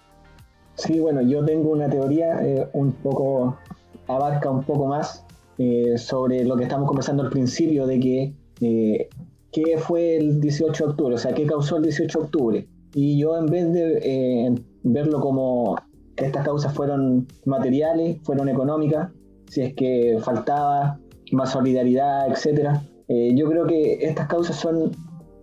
Sí, 0.74 0.98
bueno, 0.98 1.20
yo 1.20 1.44
tengo 1.44 1.70
una 1.70 1.88
teoría 1.88 2.40
eh, 2.42 2.68
un 2.72 2.92
poco, 2.92 3.58
abarca 4.06 4.48
un 4.50 4.62
poco 4.62 4.86
más 4.86 5.26
eh, 5.60 5.98
sobre 5.98 6.44
lo 6.44 6.56
que 6.56 6.64
estamos 6.64 6.88
conversando 6.88 7.22
al 7.22 7.30
principio, 7.30 7.86
de 7.86 8.00
que 8.00 8.34
eh, 8.60 9.08
qué 9.52 9.78
fue 9.78 10.16
el 10.16 10.40
18 10.40 10.84
de 10.84 10.90
octubre, 10.90 11.14
o 11.14 11.18
sea, 11.18 11.34
qué 11.34 11.46
causó 11.46 11.76
el 11.76 11.82
18 11.82 12.18
de 12.18 12.24
octubre. 12.24 12.68
Y 12.94 13.18
yo 13.18 13.36
en 13.36 13.46
vez 13.46 13.72
de 13.72 14.62
verlo 14.82 15.20
como 15.20 15.76
estas 16.16 16.44
causas 16.44 16.72
fueron 16.74 17.26
materiales, 17.44 18.18
fueron 18.22 18.48
económicas, 18.48 19.10
si 19.48 19.62
es 19.62 19.74
que 19.74 20.18
faltaba 20.20 20.98
más 21.32 21.50
solidaridad, 21.50 22.30
etcétera, 22.30 22.82
eh, 23.08 23.34
yo 23.34 23.48
creo 23.48 23.66
que 23.66 24.04
estas 24.04 24.28
causas 24.28 24.56
son 24.56 24.92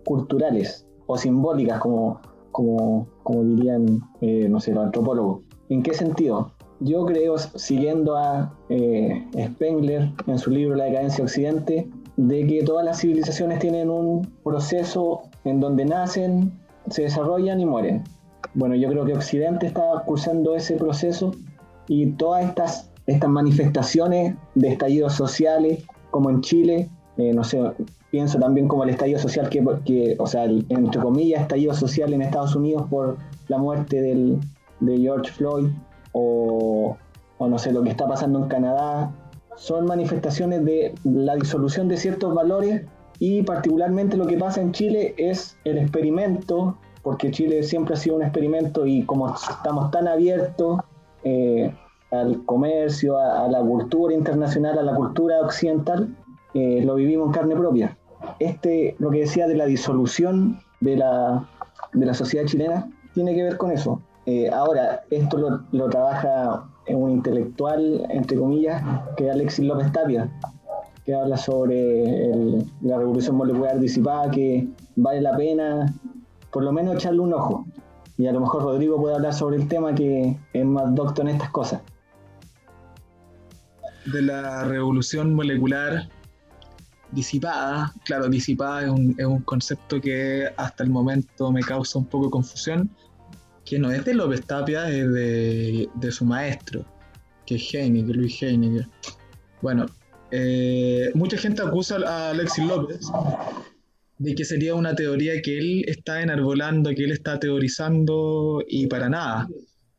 culturales 0.04 0.86
o 1.06 1.18
simbólicas, 1.18 1.80
como, 1.80 2.20
como, 2.50 3.08
como 3.22 3.44
dirían, 3.44 4.00
eh, 4.20 4.48
no 4.48 4.60
sé, 4.60 4.72
los 4.72 4.86
antropólogos. 4.86 5.42
¿En 5.68 5.82
qué 5.82 5.92
sentido? 5.92 6.52
Yo 6.80 7.04
creo, 7.06 7.36
siguiendo 7.38 8.16
a 8.16 8.52
eh, 8.68 9.24
Spengler 9.36 10.12
en 10.26 10.38
su 10.38 10.50
libro 10.50 10.76
La 10.76 10.84
decadencia 10.84 11.24
occidente, 11.24 11.88
de 12.16 12.46
que 12.46 12.62
todas 12.64 12.84
las 12.84 13.00
civilizaciones 13.00 13.58
tienen 13.58 13.90
un 13.90 14.26
proceso 14.44 15.22
en 15.44 15.60
donde 15.60 15.84
nacen, 15.84 16.52
se 16.90 17.02
desarrollan 17.02 17.60
y 17.60 17.66
mueren. 17.66 18.04
Bueno, 18.54 18.74
yo 18.74 18.88
creo 18.88 19.04
que 19.04 19.14
Occidente 19.14 19.66
está 19.66 20.02
cursando 20.04 20.54
ese 20.54 20.76
proceso 20.76 21.32
y 21.86 22.06
todas 22.12 22.44
estas, 22.44 22.90
estas 23.06 23.30
manifestaciones 23.30 24.34
de 24.54 24.68
estallidos 24.68 25.14
sociales, 25.14 25.84
como 26.10 26.30
en 26.30 26.40
Chile, 26.40 26.88
eh, 27.18 27.32
no 27.32 27.44
sé, 27.44 27.60
pienso 28.10 28.38
también 28.38 28.68
como 28.68 28.84
el 28.84 28.90
estallido 28.90 29.18
social 29.18 29.48
que, 29.48 30.16
o 30.18 30.26
sea, 30.26 30.44
entre 30.44 31.00
comillas, 31.00 31.42
estallido 31.42 31.74
social 31.74 32.12
en 32.12 32.22
Estados 32.22 32.56
Unidos 32.56 32.86
por 32.88 33.16
la 33.48 33.58
muerte 33.58 34.00
del, 34.00 34.40
de 34.80 34.98
George 34.98 35.30
Floyd 35.32 35.66
o, 36.12 36.96
no 37.40 37.58
sé, 37.58 37.72
lo 37.72 37.82
que 37.82 37.90
está 37.90 38.06
pasando 38.06 38.38
en 38.40 38.48
Canadá, 38.48 39.12
son 39.56 39.86
manifestaciones 39.86 40.64
de 40.64 40.94
la 41.04 41.34
disolución 41.34 41.88
de 41.88 41.96
ciertos 41.96 42.32
valores 42.34 42.82
y 43.18 43.42
particularmente 43.42 44.16
lo 44.16 44.26
que 44.26 44.36
pasa 44.36 44.60
en 44.60 44.72
Chile 44.72 45.14
es 45.18 45.56
el 45.64 45.78
experimento, 45.78 46.76
porque 47.02 47.30
Chile 47.30 47.62
siempre 47.64 47.94
ha 47.94 47.96
sido 47.96 48.16
un 48.16 48.22
experimento 48.22 48.86
y 48.86 49.02
como 49.02 49.34
estamos 49.34 49.90
tan 49.90 50.06
abiertos 50.06 50.80
eh, 51.24 51.74
al 52.12 52.44
comercio, 52.44 53.18
a, 53.18 53.48
la 53.48 53.60
cultura 53.60 54.14
internacional, 54.14 54.78
a 54.78 54.82
la 54.82 54.94
cultura 54.94 55.40
occidental, 55.40 56.16
eh, 56.54 56.82
lo 56.84 56.94
vivimos 56.94 57.26
en 57.26 57.32
carne 57.32 57.56
propia. 57.56 57.98
Este, 58.38 58.94
lo 58.98 59.10
que 59.10 59.20
decía 59.20 59.46
de 59.46 59.54
la 59.54 59.66
disolución 59.66 60.60
de 60.80 60.96
la, 60.96 61.48
de 61.92 62.06
la 62.06 62.14
sociedad 62.14 62.46
chilena, 62.46 62.88
tiene 63.14 63.34
que 63.34 63.42
ver 63.42 63.56
con 63.56 63.72
eso. 63.72 64.00
Eh, 64.30 64.50
ahora, 64.50 65.04
esto 65.08 65.38
lo, 65.38 65.62
lo, 65.72 65.88
trabaja 65.88 66.68
un 66.86 67.12
intelectual, 67.12 68.04
entre 68.10 68.36
comillas, 68.36 68.82
que 69.16 69.26
es 69.26 69.32
Alexis 69.32 69.64
López 69.64 69.90
Tapia, 69.90 70.28
que 71.06 71.14
habla 71.14 71.38
sobre 71.38 72.58
la 72.82 72.98
revolución 72.98 73.36
molecular 73.36 73.80
disipada, 73.80 74.30
que 74.30 74.68
vale 74.96 75.22
la 75.22 75.34
pena 75.34 75.94
por 76.52 76.62
lo 76.62 76.72
menos 76.72 76.96
echarle 76.96 77.20
un 77.20 77.32
ojo. 77.32 77.64
Y 78.18 78.26
a 78.26 78.32
lo 78.32 78.40
mejor 78.40 78.64
Rodrigo 78.64 79.00
puede 79.00 79.14
hablar 79.14 79.32
sobre 79.32 79.56
el 79.56 79.66
tema 79.66 79.94
que 79.94 80.38
es 80.52 80.66
más 80.66 80.94
docto 80.94 81.22
en 81.22 81.28
estas 81.28 81.48
cosas. 81.48 81.80
De 84.12 84.20
la 84.20 84.64
revolución 84.64 85.34
molecular 85.34 86.06
disipada. 87.12 87.94
Claro, 88.04 88.28
disipada 88.28 88.82
es 88.82 88.90
un, 88.90 89.14
es 89.16 89.24
un, 89.24 89.40
concepto 89.40 89.98
que 90.02 90.50
hasta 90.58 90.84
el 90.84 90.90
momento 90.90 91.50
me 91.50 91.62
causa 91.62 91.98
un 91.98 92.04
poco 92.04 92.26
de 92.26 92.30
confusión, 92.32 92.90
que 93.68 93.78
no 93.78 93.90
es 93.90 94.04
de 94.04 94.14
López 94.14 94.46
Tapia, 94.46 94.88
es 94.88 95.12
de, 95.12 95.88
de 95.94 96.12
su 96.12 96.24
maestro, 96.24 96.84
que 97.46 97.56
es 97.56 97.74
Heiniger, 97.74 98.16
Luis 98.16 98.42
Heiniger. 98.42 98.86
Bueno, 99.60 99.86
eh, 100.30 101.10
mucha 101.14 101.36
gente 101.36 101.62
acusa 101.62 101.96
a 102.06 102.30
Alexis 102.30 102.64
López 102.64 103.00
de 104.18 104.34
que 104.34 104.44
sería 104.44 104.74
una 104.74 104.94
teoría 104.94 105.40
que 105.42 105.58
él 105.58 105.84
está 105.86 106.22
enarbolando, 106.22 106.90
que 106.90 107.04
él 107.04 107.12
está 107.12 107.38
teorizando 107.38 108.64
y 108.66 108.86
para 108.86 109.08
nada, 109.08 109.48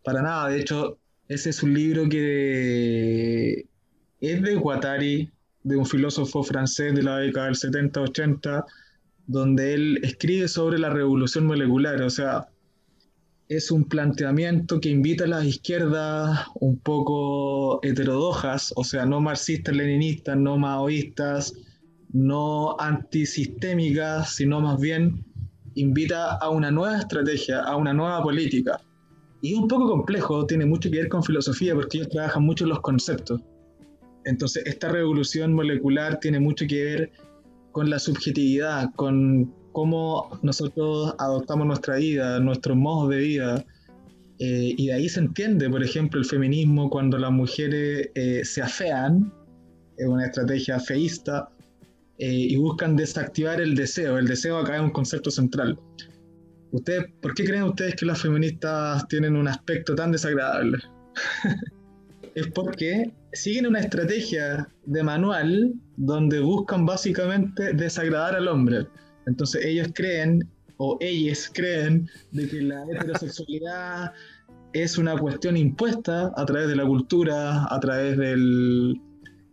para 0.04 0.22
nada. 0.22 0.50
De 0.50 0.60
hecho, 0.60 0.98
ese 1.28 1.52
es 1.52 1.64
un 1.64 1.74
libro 1.74 2.10
que 2.10 3.66
es 4.20 4.42
de 4.42 4.56
Guattari, 4.56 5.32
de 5.64 5.78
un 5.78 5.86
filósofo 5.86 6.44
francés 6.44 6.94
de 6.96 7.04
la 7.04 7.18
década 7.18 7.46
del 7.46 7.56
70-80, 7.56 8.66
donde 9.28 9.74
él 9.74 10.00
escribe 10.04 10.48
sobre 10.48 10.80
la 10.80 10.90
revolución 10.90 11.46
molecular. 11.46 12.02
O 12.02 12.10
sea, 12.10 12.48
es 13.50 13.72
un 13.72 13.84
planteamiento 13.84 14.80
que 14.80 14.90
invita 14.90 15.24
a 15.24 15.28
las 15.28 15.44
izquierdas 15.44 16.46
un 16.60 16.78
poco 16.78 17.84
heterodojas, 17.84 18.72
o 18.76 18.84
sea, 18.84 19.08
no 19.08 19.20
marxistas, 19.22 19.76
leninistas, 19.76 20.38
no 20.38 20.56
maoístas, 20.58 21.56
no 22.14 22.80
antisistémicas, 22.80 24.36
sino 24.36 24.62
más 24.62 24.80
bien 24.80 25.26
invita 25.74 26.36
a 26.36 26.50
una 26.50 26.70
nueva 26.70 27.00
estrategia, 27.00 27.62
a 27.62 27.76
una 27.76 27.92
nueva 27.92 28.22
política. 28.22 28.80
Y 29.42 29.54
es 29.54 29.60
un 29.60 29.68
poco 29.68 29.90
complejo, 29.90 30.46
tiene 30.46 30.68
mucho 30.68 30.92
que 30.92 30.98
ver 30.98 31.10
con 31.10 31.24
filosofía, 31.24 31.74
porque 31.74 31.98
ellos 31.98 32.10
trabajan 32.10 32.44
mucho 32.44 32.68
los 32.68 32.82
conceptos. 32.82 33.42
Entonces, 34.26 34.64
esta 34.68 34.90
revolución 34.90 35.54
molecular 35.54 36.20
tiene 36.20 36.40
mucho 36.40 36.68
que 36.68 36.84
ver 36.84 37.12
con 37.72 37.90
la 37.90 37.98
subjetividad, 37.98 38.94
con 38.96 39.52
cómo 39.72 40.40
nosotros 40.42 41.14
adoptamos 41.18 41.68
nuestra 41.68 41.98
vida, 41.98 42.40
nuestros 42.40 42.78
modos 42.78 43.10
de 43.10 43.18
vida. 43.18 43.66
Eh, 44.40 44.74
y 44.78 44.88
de 44.88 44.94
ahí 44.94 45.10
se 45.10 45.20
entiende, 45.20 45.70
por 45.70 45.84
ejemplo, 45.84 46.20
el 46.20 46.26
feminismo 46.26 46.90
cuando 46.90 47.18
las 47.18 47.32
mujeres 47.32 48.10
eh, 48.16 48.42
se 48.46 48.62
afean, 48.62 49.34
es 49.98 50.08
una 50.08 50.26
estrategia 50.26 50.80
feísta, 50.80 51.50
eh, 52.20 52.48
y 52.50 52.56
buscan 52.58 52.96
desactivar 52.96 53.62
el 53.62 53.76
deseo. 53.76 54.18
El 54.18 54.28
deseo 54.28 54.58
acá 54.58 54.76
es 54.76 54.82
un 54.82 54.92
concepto 54.92 55.32
central. 55.32 55.80
¿Ustedes, 56.72 57.06
¿Por 57.22 57.34
qué 57.34 57.46
creen 57.46 57.64
ustedes 57.64 57.96
que 57.96 58.06
las 58.06 58.22
feministas 58.22 59.08
tienen 59.08 59.36
un 59.36 59.48
aspecto 59.48 59.96
tan 59.96 60.12
desagradable? 60.12 60.80
es 62.36 62.48
porque 62.48 63.12
siguen 63.34 63.68
una 63.68 63.80
estrategia 63.80 64.70
de 64.86 65.04
manual 65.04 65.74
donde 65.98 66.40
buscan 66.40 66.86
básicamente 66.86 67.74
desagradar 67.74 68.36
al 68.36 68.48
hombre. 68.48 68.88
Entonces 69.26 69.66
ellos 69.66 69.90
creen, 69.94 70.48
o 70.78 70.98
ellas 71.02 71.52
creen, 71.54 72.10
de 72.32 72.48
que 72.48 72.62
la 72.62 72.84
heterosexualidad 72.84 74.12
es 74.74 74.98
una 74.98 75.18
cuestión 75.18 75.58
impuesta 75.58 76.32
a 76.36 76.46
través 76.46 76.68
de 76.68 76.76
la 76.76 76.86
cultura, 76.86 77.66
a 77.74 77.80
través 77.80 78.18
del, 78.18 79.00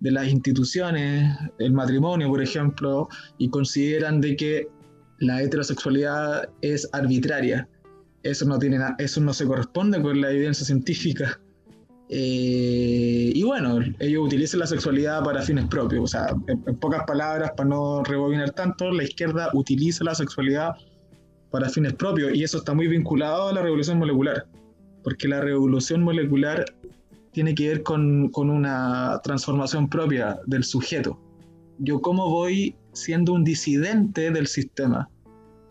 de 0.01 0.11
las 0.11 0.29
instituciones, 0.29 1.37
el 1.59 1.73
matrimonio, 1.73 2.29
por 2.29 2.43
ejemplo, 2.43 3.09
y 3.39 3.49
consideran 3.49 4.21
de 4.21 4.37
que 4.37 4.69
la 5.19 5.43
heterosexualidad 5.43 6.49
es 6.61 6.89
arbitraria. 6.93 7.69
Eso 8.23 8.45
no, 8.45 8.59
tiene 8.59 8.79
eso 8.99 9.21
no 9.21 9.33
se 9.33 9.47
corresponde 9.47 10.03
con 10.03 10.21
la 10.21 10.31
evidencia 10.31 10.67
científica. 10.67 11.41
Eh, 12.09 13.33
y 13.35 13.43
bueno, 13.43 13.81
ellos 13.99 14.27
utilizan 14.27 14.61
la 14.61 14.67
sexualidad 14.67 15.25
para 15.25 15.43
fines 15.43 15.67
propios. 15.67 16.05
O 16.05 16.07
sea, 16.07 16.29
en, 16.47 16.77
pocas 16.77 17.05
palabras, 17.07 17.53
para 17.57 17.69
no 17.69 18.05
rebobinar 18.05 18.51
tanto, 18.53 18.91
la 18.91 19.05
izquierda 19.05 19.51
utiliza 19.55 20.05
la 20.05 20.15
sexualidad 20.15 20.75
para 21.51 21.69
fines 21.69 21.95
propios. 21.95 22.35
Y 22.35 22.45
eso 22.45 22.59
está 22.59 22.75
muy 22.75 22.87
vinculado 22.89 23.49
a 23.49 23.53
la 23.53 23.63
revolución 23.63 23.99
molecular. 23.99 24.47
Porque 25.03 25.29
la 25.29 25.41
revolución 25.41 26.03
molecular 26.03 26.65
tiene 27.33 27.55
que 27.55 27.69
ver 27.69 27.83
con, 27.83 28.29
con 28.31 28.51
una 28.51 29.21
transformación 29.23 29.89
propia 29.89 30.39
del 30.47 30.65
sujeto. 30.65 31.21
Yo 31.79 32.01
cómo 32.01 32.31
voy 32.31 32.75
siendo 32.93 33.35
un 33.35 33.45
disidente 33.45 34.31
del 34.31 34.47
sistema, 34.47 35.11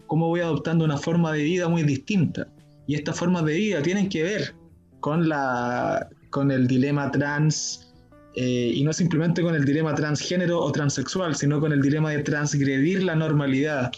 cómo 0.05 0.27
voy 0.27 0.41
adoptando 0.41 0.86
una 0.86 0.97
forma 0.97 1.31
de 1.33 1.43
vida 1.43 1.67
muy 1.67 1.83
distinta. 1.83 2.47
Y 2.88 2.93
estas 2.93 3.17
formas 3.17 3.45
de 3.45 3.55
vida 3.55 3.81
tienen 3.81 4.09
que 4.09 4.21
ver 4.21 4.55
con, 4.99 5.27
la, 5.27 6.07
con 6.36 6.51
el 6.51 6.67
dilema 6.67 7.09
trans, 7.11 7.93
eh, 8.36 8.69
y 8.75 8.83
no 8.83 8.91
simplemente 8.91 9.41
con 9.41 9.55
el 9.55 9.63
dilema 9.63 9.95
transgénero 9.95 10.59
o 10.59 10.69
transexual, 10.69 11.33
sino 11.33 11.61
con 11.61 11.71
el 11.71 11.81
dilema 11.81 12.11
de 12.11 12.23
transgredir 12.23 13.03
la 13.03 13.15
normalidad. 13.15 13.93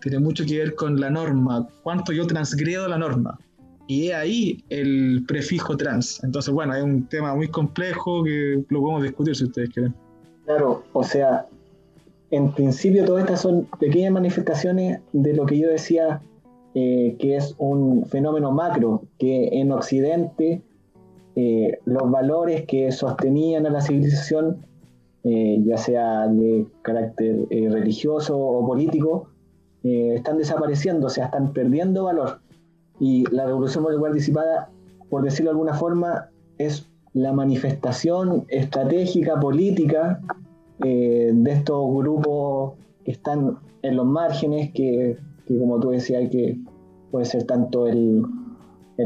Tiene 0.00 0.20
mucho 0.20 0.46
que 0.46 0.58
ver 0.58 0.76
con 0.76 1.00
la 1.00 1.10
norma, 1.10 1.66
cuánto 1.82 2.12
yo 2.12 2.28
transgredo 2.28 2.86
la 2.86 2.96
norma 2.96 3.36
y 3.88 4.10
ahí 4.12 4.62
el 4.68 5.24
prefijo 5.26 5.76
trans. 5.76 6.22
Entonces, 6.22 6.54
bueno, 6.54 6.76
es 6.76 6.84
un 6.84 7.08
tema 7.08 7.34
muy 7.34 7.48
complejo 7.48 8.22
que 8.22 8.62
lo 8.68 8.80
podemos 8.80 9.02
discutir 9.02 9.34
si 9.34 9.42
ustedes 9.42 9.70
quieren. 9.70 9.92
Claro, 10.44 10.84
o 10.92 11.02
sea, 11.02 11.48
en 12.30 12.52
principio 12.52 13.04
todas 13.04 13.24
estas 13.24 13.40
son 13.40 13.66
pequeñas 13.80 14.12
manifestaciones 14.12 15.00
de 15.12 15.34
lo 15.34 15.44
que 15.44 15.58
yo 15.58 15.68
decía 15.70 16.22
eh, 16.76 17.16
que 17.18 17.34
es 17.34 17.56
un 17.58 18.06
fenómeno 18.06 18.52
macro, 18.52 19.02
que 19.18 19.48
en 19.48 19.72
Occidente 19.72 20.62
eh, 21.36 21.78
los 21.84 22.10
valores 22.10 22.64
que 22.66 22.92
sostenían 22.92 23.66
a 23.66 23.70
la 23.70 23.80
civilización, 23.80 24.66
eh, 25.24 25.62
ya 25.64 25.76
sea 25.76 26.28
de 26.28 26.66
carácter 26.82 27.46
religioso 27.50 28.38
o 28.38 28.66
político, 28.66 29.28
están 29.82 30.38
desapareciendo, 30.38 31.08
o 31.08 31.10
sea, 31.10 31.26
están 31.26 31.52
perdiendo 31.52 32.04
valor. 32.04 32.40
Y 33.00 33.24
la 33.30 33.44
revolución 33.44 33.84
molecular 33.84 34.14
disipada, 34.14 34.70
por 35.10 35.22
decirlo 35.22 35.50
de 35.50 35.56
alguna 35.56 35.74
forma, 35.74 36.30
es 36.56 36.88
la 37.14 37.32
manifestación 37.32 38.44
estratégica, 38.48 39.38
política 39.38 40.20
eh, 40.84 41.30
de 41.32 41.52
estos 41.52 41.88
grupos 41.94 42.74
que 43.04 43.12
están 43.12 43.58
en 43.82 43.96
los 43.96 44.06
márgenes, 44.06 44.72
que, 44.72 45.16
como 45.46 45.78
tú 45.78 45.90
decías, 45.90 46.28
que 46.30 46.58
puede 47.10 47.24
ser 47.24 47.44
tanto 47.44 47.86
el, 47.86 48.22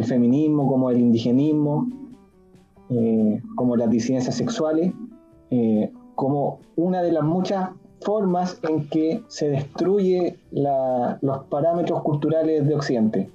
feminismo 0.04 0.66
como 0.66 0.90
el 0.90 1.00
indigenismo, 1.00 1.88
eh, 2.90 3.42
como 3.56 3.76
las 3.76 3.90
disidencias 3.90 4.36
sexuales, 4.36 4.92
eh, 5.50 5.92
como 6.14 6.60
una 6.76 7.02
de 7.02 7.12
las 7.12 7.24
muchas 7.24 7.70
formas 8.00 8.60
en 8.68 8.88
que 8.88 9.22
se 9.28 9.50
destruye 9.50 10.38
los 10.50 11.44
parámetros 11.48 12.02
culturales 12.02 12.66
de 12.66 12.74
Occidente. 12.74 13.30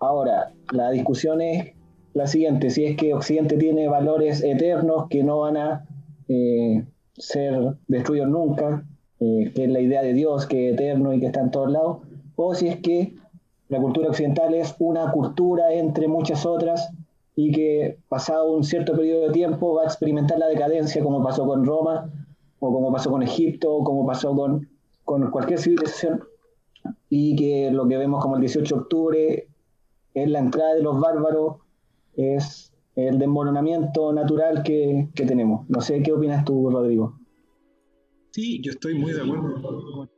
Ahora, 0.00 0.52
la 0.72 0.90
discusión 0.90 1.40
es 1.40 1.72
la 2.12 2.26
siguiente, 2.26 2.70
si 2.70 2.84
es 2.84 2.96
que 2.96 3.14
Occidente 3.14 3.56
tiene 3.56 3.88
valores 3.88 4.42
eternos 4.42 5.08
que 5.08 5.24
no 5.24 5.40
van 5.40 5.56
a 5.56 5.86
eh, 6.28 6.84
ser 7.14 7.76
destruidos 7.88 8.28
nunca, 8.28 8.84
eh, 9.20 9.52
que 9.54 9.64
es 9.64 9.70
la 9.70 9.80
idea 9.80 10.02
de 10.02 10.12
Dios, 10.12 10.46
que 10.46 10.68
es 10.68 10.74
eterno 10.74 11.12
y 11.12 11.20
que 11.20 11.26
está 11.26 11.40
en 11.40 11.50
todos 11.50 11.70
lados, 11.70 11.98
o 12.36 12.54
si 12.54 12.68
es 12.68 12.80
que 12.80 13.14
la 13.68 13.80
cultura 13.80 14.08
occidental 14.08 14.54
es 14.54 14.74
una 14.78 15.10
cultura 15.10 15.72
entre 15.72 16.06
muchas 16.06 16.46
otras 16.46 16.90
y 17.36 17.52
que 17.52 17.98
pasado 18.08 18.52
un 18.52 18.64
cierto 18.64 18.94
periodo 18.94 19.26
de 19.26 19.32
tiempo 19.32 19.74
va 19.74 19.82
a 19.82 19.86
experimentar 19.86 20.38
la 20.38 20.46
decadencia 20.46 21.02
como 21.02 21.22
pasó 21.22 21.46
con 21.46 21.64
Roma, 21.64 22.10
o 22.60 22.72
como 22.72 22.92
pasó 22.92 23.10
con 23.10 23.22
Egipto, 23.22 23.72
o 23.72 23.84
como 23.84 24.06
pasó 24.06 24.34
con, 24.34 24.68
con 25.04 25.30
cualquier 25.30 25.58
civilización, 25.58 26.22
y 27.08 27.36
que 27.36 27.70
lo 27.70 27.86
que 27.88 27.96
vemos 27.96 28.22
como 28.22 28.36
el 28.36 28.40
18 28.40 28.74
de 28.74 28.80
octubre 28.80 29.48
es 30.14 30.30
la 30.30 30.38
entrada 30.38 30.74
de 30.74 30.82
los 30.82 31.00
bárbaros, 31.00 31.56
es 32.14 32.72
el 32.94 33.18
desmoronamiento 33.18 34.12
natural 34.12 34.62
que, 34.62 35.08
tenemos. 35.14 35.68
No 35.68 35.80
sé 35.80 36.02
qué 36.02 36.12
opinas 36.12 36.44
tú, 36.44 36.70
Rodrigo. 36.70 37.18
Sí, 38.30 38.60
yo 38.62 38.72
estoy 38.72 38.94
muy 38.94 39.12
de 39.12 39.22
acuerdo. 39.22 40.08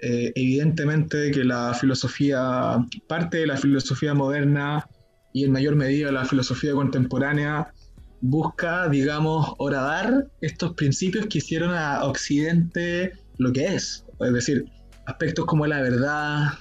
Eh, 0.00 0.32
evidentemente 0.34 1.30
que 1.30 1.44
la 1.44 1.74
filosofía, 1.74 2.84
parte 3.06 3.38
de 3.38 3.46
la 3.46 3.56
filosofía 3.56 4.14
moderna 4.14 4.88
y 5.32 5.44
en 5.44 5.52
mayor 5.52 5.76
medida 5.76 6.12
la 6.12 6.24
filosofía 6.24 6.72
contemporánea, 6.72 7.72
busca, 8.20 8.88
digamos, 8.88 9.54
horadar 9.58 10.28
estos 10.40 10.74
principios 10.74 11.26
que 11.26 11.38
hicieron 11.38 11.74
a 11.74 12.04
Occidente 12.04 13.12
lo 13.38 13.52
que 13.52 13.66
es. 13.66 14.04
Es 14.20 14.32
decir, 14.32 14.64
aspectos 15.06 15.46
como 15.46 15.66
la 15.66 15.80
verdad, 15.80 16.52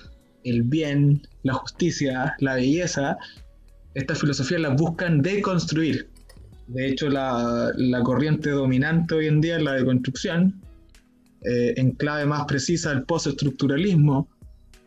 el 0.43 0.63
bien, 0.63 1.21
la 1.43 1.53
justicia, 1.53 2.35
la 2.39 2.55
belleza, 2.55 3.17
estas 3.93 4.19
filosofías 4.19 4.61
las 4.61 4.75
buscan 4.75 5.21
deconstruir. 5.21 6.09
De 6.67 6.87
hecho, 6.87 7.09
la, 7.09 7.71
corriente 8.03 8.49
dominante 8.49 9.15
hoy 9.15 9.27
en 9.27 9.41
día 9.41 9.57
es 9.57 9.63
la 9.63 9.73
deconstrucción, 9.73 10.61
eh, 11.43 11.73
en 11.75 11.91
clave 11.91 12.25
más 12.25 12.45
precisa 12.45 12.91
el 12.91 13.03
postestructuralismo. 13.03 14.29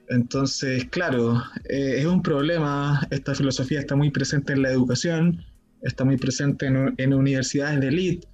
Entonces, 0.08 0.84
claro, 0.90 1.42
eh, 1.68 1.96
es 1.98 2.06
un 2.06 2.22
problema, 2.22 3.06
esta 3.10 3.34
filosofía 3.34 3.80
está 3.80 3.96
muy 3.96 4.10
presente 4.10 4.52
en 4.52 4.62
la 4.62 4.70
educación, 4.70 5.42
está 5.82 6.04
muy 6.04 6.16
presente 6.16 6.66
en, 6.66 7.14
universidades 7.14 7.80
de 7.80 7.88
élite. 7.88 8.28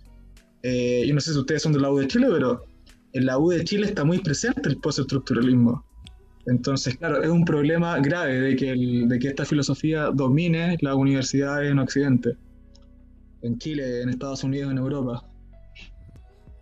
Eh, 0.62 1.04
yo 1.06 1.14
no 1.14 1.20
sé 1.20 1.32
si 1.32 1.38
ustedes 1.38 1.62
son 1.62 1.72
de 1.72 1.80
la 1.80 1.90
U 1.90 1.98
de 1.98 2.08
Chile, 2.08 2.26
pero 2.30 2.64
en 3.12 3.26
la 3.26 3.38
U 3.38 3.50
de 3.50 3.64
Chile 3.64 3.86
está 3.86 4.04
muy 4.04 4.18
presente 4.18 4.68
el 4.68 4.76
postestructuralismo. 4.78 5.84
Entonces, 6.46 6.96
claro, 6.96 7.22
es 7.22 7.28
un 7.28 7.44
problema 7.44 7.98
grave 8.00 8.40
de 8.40 8.56
que, 8.56 8.74
de 8.74 9.18
que 9.18 9.28
esta 9.28 9.44
filosofía 9.44 10.10
domine 10.12 10.76
las 10.80 10.94
universidades 10.94 11.70
en 11.70 11.78
Occidente, 11.78 12.36
en 13.42 13.58
Chile, 13.58 14.02
en 14.02 14.08
Estados 14.08 14.42
Unidos, 14.42 14.72
en 14.72 14.78
Europa. 14.78 15.24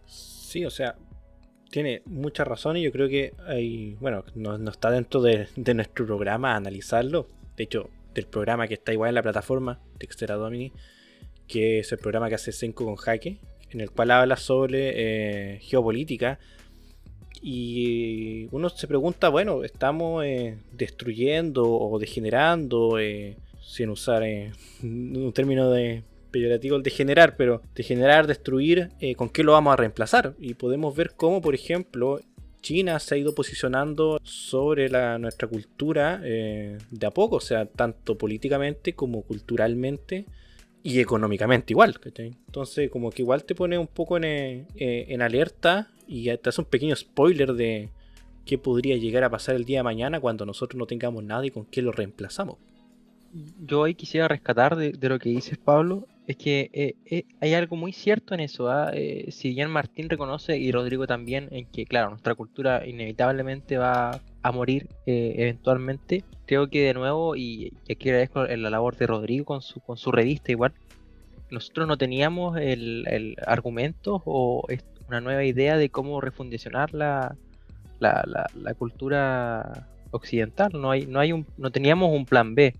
Sí, 0.06 0.64
o 0.64 0.70
sea, 0.70 0.96
tiene 1.70 2.02
mucha 2.06 2.44
razón 2.44 2.76
y 2.76 2.82
yo 2.82 2.92
creo 2.92 3.08
que 3.08 3.34
hay, 3.46 3.96
bueno, 4.00 4.24
no, 4.34 4.70
está 4.70 4.90
dentro 4.90 5.20
de, 5.20 5.48
nuestro 5.74 6.06
programa 6.06 6.56
analizarlo. 6.56 7.28
De 7.56 7.64
hecho, 7.64 7.90
del 8.14 8.26
programa 8.26 8.66
que 8.66 8.74
está 8.74 8.92
igual 8.92 9.10
en 9.10 9.14
la 9.16 9.22
plataforma, 9.22 9.80
Textera 9.98 10.36
Domini, 10.36 10.72
que 11.46 11.80
es 11.80 11.92
el 11.92 11.98
programa 11.98 12.28
que 12.28 12.36
hace 12.36 12.52
Senko 12.52 12.84
con 12.84 12.96
Jaque, 12.96 13.38
en 13.70 13.80
el 13.80 13.90
cual 13.90 14.10
habla 14.10 14.36
sobre 14.36 15.54
eh, 15.54 15.60
geopolítica 15.60 16.38
y 17.40 18.48
uno 18.50 18.68
se 18.68 18.88
pregunta, 18.88 19.28
bueno, 19.28 19.62
estamos 19.62 20.24
eh, 20.24 20.58
destruyendo 20.72 21.64
o 21.64 21.98
degenerando, 21.98 22.98
eh, 22.98 23.36
sin 23.60 23.90
usar 23.90 24.24
un 24.82 25.32
término 25.34 25.70
de 25.70 26.02
peyorativo 26.30 26.76
el 26.76 26.82
degenerar, 26.82 27.36
pero 27.36 27.62
degenerar, 27.74 28.26
destruir, 28.26 28.90
¿con 29.16 29.28
qué 29.28 29.42
lo 29.42 29.52
vamos 29.52 29.72
a 29.72 29.76
reemplazar? 29.76 30.34
Y 30.38 30.54
podemos 30.54 30.94
ver 30.96 31.12
cómo, 31.16 31.40
por 31.40 31.54
ejemplo, 31.54 32.20
China 32.60 32.98
se 32.98 33.14
ha 33.14 33.18
ido 33.18 33.34
posicionando 33.34 34.18
sobre 34.22 34.88
nuestra 35.18 35.48
cultura 35.48 36.18
de 36.18 37.06
a 37.06 37.10
poco, 37.10 37.36
o 37.36 37.40
sea, 37.40 37.66
tanto 37.66 38.18
políticamente 38.18 38.94
como 38.94 39.22
culturalmente 39.22 40.26
y 40.82 41.00
económicamente 41.00 41.72
igual. 41.72 41.98
Entonces, 42.16 42.90
como 42.90 43.10
que 43.10 43.22
igual 43.22 43.44
te 43.44 43.54
pone 43.54 43.78
un 43.78 43.86
poco 43.86 44.16
en, 44.16 44.66
en 44.76 45.22
alerta 45.22 45.90
y 46.06 46.24
te 46.36 46.48
hace 46.48 46.60
un 46.60 46.66
pequeño 46.66 46.96
spoiler 46.96 47.52
de 47.54 47.90
qué 48.44 48.58
podría 48.58 48.96
llegar 48.96 49.24
a 49.24 49.30
pasar 49.30 49.56
el 49.56 49.64
día 49.64 49.80
de 49.80 49.82
mañana 49.82 50.20
cuando 50.20 50.46
nosotros 50.46 50.78
no 50.78 50.86
tengamos 50.86 51.22
nada 51.22 51.44
y 51.44 51.50
con 51.50 51.66
qué 51.66 51.82
lo 51.82 51.92
reemplazamos. 51.92 52.56
Yo 53.32 53.80
hoy 53.80 53.94
quisiera 53.94 54.28
rescatar 54.28 54.76
de, 54.76 55.08
lo 55.08 55.18
que 55.18 55.28
dices, 55.28 55.58
Pablo, 55.58 56.06
es 56.26 56.36
que 56.36 56.70
eh, 56.72 56.94
eh, 57.06 57.24
hay 57.40 57.54
algo 57.54 57.76
muy 57.76 57.92
cierto 57.92 58.34
en 58.34 58.40
eso. 58.40 58.70
¿ah? 58.70 58.90
Eh, 58.92 59.30
si 59.30 59.50
bien 59.50 59.70
Martín 59.70 60.08
reconoce 60.08 60.56
y 60.56 60.72
Rodrigo 60.72 61.06
también 61.06 61.48
en 61.50 61.66
que, 61.66 61.84
claro, 61.84 62.10
nuestra 62.10 62.34
cultura 62.34 62.86
inevitablemente 62.86 63.78
va 63.78 64.20
a 64.42 64.52
morir 64.52 64.88
eventualmente, 65.06 66.24
creo 66.46 66.68
que 66.68 66.84
de 66.84 66.94
nuevo, 66.94 67.36
y, 67.36 67.72
aquí 67.90 68.08
agradezco 68.08 68.44
la 68.44 68.70
labor 68.70 68.96
de 68.96 69.06
Rodrigo 69.06 69.44
con 69.44 69.62
su, 69.62 69.80
con 69.80 69.96
su 69.96 70.10
revista 70.10 70.52
igual, 70.52 70.72
nosotros 71.50 71.86
no 71.88 71.96
teníamos 71.96 72.58
el, 72.58 73.06
el 73.08 73.36
argumento 73.46 74.22
o 74.24 74.66
una 75.08 75.20
nueva 75.20 75.44
idea 75.44 75.76
de 75.76 75.88
cómo 75.88 76.20
refundicionar 76.20 76.92
la, 76.92 77.34
la, 77.98 78.46
la, 78.54 78.74
cultura 78.74 79.88
occidental. 80.10 80.70
No, 80.74 80.90
hay, 80.90 81.06
no, 81.06 81.20
hay 81.20 81.32
un, 81.32 81.46
no 81.56 81.70
teníamos 81.70 82.12
un 82.12 82.26
plan 82.26 82.54
B. 82.54 82.74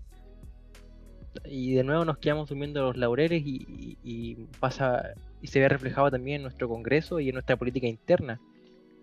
Y 1.45 1.73
de 1.73 1.83
nuevo 1.83 2.05
nos 2.05 2.17
quedamos 2.17 2.49
durmiendo 2.49 2.81
los 2.81 2.97
laureles 2.97 3.43
y, 3.45 4.47
pasa 4.59 5.13
y 5.41 5.47
se 5.47 5.59
ve 5.59 5.69
reflejado 5.69 6.11
también 6.11 6.37
en 6.37 6.41
nuestro 6.43 6.67
Congreso 6.67 7.19
y 7.19 7.29
en 7.29 7.35
nuestra 7.35 7.57
política 7.57 7.87
interna 7.87 8.39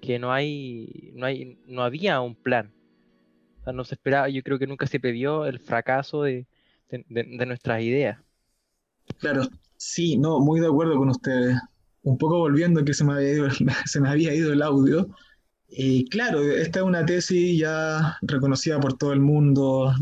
que 0.03 0.19
no 0.19 0.33
hay 0.33 1.13
no 1.15 1.27
hay 1.27 1.59
no 1.67 1.83
había 1.83 2.21
un 2.21 2.35
plan. 2.35 2.73
No 3.73 3.85
se 3.85 3.95
esperaba 3.95 4.29
yo 4.29 4.43
creo 4.43 4.59
que 4.59 4.67
nunca 4.67 4.87
se 4.87 5.01
previó 5.01 5.47
el 5.47 5.59
fracaso 5.59 6.23
de, 6.23 6.47
de 6.89 7.47
nuestras 7.47 7.83
ideas. 7.83 8.19
Claro 9.19 9.49
sí 9.77 10.17
no 10.17 10.41
muy 10.41 10.61
de 10.61 10.67
acuerdo 10.67 10.97
con 10.97 11.11
ustedes. 11.11 11.57
Un 12.03 12.19
poco 12.19 12.39
volviendo 12.39 12.85
que 12.85 12.95
se 12.95 13.05
me 13.05 13.15
había 13.15 13.33
ido, 13.33 13.49
se 13.85 14.01
me 14.01 14.09
había 14.09 14.35
ido 14.35 14.53
el 14.53 14.63
audio. 14.63 15.09
Y 15.69 16.09
claro, 16.09 16.43
esta 16.43 16.79
es 16.79 16.85
una 16.85 17.05
tesis 17.05 17.59
ya 17.59 18.17
reconocida 18.23 18.79
por 18.79 18.97
todo 18.97 19.13
el 19.13 19.21
mundo, 19.21 19.93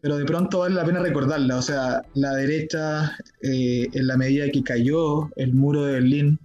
pero 0.00 0.16
de 0.16 0.24
pronto 0.24 0.60
vale 0.60 0.74
la 0.74 0.84
pena 0.84 1.00
recordarla. 1.00 1.56
O 1.56 1.62
sea, 1.62 2.02
la 2.14 2.34
derecha, 2.34 3.16
eh, 3.42 3.88
en 3.92 4.06
la 4.06 4.16
medida 4.16 4.50
que 4.50 4.62
cayó 4.62 5.30
el 5.36 5.54
muro 5.54 5.84
de 5.84 5.94
Berlín, 5.94 6.38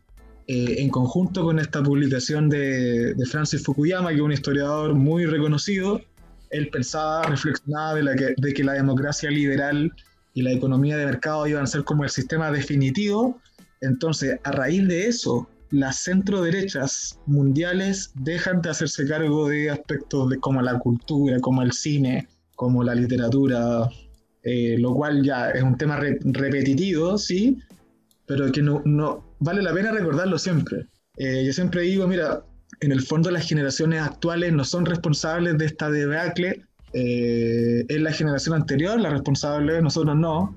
eh, 0.47 0.75
en 0.79 0.89
conjunto 0.89 1.43
con 1.43 1.59
esta 1.59 1.81
publicación 1.81 2.49
de, 2.49 3.13
de, 3.13 3.25
Francis 3.25 3.63
Fukuyama, 3.63 4.09
que 4.09 4.15
es 4.15 4.21
un 4.21 4.31
historiador 4.31 4.93
muy 4.93 5.25
reconocido, 5.25 6.01
él 6.49 6.69
pensaba, 6.69 7.23
reflexionaba 7.23 7.95
de, 7.95 8.03
la 8.03 8.15
que, 8.15 8.33
de 8.37 8.53
que 8.53 8.63
la 8.63 8.73
democracia 8.73 9.31
liberal 9.31 9.91
y 10.33 10.41
la 10.41 10.51
economía 10.51 10.97
de 10.97 11.05
mercado 11.05 11.47
iban 11.47 11.63
a 11.63 11.67
ser 11.67 11.83
como 11.83 12.03
el 12.03 12.09
sistema 12.09 12.51
definitivo 12.51 13.39
entonces, 13.83 14.39
a 14.45 14.51
raíz 14.51 14.87
de 14.87 15.07
eso, 15.07 15.49
las 15.69 15.97
centro-derechas 15.97 17.19
mundiales 17.25 18.11
dejan 18.15 18.61
de 18.61 18.69
hacerse 18.69 19.05
cargo 19.05 19.49
de 19.49 19.69
aspectos 19.69 20.29
de, 20.29 20.39
como 20.39 20.61
la 20.61 20.79
cultura, 20.79 21.37
como 21.41 21.61
el 21.61 21.73
cine, 21.73 22.29
como 22.63 22.83
la 22.83 22.95
literatura, 22.95 23.89
eh, 24.43 24.77
lo 24.79 24.93
cual 24.93 25.23
ya 25.23 25.51
es 25.51 25.63
un 25.63 25.77
tema 25.77 25.97
repetitivo, 25.97 27.17
sí, 27.17 27.59
pero 28.25 28.51
que 28.51 28.61
no, 28.61 28.81
no, 28.85 29.35
vale 29.39 29.61
la 29.61 29.73
pena 29.73 29.91
recordarlo 29.91 30.37
siempre. 30.37 30.87
Eh, 31.17 31.43
yo 31.45 31.53
siempre 31.53 31.81
digo, 31.81 32.07
mira, 32.07 32.43
en 32.81 32.91
el 32.91 33.01
fondo 33.01 33.31
las 33.31 33.47
generaciones 33.47 34.01
actuales 34.01 34.51
no 34.53 34.63
son 34.63 34.85
responsables 34.85 35.57
de 35.57 35.65
esta 35.65 35.89
debacle, 35.89 36.65
eh, 36.93 37.85
es 37.87 38.01
la 38.01 38.11
generación 38.11 38.55
anterior 38.55 38.99
la 38.99 39.09
responsable, 39.09 39.81
nosotros 39.81 40.15
no, 40.15 40.55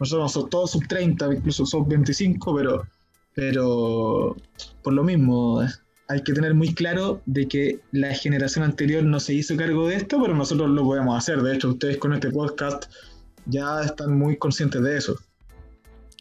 nosotros 0.00 0.32
somos 0.32 0.50
todos 0.50 0.70
sub 0.72 0.86
30, 0.88 1.34
incluso 1.34 1.66
sub 1.66 1.88
25, 1.88 2.54
pero, 2.56 2.86
pero 3.34 4.36
por 4.82 4.92
lo 4.92 5.04
mismo 5.04 5.62
hay 6.08 6.22
que 6.22 6.32
tener 6.32 6.54
muy 6.54 6.74
claro 6.74 7.20
de 7.26 7.46
que 7.46 7.80
la 7.92 8.14
generación 8.14 8.64
anterior 8.64 9.04
no 9.04 9.20
se 9.20 9.34
hizo 9.34 9.56
cargo 9.56 9.88
de 9.88 9.96
esto, 9.96 10.20
pero 10.20 10.34
nosotros 10.34 10.70
lo 10.70 10.82
podemos 10.82 11.16
hacer. 11.16 11.42
De 11.42 11.54
hecho, 11.54 11.68
ustedes 11.68 11.98
con 11.98 12.14
este 12.14 12.30
podcast 12.30 12.90
ya 13.44 13.82
están 13.82 14.18
muy 14.18 14.38
conscientes 14.38 14.82
de 14.82 14.96
eso. 14.96 15.18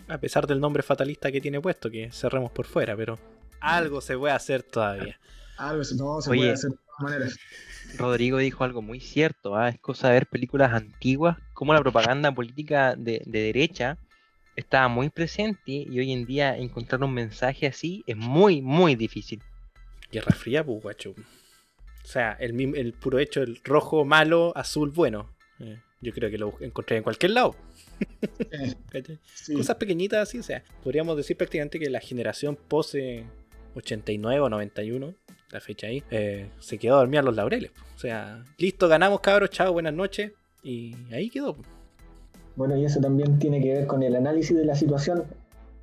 A 0.09 0.17
pesar 0.17 0.45
del 0.45 0.59
nombre 0.59 0.83
fatalista 0.83 1.31
que 1.31 1.39
tiene 1.39 1.61
puesto, 1.61 1.89
que 1.89 2.11
cerremos 2.11 2.51
por 2.51 2.65
fuera, 2.65 2.95
pero 2.95 3.17
algo 3.61 4.01
se 4.01 4.17
puede 4.17 4.33
hacer 4.33 4.61
todavía. 4.63 5.17
Algo 5.57 5.83
no, 5.95 6.21
se 6.21 6.29
puede 6.29 6.51
hacer 6.51 6.71
de 6.71 6.77
todas 6.77 7.01
maneras. 7.01 7.38
Rodrigo 7.97 8.38
dijo 8.38 8.65
algo 8.65 8.81
muy 8.81 8.99
cierto, 8.99 9.55
¿ah? 9.55 9.69
es 9.69 9.79
cosa 9.79 10.09
de 10.09 10.15
ver 10.15 10.27
películas 10.27 10.73
antiguas, 10.73 11.38
como 11.53 11.73
la 11.73 11.81
propaganda 11.81 12.33
política 12.33 12.95
de, 12.95 13.23
derecha 13.25 13.97
estaba 14.57 14.88
muy 14.88 15.09
presente 15.09 15.71
y 15.71 15.99
hoy 15.99 16.11
en 16.11 16.25
día 16.25 16.57
encontrar 16.57 17.03
un 17.03 17.13
mensaje 17.13 17.67
así 17.67 18.03
es 18.07 18.17
muy, 18.17 18.61
muy 18.61 18.95
difícil. 18.95 19.41
Guerra 20.12 20.36
fría, 20.36 20.64
pues, 20.64 20.82
guacho. 20.82 21.12
O 21.12 22.08
sea, 22.08 22.34
el, 22.39 22.60
el 22.76 22.93
puro 22.93 23.20
hecho, 23.20 23.41
el 23.41 23.60
rojo 23.64 24.05
malo, 24.05 24.53
azul 24.55 24.91
bueno. 24.91 25.36
Eh, 25.60 25.80
yo 26.01 26.14
creo 26.14 26.30
que 26.30 26.38
lo 26.38 26.53
encontré 26.62 26.97
en 26.97 27.03
cualquier 27.03 27.32
lado. 27.32 27.55
Cosas 29.55 29.76
pequeñitas 29.78 30.30
así, 30.30 30.39
o 30.39 30.43
sea, 30.43 30.64
podríamos 30.84 31.18
decir 31.18 31.36
prácticamente 31.36 31.80
que 31.80 31.89
la 31.89 31.99
generación 31.99 32.55
pose 32.55 33.26
89 33.76 34.39
o 34.39 34.49
91 34.49 35.16
la 35.51 35.62
fecha 35.62 35.88
ahí, 35.88 36.03
eh, 36.12 36.49
se 36.60 36.78
quedó 36.78 36.95
a 36.95 36.99
dormir 36.99 37.20
a 37.20 37.24
los 37.24 37.36
laureles. 37.36 37.72
O 37.95 37.99
sea, 37.99 38.43
listo, 38.58 38.88
ganamos 38.88 39.22
cabros, 39.22 39.49
chao, 39.49 39.72
buenas 39.72 39.93
noches. 39.93 40.32
Y 40.64 40.95
ahí 41.14 41.30
quedó. 41.30 41.55
Bueno, 42.55 42.76
y 42.76 42.86
eso 42.86 42.99
también 42.99 43.39
tiene 43.39 43.62
que 43.62 43.74
ver 43.74 43.88
con 43.88 44.03
el 44.03 44.16
análisis 44.16 44.58
de 44.58 44.66
la 44.66 44.76
situación, 44.76 45.24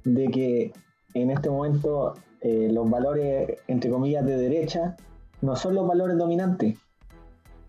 de 0.05 0.29
que 0.29 0.73
en 1.15 1.31
este 1.31 1.49
momento 1.49 2.15
eh, 2.45 2.69
los 2.71 2.91
valores, 2.91 3.57
entre 3.69 3.91
comillas, 3.91 4.27
de 4.27 4.37
derecha, 4.37 4.97
no 5.41 5.57
son 5.57 5.75
los 5.75 5.87
valores 5.89 6.19
dominantes. 6.19 6.77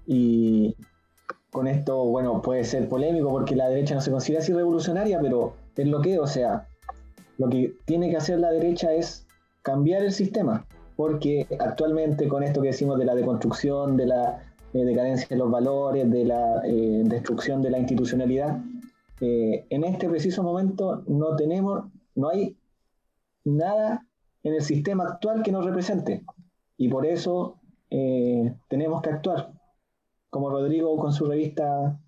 Y 0.05 0.76
con 1.49 1.67
esto, 1.67 2.03
bueno, 2.03 2.41
puede 2.41 2.65
ser 2.65 2.89
polémico 2.89 3.30
porque 3.30 3.55
la 3.55 3.69
derecha 3.69 3.95
no 3.95 4.01
se 4.01 4.11
considera 4.11 4.43
así 4.43 4.51
revolucionaria, 4.51 5.21
pero 5.21 5.53
es 5.78 5.88
lo 5.88 6.01
que, 6.01 6.19
o 6.19 6.28
sea, 6.28 6.67
lo 7.38 7.47
que 7.47 7.73
tiene 7.86 8.09
que 8.09 8.17
hacer 8.17 8.39
la 8.39 8.51
derecha 8.51 8.91
es 8.91 9.26
cambiar 9.61 10.03
el 10.03 10.11
sistema 10.11 10.65
porque 10.97 11.47
actualmente 11.59 12.28
con 12.28 12.43
esto 12.43 12.61
que 12.61 12.67
decimos 12.67 12.99
de 12.99 13.05
la 13.05 13.15
deconstrucción, 13.15 13.95
de 13.95 14.07
la 14.07 14.43
eh, 14.73 14.84
decadencia 14.84 15.28
de 15.30 15.38
los 15.38 15.49
valores, 15.49 16.11
de 16.11 16.26
la 16.26 16.61
eh, 16.65 17.01
destrucción 17.05 17.61
de 17.61 17.69
la 17.69 17.80
institucionalidad, 17.80 18.59
en 19.21 19.84
este 19.86 20.09
preciso 20.09 20.43
momento 20.43 21.01
no 21.07 21.38
tenemos, 21.38 21.86
no 22.15 22.30
hay 22.30 22.57
nada 23.45 24.05
en 24.46 24.54
el 24.54 24.62
sistema 24.62 25.04
actual 25.06 25.43
que 25.43 25.52
nos 25.52 25.66
represente. 25.66 26.24
Y 26.78 26.88
por 26.88 27.06
eso 27.06 27.60
tenemos 27.89 29.02
que 29.02 29.10
actuar, 29.10 29.54
como 30.30 30.50
Rodrigo 30.50 30.96
con 30.98 31.14
su 31.14 31.26
revista, 31.26 32.00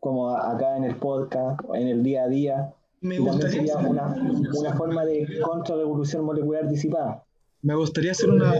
como 0.00 0.30
acá 0.30 0.76
en 0.76 0.84
el 0.84 0.96
podcast, 0.96 1.60
en 1.72 1.88
el 1.88 2.02
día 2.02 2.24
a 2.24 2.28
día. 2.28 2.74
Me 3.00 3.18
gustaría 3.18 3.76
una, 3.76 4.14
una 4.54 4.74
forma 4.74 5.04
de 5.04 5.40
contrarrevolución 5.42 6.24
molecular 6.24 6.68
disipada. 6.68 7.24
Me 7.62 7.74
gustaría 7.74 8.12
hacer 8.12 8.30
una 8.30 8.54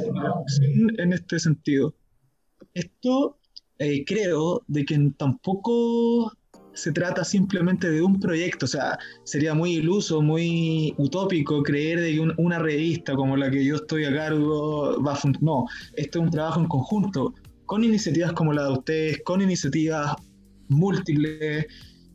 en 0.99 1.12
este 1.12 1.39
sentido. 1.39 1.95
Esto 2.72 3.39
eh, 3.78 4.05
creo 4.05 4.62
de 4.68 4.85
que 4.85 5.12
tampoco 5.16 6.32
se 6.74 6.92
trata 6.92 7.24
simplemente 7.24 7.90
de 7.90 8.02
un 8.02 8.20
proyecto, 8.20 8.66
o 8.66 8.68
sea, 8.68 8.98
sería 9.24 9.54
muy 9.54 9.74
iluso, 9.74 10.20
muy 10.20 10.94
utópico 10.98 11.62
creer 11.62 12.00
de 12.00 12.12
que 12.12 12.20
una 12.38 12.58
revista 12.58 13.14
como 13.14 13.36
la 13.36 13.50
que 13.50 13.64
yo 13.64 13.76
estoy 13.76 14.04
a 14.04 14.14
cargo 14.14 15.02
va 15.02 15.12
a 15.12 15.16
funcionar. 15.16 15.42
No, 15.42 15.66
esto 15.94 16.18
es 16.18 16.24
un 16.24 16.30
trabajo 16.30 16.60
en 16.60 16.66
conjunto, 16.66 17.34
con 17.66 17.84
iniciativas 17.84 18.32
como 18.32 18.52
la 18.52 18.64
de 18.64 18.72
ustedes, 18.72 19.22
con 19.24 19.40
iniciativas 19.40 20.14
múltiples, 20.68 21.66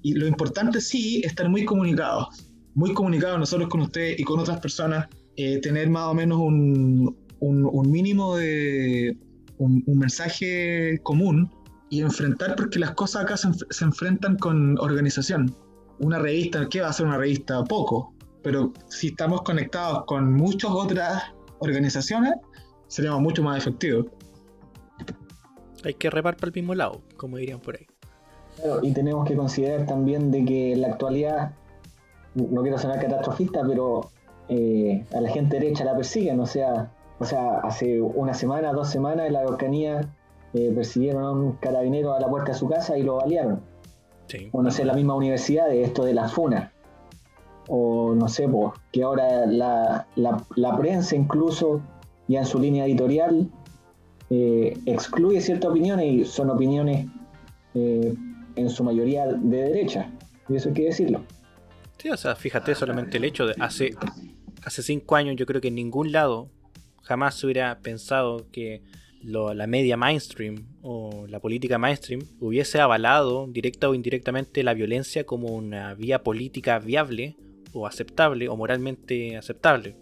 y 0.01 0.13
lo 0.13 0.27
importante 0.27 0.79
sí, 0.79 1.21
estar 1.25 1.49
muy 1.49 1.65
comunicados, 1.65 2.27
muy 2.75 2.93
comunicados 2.93 3.39
nosotros 3.39 3.69
con 3.69 3.81
ustedes 3.81 4.19
y 4.19 4.23
con 4.23 4.39
otras 4.39 4.59
personas 4.59 5.07
eh, 5.35 5.59
tener 5.59 5.89
más 5.89 6.07
o 6.07 6.13
menos 6.13 6.39
un, 6.39 7.15
un, 7.39 7.91
mínimo 7.91 8.37
de 8.37 9.17
un, 9.57 9.83
mensaje 9.87 10.99
común 11.03 11.49
y 11.89 12.01
enfrentar, 12.01 12.55
porque 12.55 12.79
las 12.79 12.91
cosas 12.91 13.23
acá 13.23 13.35
se, 13.37 13.83
enfrentan 13.83 14.37
con 14.37 14.77
organización. 14.79 15.53
Una 15.99 16.19
revista, 16.19 16.67
¿qué 16.69 16.81
va 16.81 16.89
a 16.89 16.93
ser 16.93 17.07
una 17.07 17.17
revista? 17.17 17.63
Poco, 17.63 18.13
pero 18.43 18.71
si 18.87 19.07
estamos 19.07 19.41
conectados 19.41 20.05
con 20.05 20.33
muchas 20.33 20.71
otras 20.71 21.23
organizaciones, 21.59 22.33
seríamos 22.87 23.21
mucho 23.21 23.43
más 23.43 23.57
efectivos. 23.57 24.05
Hay 25.83 25.93
que 25.95 26.09
repar 26.09 26.37
para 26.37 26.49
el 26.49 26.55
mismo 26.55 26.75
lado, 26.75 27.01
como 27.17 27.37
dirían 27.37 27.59
por 27.59 27.75
ahí. 27.75 27.87
y 28.83 28.93
tenemos 28.93 29.27
que 29.27 29.35
considerar 29.35 29.85
también 29.85 30.31
de 30.31 30.45
que 30.45 30.73
en 30.73 30.81
la 30.81 30.89
actualidad, 30.89 31.53
no 32.35 32.61
quiero 32.61 32.77
sonar 32.77 32.99
catastrofista, 33.01 33.61
pero 33.65 34.11
eh, 34.47 35.05
a 35.13 35.21
la 35.21 35.29
gente 35.29 35.59
derecha 35.59 35.85
la 35.85 35.95
persiguen. 35.95 36.39
O 36.39 36.45
sea, 36.45 36.91
o 37.19 37.25
sea, 37.25 37.59
hace 37.59 38.01
una 38.01 38.33
semana, 38.33 38.71
dos 38.73 38.89
semanas, 38.89 39.27
en 39.27 39.33
la 39.33 39.39
Araucanía 39.39 40.09
eh, 40.53 40.71
persiguieron 40.73 41.23
a 41.23 41.31
un 41.31 41.53
carabinero 41.53 42.13
a 42.13 42.19
la 42.19 42.27
puerta 42.27 42.53
de 42.53 42.57
su 42.57 42.67
casa 42.67 42.97
y 42.97 43.03
lo 43.03 43.17
balearon. 43.17 43.61
O 44.51 44.61
no 44.61 44.69
sé, 44.69 44.85
la 44.85 44.93
misma 44.93 45.15
universidad 45.15 45.67
de 45.67 45.83
esto 45.83 46.03
de 46.03 46.13
la 46.13 46.27
FUNA. 46.27 46.71
O 47.67 48.13
no 48.15 48.27
sé, 48.27 48.47
pues, 48.47 48.73
que 48.91 49.03
ahora 49.03 49.45
la, 49.45 50.07
la, 50.15 50.77
prensa 50.77 51.15
incluso, 51.15 51.81
ya 52.27 52.39
en 52.39 52.45
su 52.45 52.59
línea 52.59 52.85
editorial, 52.85 53.49
eh, 54.29 54.77
excluye 54.85 55.41
ciertas 55.41 55.71
opiniones 55.71 56.05
y 56.05 56.25
son 56.25 56.49
opiniones 56.51 57.07
eh, 57.73 58.13
en 58.55 58.69
su 58.69 58.83
mayoría 58.83 59.27
de 59.27 59.57
derecha. 59.63 60.11
Y 60.47 60.55
eso 60.55 60.69
hay 60.69 60.75
que 60.75 60.85
decirlo. 60.85 61.23
Sí, 61.97 62.09
o 62.09 62.17
sea, 62.17 62.35
fíjate 62.35 62.75
solamente 62.75 63.17
el 63.17 63.25
hecho 63.25 63.45
de 63.45 63.55
hace, 63.59 63.91
hace 64.63 64.81
cinco 64.83 65.15
años 65.15 65.35
yo 65.35 65.45
creo 65.45 65.59
que 65.59 65.67
en 65.67 65.75
ningún 65.75 66.11
lado 66.11 66.49
jamás 67.01 67.35
se 67.35 67.45
hubiera 67.45 67.79
pensado 67.79 68.45
que 68.51 68.83
la 69.21 69.67
media 69.67 69.97
mainstream 69.97 70.67
o 70.81 71.25
la 71.27 71.39
política 71.39 71.77
mainstream 71.77 72.21
hubiese 72.39 72.79
avalado 72.79 73.47
directa 73.47 73.89
o 73.89 73.93
indirectamente 73.93 74.63
la 74.63 74.73
violencia 74.73 75.25
como 75.25 75.49
una 75.49 75.93
vía 75.93 76.23
política 76.23 76.79
viable 76.79 77.35
o 77.73 77.85
aceptable 77.85 78.47
o 78.49 78.55
moralmente 78.55 79.37
aceptable. 79.37 79.97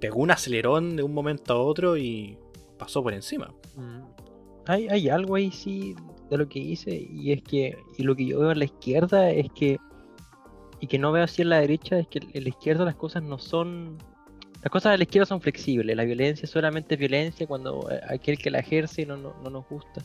Pegó 0.00 0.20
un 0.20 0.30
acelerón 0.30 0.96
de 0.96 1.02
un 1.02 1.12
momento 1.12 1.54
a 1.54 1.60
otro 1.60 1.96
y 1.96 2.38
pasó 2.78 3.02
por 3.02 3.14
encima. 3.14 3.52
Mm. 3.76 4.02
Hay, 4.66 4.88
hay 4.88 5.08
algo 5.08 5.34
ahí 5.34 5.50
sí 5.50 5.96
de 6.30 6.38
lo 6.38 6.48
que 6.48 6.60
hice 6.60 7.08
y 7.10 7.32
es 7.32 7.42
que 7.42 7.76
y 7.98 8.04
lo 8.04 8.14
que 8.14 8.26
yo 8.26 8.38
veo 8.38 8.52
en 8.52 8.60
la 8.60 8.64
izquierda 8.64 9.30
es 9.30 9.50
que 9.52 9.78
y 10.80 10.86
que 10.86 10.98
no 10.98 11.12
veo 11.12 11.24
así 11.24 11.42
en 11.42 11.50
la 11.50 11.60
derecha 11.60 11.98
es 11.98 12.08
que 12.08 12.20
en 12.32 12.42
la 12.42 12.48
izquierda 12.48 12.84
las 12.84 12.94
cosas 12.94 13.22
no 13.22 13.38
son 13.38 13.98
las 14.62 14.70
cosas 14.70 14.92
de 14.92 14.98
la 14.98 15.02
izquierda 15.02 15.26
son 15.26 15.40
flexibles, 15.40 15.96
la 15.96 16.04
violencia 16.04 16.46
solamente 16.46 16.94
es 16.94 17.00
violencia 17.00 17.46
cuando 17.48 17.90
eh, 17.90 18.00
aquel 18.08 18.38
que 18.38 18.48
la 18.48 18.60
ejerce 18.60 19.04
no, 19.04 19.16
no, 19.16 19.50
nos 19.50 19.68
gusta. 19.68 20.02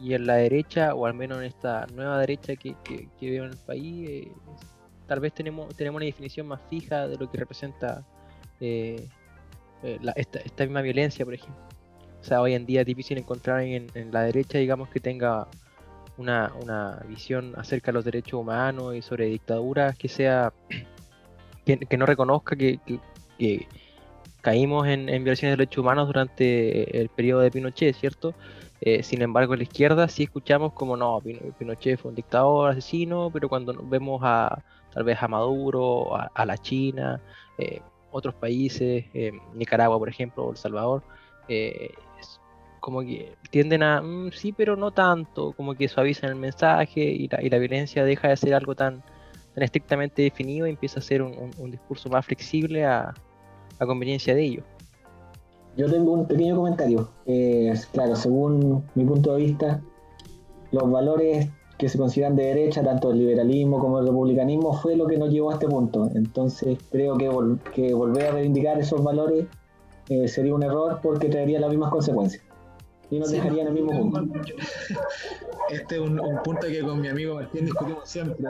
Y 0.00 0.14
en 0.14 0.26
la 0.26 0.34
derecha, 0.34 0.94
o 0.94 1.06
al 1.06 1.14
menos 1.14 1.38
en 1.38 1.44
esta 1.44 1.86
nueva 1.94 2.18
derecha 2.18 2.56
que, 2.56 2.74
que, 2.82 3.08
veo 3.20 3.44
en 3.44 3.52
el 3.52 3.56
país, 3.56 4.08
eh, 4.08 4.32
tal 5.06 5.20
vez 5.20 5.32
tenemos, 5.32 5.74
tenemos 5.76 5.98
una 5.98 6.06
definición 6.06 6.48
más 6.48 6.60
fija 6.68 7.06
de 7.06 7.16
lo 7.16 7.30
que 7.30 7.38
representa 7.38 8.04
eh, 8.60 9.08
esta, 10.16 10.40
esta, 10.40 10.64
misma 10.64 10.82
violencia, 10.82 11.24
por 11.24 11.34
ejemplo. 11.34 11.62
O 12.20 12.24
sea, 12.24 12.40
hoy 12.40 12.54
en 12.54 12.66
día 12.66 12.80
es 12.80 12.86
difícil 12.86 13.16
encontrar 13.18 13.62
en, 13.62 13.86
en 13.94 14.12
la 14.12 14.22
derecha, 14.22 14.58
digamos, 14.58 14.88
que 14.88 14.98
tenga 14.98 15.46
una, 16.16 16.52
una, 16.60 17.00
visión 17.06 17.54
acerca 17.56 17.92
de 17.92 17.94
los 17.94 18.04
derechos 18.04 18.40
humanos 18.40 18.96
y 18.96 19.02
sobre 19.02 19.26
dictaduras 19.26 19.96
que 19.96 20.08
sea 20.08 20.52
que, 21.64 21.78
que 21.78 21.96
no 21.96 22.06
reconozca 22.06 22.56
que, 22.56 22.78
que 22.84 22.98
caímos 24.40 24.86
en, 24.86 25.06
violaciones 25.06 25.56
de 25.56 25.62
derechos 25.62 25.78
humanos 25.82 26.06
durante 26.06 27.00
el 27.00 27.08
periodo 27.08 27.40
de 27.40 27.50
Pinochet, 27.50 27.94
¿cierto? 27.94 28.34
Eh, 28.80 29.02
sin 29.02 29.22
embargo, 29.22 29.54
en 29.54 29.60
la 29.60 29.64
izquierda 29.64 30.08
sí 30.08 30.24
escuchamos 30.24 30.72
como 30.72 30.96
no, 30.96 31.20
Pinochet 31.58 31.98
fue 31.98 32.10
un 32.10 32.14
dictador, 32.14 32.70
asesino, 32.70 33.30
pero 33.32 33.48
cuando 33.48 33.74
vemos 33.84 34.20
a 34.24 34.62
tal 34.92 35.04
vez 35.04 35.22
a 35.22 35.28
Maduro, 35.28 36.16
a, 36.16 36.44
la 36.46 36.56
China, 36.56 37.20
eh, 37.58 37.80
otros 38.10 38.34
países, 38.34 39.04
eh, 39.14 39.32
Nicaragua, 39.54 39.98
por 39.98 40.08
ejemplo, 40.08 40.50
El 40.50 40.56
Salvador, 40.56 41.02
como 42.80 43.00
que 43.02 43.34
tienden 43.50 43.82
a, 43.82 44.00
mm, 44.00 44.30
sí, 44.32 44.52
pero 44.52 44.76
no 44.76 44.92
tanto, 44.92 45.52
como 45.52 45.74
que 45.74 45.88
suavizan 45.88 46.30
el 46.30 46.36
mensaje 46.36 47.00
y 47.00 47.28
la, 47.28 47.42
y 47.42 47.50
la 47.50 47.58
violencia 47.58 48.04
deja 48.04 48.28
de 48.28 48.36
ser 48.36 48.54
algo 48.54 48.74
tan, 48.74 49.02
tan 49.54 49.64
estrictamente 49.64 50.22
definido 50.22 50.66
y 50.66 50.70
empieza 50.70 51.00
a 51.00 51.02
ser 51.02 51.22
un 51.22 51.70
discurso 51.70 52.08
más 52.08 52.24
flexible 52.24 52.86
a, 52.86 53.12
a 53.78 53.86
conveniencia 53.86 54.34
de 54.34 54.44
ellos. 54.44 54.64
Yo 55.76 55.90
tengo 55.90 56.12
un 56.12 56.26
pequeño 56.26 56.56
comentario. 56.56 57.08
claro, 57.92 58.16
según 58.16 58.84
mi 58.94 59.04
punto 59.04 59.34
de 59.34 59.42
vista, 59.42 59.80
los 60.72 60.90
valores 60.90 61.48
que 61.78 61.88
se 61.88 61.96
consideran 61.96 62.34
de 62.34 62.44
derecha, 62.44 62.82
tanto 62.82 63.12
el 63.12 63.18
liberalismo 63.18 63.78
como 63.78 64.00
el 64.00 64.06
republicanismo, 64.06 64.72
fue 64.74 64.96
lo 64.96 65.06
que 65.06 65.16
nos 65.16 65.30
llevó 65.30 65.50
a 65.50 65.54
este 65.54 65.68
punto. 65.68 66.10
Entonces 66.14 66.78
creo 66.90 67.16
que, 67.16 67.30
que 67.72 67.94
volver 67.94 68.26
a 68.26 68.30
reivindicar 68.32 68.78
esos 68.80 69.02
valores 69.02 69.46
eh, 70.08 70.26
sería 70.26 70.54
un 70.54 70.62
error 70.62 71.00
porque 71.02 71.28
traería 71.28 71.60
las 71.60 71.70
mismas 71.70 71.90
consecuencias. 71.90 72.42
Y 73.10 73.18
nos 73.18 73.30
dejaría 73.30 73.62
en 73.62 73.68
el 73.68 73.74
mismo 73.74 73.92
punto. 73.92 74.40
Este 75.70 75.96
es 75.96 76.00
un, 76.00 76.18
punto 76.42 76.66
que 76.66 76.80
con 76.80 77.00
mi 77.00 77.08
amigo 77.08 77.34
Martín 77.34 77.66
discutimos 77.66 78.08
siempre. 78.08 78.48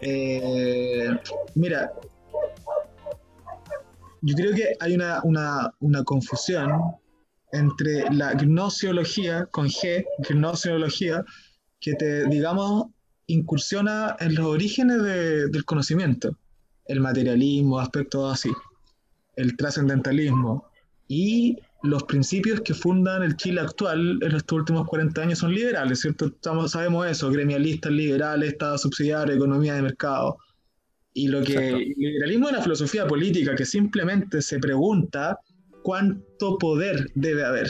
Eh, 0.00 1.08
mira, 1.54 1.92
yo 4.22 4.34
creo 4.34 4.54
que 4.54 4.76
hay 4.80 4.94
una, 4.94 5.20
una, 5.22 6.04
confusión 6.04 6.72
entre 7.52 8.12
la 8.12 8.34
gnosiología, 8.34 9.46
con 9.46 9.68
G, 9.68 10.04
gnosiología, 10.28 11.24
que 11.80 11.94
te, 11.94 12.26
digamos, 12.28 12.86
incursiona 13.26 14.16
en 14.20 14.34
los 14.34 14.46
orígenes 14.46 15.02
del 15.02 15.64
conocimiento, 15.64 16.36
el 16.86 17.00
materialismo, 17.00 17.78
aspectos 17.78 18.32
así, 18.32 18.50
el 19.36 19.56
trascendentalismo, 19.56 20.68
y 21.06 21.56
los 21.82 22.02
principios 22.04 22.60
que 22.60 22.74
fundan 22.74 23.22
el 23.22 23.36
Chile 23.36 23.60
actual 23.60 24.18
en 24.22 24.34
estos 24.34 24.58
últimos 24.58 24.86
40 24.86 25.22
años 25.22 25.38
son 25.38 25.54
liberales, 25.54 26.00
¿cierto? 26.00 26.34
Sabemos 26.68 27.06
eso, 27.06 27.30
gremialistas 27.30 27.92
liberales, 27.92 28.52
Estado 28.52 28.76
subsidiario, 28.78 29.34
economía 29.34 29.74
de 29.74 29.82
mercado. 29.82 30.38
Y 31.18 31.26
lo 31.26 31.42
que 31.42 31.56
el 31.56 31.94
liberalismo 31.96 32.46
es 32.46 32.52
una 32.52 32.62
filosofía 32.62 33.04
política 33.04 33.56
que 33.56 33.64
simplemente 33.64 34.40
se 34.40 34.60
pregunta 34.60 35.36
cuánto 35.82 36.56
poder 36.58 37.08
debe 37.16 37.44
haber. 37.44 37.68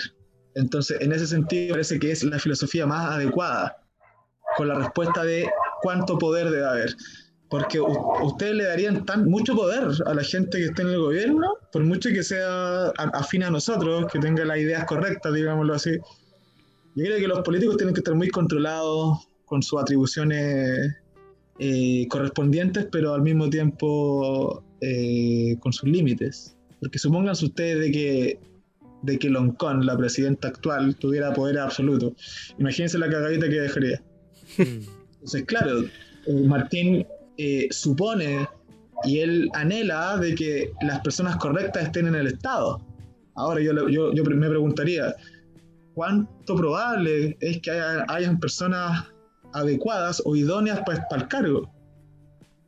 Entonces, 0.55 1.01
en 1.01 1.12
ese 1.12 1.26
sentido, 1.26 1.72
parece 1.72 1.99
que 1.99 2.11
es 2.11 2.22
la 2.24 2.38
filosofía 2.38 2.86
más 2.86 3.11
adecuada, 3.11 3.74
con 4.59 4.68
la 4.68 4.74
respuesta 4.74 5.24
de 5.24 5.49
cuánto 5.80 6.18
poder 6.18 6.51
debe 6.51 6.66
haber. 6.66 6.94
Porque 7.49 7.80
ustedes 7.80 8.55
le 8.55 8.64
darían 8.64 9.07
tan, 9.07 9.24
mucho 9.24 9.57
poder 9.57 9.88
a 10.05 10.12
la 10.12 10.22
gente 10.22 10.59
que 10.59 10.64
esté 10.66 10.82
en 10.82 10.88
el 10.88 10.99
gobierno, 10.99 11.49
por 11.72 11.82
mucho 11.84 12.11
que 12.11 12.22
sea 12.22 12.88
afín 13.14 13.44
a 13.44 13.51
nosotros, 13.51 14.12
que 14.12 14.18
tenga 14.18 14.44
las 14.44 14.59
ideas 14.59 14.84
correctas, 14.84 15.32
digámoslo 15.32 15.72
así. 15.72 15.92
Yo 16.96 17.05
creo 17.05 17.18
que 17.18 17.28
los 17.28 17.40
políticos 17.40 17.78
tienen 17.78 17.94
que 17.94 18.01
estar 18.01 18.14
muy 18.14 18.28
controlados 18.28 19.26
con 19.46 19.62
sus 19.62 19.80
atribuciones 19.80 20.97
eh, 21.59 22.07
correspondientes, 22.09 22.87
pero 22.93 23.15
al 23.15 23.23
mismo 23.23 23.51
tiempo 23.51 24.63
eh, 24.81 25.57
con 25.61 25.73
sus 25.73 25.89
límites. 25.89 26.57
Porque 26.81 26.99
supónganse 26.99 27.47
ustedes 27.47 27.81
de 27.81 27.91
que, 27.91 28.41
de 29.03 29.19
que 29.19 29.29
Loncón, 29.29 29.85
la 29.85 29.97
presidenta 29.97 30.49
actual, 30.49 30.95
tuviera 30.97 31.33
poder 31.33 31.59
absoluto. 31.59 32.15
Imagínense 32.59 32.99
la 32.99 33.11
cagadita 33.11 33.49
que 33.49 33.61
dejaría. 33.61 34.03
Entonces, 34.59 35.45
claro, 35.47 35.81
eh, 36.27 36.43
Martín 36.47 37.07
supone 37.71 38.49
y 39.05 39.21
él 39.21 39.49
anhela 39.55 40.17
de 40.17 40.35
que 40.35 40.73
las 40.83 41.01
personas 41.01 41.37
correctas 41.37 41.85
estén 41.85 42.07
en 42.07 42.17
el 42.17 42.27
Estado. 42.29 42.81
Ahora 43.35 43.61
yo, 43.61 43.89
yo, 43.89 44.13
yo 44.13 44.25
me 44.25 44.49
preguntaría, 44.49 45.15
¿cuánto 45.95 46.57
probable 46.57 47.37
es 47.41 47.61
que 47.61 47.71
haya, 47.71 48.05
hayan 48.09 48.41
personas 48.41 49.07
adecuadas 49.53 50.22
o 50.24 50.36
idóneas 50.36 50.80
para, 50.80 51.07
el 51.11 51.28
cargo. 51.28 51.70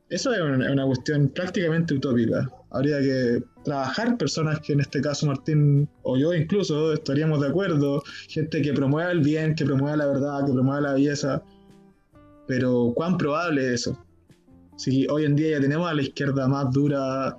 Eso 0.09 0.33
es 0.33 0.41
una, 0.41 0.85
cuestión 0.85 1.29
prácticamente 1.29 1.95
utópica. 1.95 2.51
Habría 2.71 3.01
que 3.01 3.43
trabajar 3.65 4.17
personas 4.17 4.61
que 4.61 4.73
en 4.73 4.81
este 4.81 5.01
caso 5.01 5.27
Martín 5.27 5.89
o 6.03 6.17
yo 6.17 6.35
incluso 6.35 6.93
estaríamos 6.93 7.41
de 7.41 7.49
acuerdo, 7.49 8.03
gente 8.29 8.61
que 8.63 8.73
promueva 8.73 9.13
el 9.13 9.21
bien, 9.21 9.55
que 9.55 9.65
promueva 9.65 9.97
la 9.97 10.07
verdad, 10.07 10.47
que 10.47 10.53
promueva 10.53 10.81
la 10.81 10.93
belleza. 10.95 11.43
Pero 12.49 12.93
¿cuán 12.97 13.19
probable 13.19 13.67
es 13.67 13.83
eso? 13.83 14.05
Si 14.77 15.07
hoy 15.09 15.25
en 15.27 15.37
día 15.37 15.51
ya 15.53 15.61
tenemos 15.61 15.89
a 15.89 15.95
la 15.95 16.03
izquierda 16.03 16.49
más 16.49 16.73
dura 16.73 17.37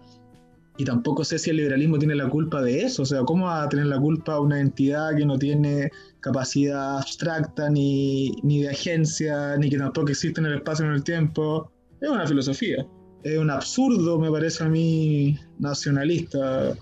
y 0.78 0.86
tampoco 0.86 1.24
sé 1.26 1.38
si 1.38 1.50
el 1.50 1.58
liberalismo 1.58 2.00
tiene 2.00 2.16
la 2.16 2.30
culpa 2.30 2.62
de 2.62 2.84
eso. 2.84 3.04
O 3.04 3.06
sea, 3.06 3.22
¿cómo 3.24 3.46
va 3.46 3.64
a 3.64 3.70
tener 3.70 3.88
la 3.88 4.00
culpa 4.00 4.40
una 4.40 4.60
entidad 4.60 5.16
que 5.16 5.26
no 5.26 5.38
tiene 5.38 5.92
capacidad 6.22 7.00
abstracta, 7.00 7.70
ni, 7.70 8.32
ni 8.44 8.62
de 8.62 8.70
agencia, 8.70 9.58
ni 9.58 9.70
que 9.70 9.78
tampoco 9.78 10.10
existe 10.10 10.40
en 10.40 10.48
el 10.48 10.56
espacio 10.56 10.86
ni 10.86 10.92
en 10.92 10.96
el 10.96 11.04
tiempo? 11.04 11.72
Es 12.00 12.10
una 12.10 12.26
filosofía. 12.26 12.86
Es 13.24 13.38
un 13.38 13.50
absurdo, 13.50 14.20
me 14.20 14.32
parece 14.32 14.64
a 14.64 14.70
mí, 14.70 15.38
nacionalista, 15.60 16.74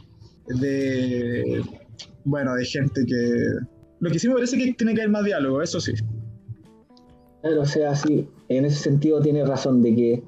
de, 0.48 1.64
bueno, 2.26 2.54
de 2.56 2.66
gente 2.66 3.06
que... 3.06 3.46
Lo 4.00 4.10
que 4.10 4.20
sí 4.20 4.28
me 4.28 4.36
parece 4.36 4.58
que 4.58 4.74
tiene 4.74 4.94
que 4.94 5.02
haber 5.02 5.12
más 5.12 5.26
diálogo, 5.26 5.62
eso 5.62 5.82
sí. 5.82 5.92
Claro, 7.42 7.62
o 7.62 7.66
sea, 7.66 7.96
sí, 7.96 8.28
en 8.48 8.66
ese 8.66 8.78
sentido 8.78 9.20
tiene 9.22 9.44
razón 9.46 9.82
de 9.82 9.96
que 9.96 10.24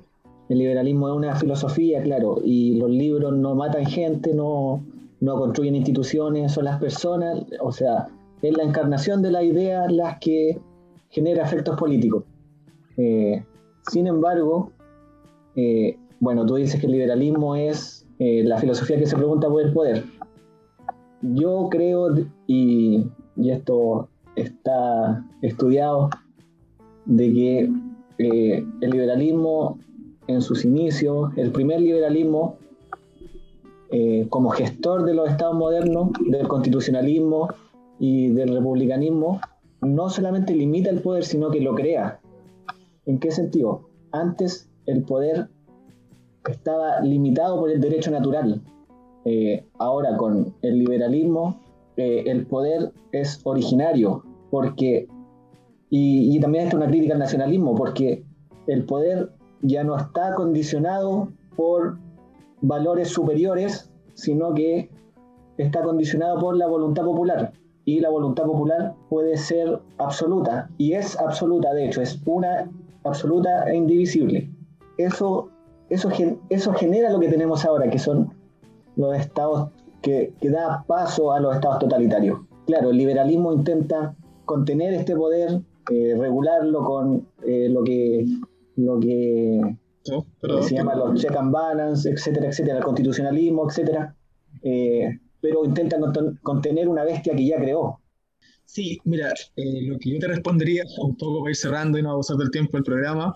el 0.50 0.58
liberalismo 0.58 1.08
es 1.08 1.16
una 1.16 1.36
filosofía, 1.36 2.02
claro, 2.04 2.42
y 2.44 2.76
los 2.76 2.90
libros 2.90 3.34
no 3.34 3.56
matan 3.56 3.86
gente, 3.86 4.34
no, 4.34 4.84
no 5.22 5.36
construyen 5.38 5.76
instituciones, 5.76 6.52
son 6.52 6.66
las 6.66 6.80
personas, 6.80 7.46
o 7.62 7.72
sea, 7.72 8.10
es 8.42 8.58
la 8.58 8.64
encarnación 8.64 9.22
de 9.22 9.32
la 9.32 9.44
idea 9.44 9.88
las 9.90 10.18
que 10.20 10.60
genera 11.10 11.44
efectos 11.44 11.78
políticos. 11.78 12.24
Eh, 12.98 13.44
sin 13.90 14.08
embargo, 14.08 14.72
eh, 15.56 15.98
bueno, 16.20 16.46
tú 16.46 16.56
dices 16.56 16.80
que 16.80 16.88
el 16.88 16.94
liberalismo 16.94 17.56
es 17.56 18.08
eh, 18.20 18.44
la 18.44 18.58
filosofía 18.58 18.98
que 18.98 19.06
se 19.06 19.16
pregunta 19.16 19.48
por 19.50 19.62
el 19.62 19.74
poder. 19.74 20.04
Yo 21.22 21.68
creo, 21.70 22.16
y, 22.48 23.08
y 23.36 23.50
esto 23.52 24.10
está 24.36 25.24
estudiado, 25.42 26.10
de 27.06 27.34
que 27.34 27.72
el 28.18 28.92
liberalismo 28.92 29.80
en 30.28 30.42
sus 30.42 30.64
inicios, 30.64 31.32
el 31.38 31.52
primer 31.52 31.82
liberalismo 31.82 32.58
como 34.30 34.52
gestor 34.52 35.04
de 35.04 35.16
los 35.16 35.30
estados 35.30 35.56
modernos, 35.56 36.12
del 36.30 36.48
constitucionalismo 36.48 37.50
y 38.02 38.30
del 38.30 38.56
republicanismo 38.56 39.40
no 39.82 40.10
solamente 40.10 40.56
limita 40.56 40.90
el 40.90 41.02
poder, 41.02 41.24
sino 41.24 41.52
que 41.52 41.62
lo 41.62 41.76
crea. 41.76 42.20
¿En 43.06 43.20
qué 43.20 43.30
sentido? 43.30 43.90
Antes 44.12 44.68
el 44.88 45.04
poder 45.04 45.50
estaba 46.50 47.00
limitado 47.02 47.60
por 47.60 47.70
el 47.70 47.80
derecho 47.80 48.10
natural. 48.10 48.60
Eh, 49.26 49.68
ahora 49.78 50.18
con 50.18 50.56
el 50.64 50.80
liberalismo 50.80 51.60
eh, 51.96 52.24
el 52.26 52.48
poder 52.48 52.92
es 53.12 53.40
originario, 53.44 54.24
porque, 54.50 55.08
y, 55.92 56.36
y 56.36 56.40
también 56.40 56.66
está 56.66 56.78
una 56.78 56.88
crítica 56.88 57.14
al 57.14 57.20
nacionalismo, 57.20 57.76
porque 57.76 58.24
el 58.66 58.84
poder 58.86 59.30
ya 59.62 59.84
no 59.84 59.96
está 59.96 60.34
condicionado 60.34 61.30
por 61.56 62.00
valores 62.62 63.10
superiores, 63.10 63.92
sino 64.16 64.56
que 64.56 64.90
está 65.58 65.84
condicionado 65.84 66.40
por 66.40 66.58
la 66.58 66.66
voluntad 66.66 67.04
popular. 67.04 67.54
Y 67.86 68.00
la 68.00 68.10
voluntad 68.10 68.46
popular 68.46 68.94
puede 69.10 69.38
ser 69.38 69.80
absoluta, 69.98 70.70
y 70.78 70.94
es 70.94 71.20
absoluta, 71.20 71.74
de 71.74 71.86
hecho, 71.86 72.02
es 72.02 72.20
una 72.26 72.70
absoluta 73.04 73.70
e 73.70 73.76
indivisible. 73.76 74.50
Eso, 74.98 75.50
eso, 75.90 76.10
eso 76.50 76.74
genera 76.74 77.12
lo 77.12 77.20
que 77.20 77.30
tenemos 77.30 77.66
ahora, 77.66 77.90
que 77.90 78.00
son 78.00 78.34
los 78.96 79.18
estados 79.18 79.70
que, 80.02 80.34
que 80.40 80.50
da 80.50 80.84
paso 80.88 81.32
a 81.32 81.40
los 81.40 81.56
estados 81.56 81.80
totalitarios. 81.80 82.40
Claro, 82.68 82.92
el 82.92 82.98
liberalismo 82.98 83.54
intenta 83.54 84.16
contener 84.46 84.94
este 84.94 85.16
poder, 85.16 85.62
eh, 85.92 86.16
regularlo 86.18 86.84
con 86.84 87.28
eh, 87.46 87.68
lo 87.70 87.84
que 87.84 88.26
lo 88.76 89.00
que 89.00 89.78
se 90.04 90.76
llama 90.76 90.96
los 90.96 91.22
check 91.22 91.36
and 91.36 91.52
balance, 91.52 92.10
etcétera, 92.10 92.48
etcétera, 92.48 92.78
el 92.78 92.84
constitucionalismo, 92.84 93.68
etcétera, 93.68 94.16
eh, 94.64 95.20
pero 95.42 95.66
intenta 95.66 95.98
contener 96.42 96.88
una 96.88 97.04
bestia 97.04 97.36
que 97.36 97.46
ya 97.46 97.58
creó. 97.58 98.00
Sí, 98.66 99.00
mira, 99.04 99.34
eh, 99.56 99.82
lo 99.84 100.00
que 100.00 100.12
yo 100.12 100.20
te 100.20 100.28
respondería, 100.28 100.84
un 101.02 101.18
poco 101.18 101.42
para 101.42 101.52
ir 101.52 101.56
cerrando 101.56 101.98
y 101.98 102.04
no 102.04 102.12
abusar 102.12 102.38
del 102.38 102.52
tiempo 102.52 102.78
del 102.78 102.84
programa, 102.84 103.34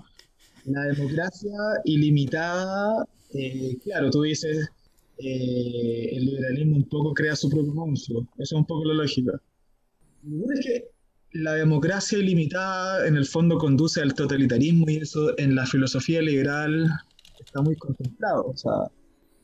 la 0.66 0.84
democracia 0.84 1.51
ilimitada, 1.84 3.06
eh, 3.34 3.78
claro, 3.84 4.10
tú 4.10 4.22
dices, 4.22 4.70
el 5.18 6.26
liberalismo 6.26 6.78
un 6.78 6.89
poco 6.89 7.14
crea 7.14 7.36
su 7.36 7.49
propio 7.49 7.74
monstruo, 7.74 8.22
eso 8.38 8.56
es 8.56 8.60
un 8.60 8.66
poco 8.66 8.86
la 8.86 8.95
lógica. 8.95 9.39
Lo 10.24 10.51
es 10.51 10.60
que 10.66 10.89
la 11.36 11.53
democracia 11.53 12.18
ilimitada 12.18 13.06
en 13.08 13.18
el 13.18 13.26
fondo 13.26 13.58
conduce 13.58 14.01
al 14.01 14.14
totalitarismo 14.14 14.89
y 14.89 14.97
eso 14.97 15.38
en 15.38 15.56
la 15.56 15.66
filosofía 15.66 16.22
liberal 16.22 16.89
está 17.39 17.62
muy 17.62 17.76
contemplado. 17.76 18.45
O 18.47 18.56
sea, 18.56 18.72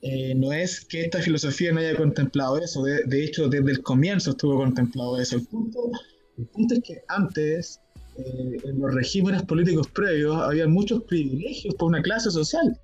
eh, 0.01 0.33
no 0.35 0.51
es 0.51 0.83
que 0.85 1.01
esta 1.01 1.19
filosofía 1.19 1.71
no 1.71 1.79
haya 1.79 1.95
contemplado 1.95 2.57
eso, 2.57 2.83
de, 2.83 3.23
hecho 3.23 3.47
desde 3.47 3.71
el 3.71 3.81
comienzo 3.81 4.31
estuvo 4.31 4.57
contemplado 4.57 5.19
eso. 5.19 5.35
El 5.35 5.45
punto, 5.45 5.91
el 6.37 6.45
punto 6.47 6.73
es 6.73 6.81
que 6.83 7.01
antes, 7.07 7.79
eh, 8.17 8.57
en 8.63 8.79
los 8.79 8.93
regímenes 8.93 9.43
políticos 9.43 9.87
previos, 9.89 10.35
había 10.37 10.67
muchos 10.67 11.03
privilegios 11.03 11.75
para 11.75 11.87
una 11.87 12.01
clase 12.01 12.31
social. 12.31 12.79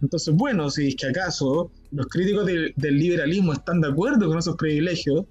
Entonces, 0.00 0.34
bueno, 0.34 0.70
si 0.70 0.88
es 0.88 0.96
que 0.96 1.06
acaso 1.06 1.70
los 1.92 2.06
críticos 2.06 2.46
del 2.46 2.98
liberalismo 2.98 3.52
están 3.52 3.80
de 3.80 3.88
acuerdo 3.88 4.28
con 4.28 4.38
esos 4.38 4.56
privilegios, 4.56 5.24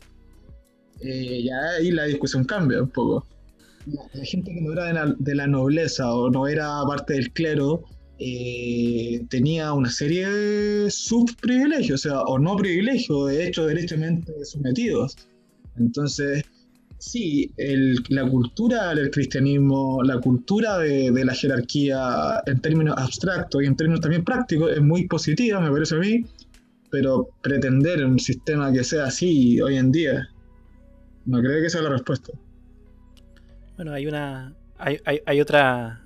eh, 1.02 1.44
ya 1.44 1.60
ahí 1.78 1.92
la 1.92 2.06
discusión 2.06 2.44
cambia 2.46 2.82
un 2.82 2.90
poco. 2.90 3.26
La, 3.86 4.26
gente 4.26 4.54
que 4.54 4.62
no 4.62 4.72
era 4.72 5.14
de 5.18 5.36
la, 5.36 5.48
nobleza 5.48 6.14
o 6.14 6.30
no 6.30 6.48
era 6.48 6.82
parte 6.88 7.14
del 7.14 7.32
clero 7.34 7.84
eh, 8.20 9.26
tenía 9.30 9.74
una 9.74 9.90
serie 9.90 10.28
de 10.28 10.92
subprivilegios, 10.92 12.06
o 12.06 12.10
sea, 12.10 12.22
o 12.22 12.40
no 12.40 12.56
privilegios, 12.56 13.30
de 13.30 13.48
hecho, 13.48 13.66
derechamente 13.66 14.34
sometidos. 14.46 15.16
Entonces, 15.78 16.44
sí, 17.00 17.52
la 18.10 18.28
cultura 18.30 18.94
del 18.94 19.12
cristianismo, 19.12 20.02
la 20.04 20.20
cultura 20.20 20.78
de, 20.78 21.12
de, 21.12 21.26
la 21.26 21.34
jerarquía 21.34 22.42
en 22.46 22.62
términos 22.62 22.96
abstractos 22.98 23.64
y 23.64 23.66
en 23.66 23.76
términos 23.76 24.02
también 24.02 24.24
prácticos 24.24 24.72
es 24.72 24.82
muy 24.82 25.08
positiva, 25.08 25.60
me 25.60 25.72
parece 25.72 25.96
a 25.96 26.00
mí, 26.00 26.26
pero 26.92 27.30
pretender 27.42 28.06
un 28.06 28.20
sistema 28.20 28.72
que 28.72 28.84
sea 28.84 29.06
así 29.06 29.60
hoy 29.62 29.78
en 29.78 29.92
día 29.92 30.30
no 31.26 31.40
creo 31.40 31.62
que 31.62 31.70
sea 31.70 31.82
la 31.82 31.90
respuesta. 31.90 32.34
Bueno, 33.76 33.94
hay 33.94 34.08
una. 34.08 34.54
Hay, 34.78 35.00
hay, 35.26 35.42
otra. 35.42 36.03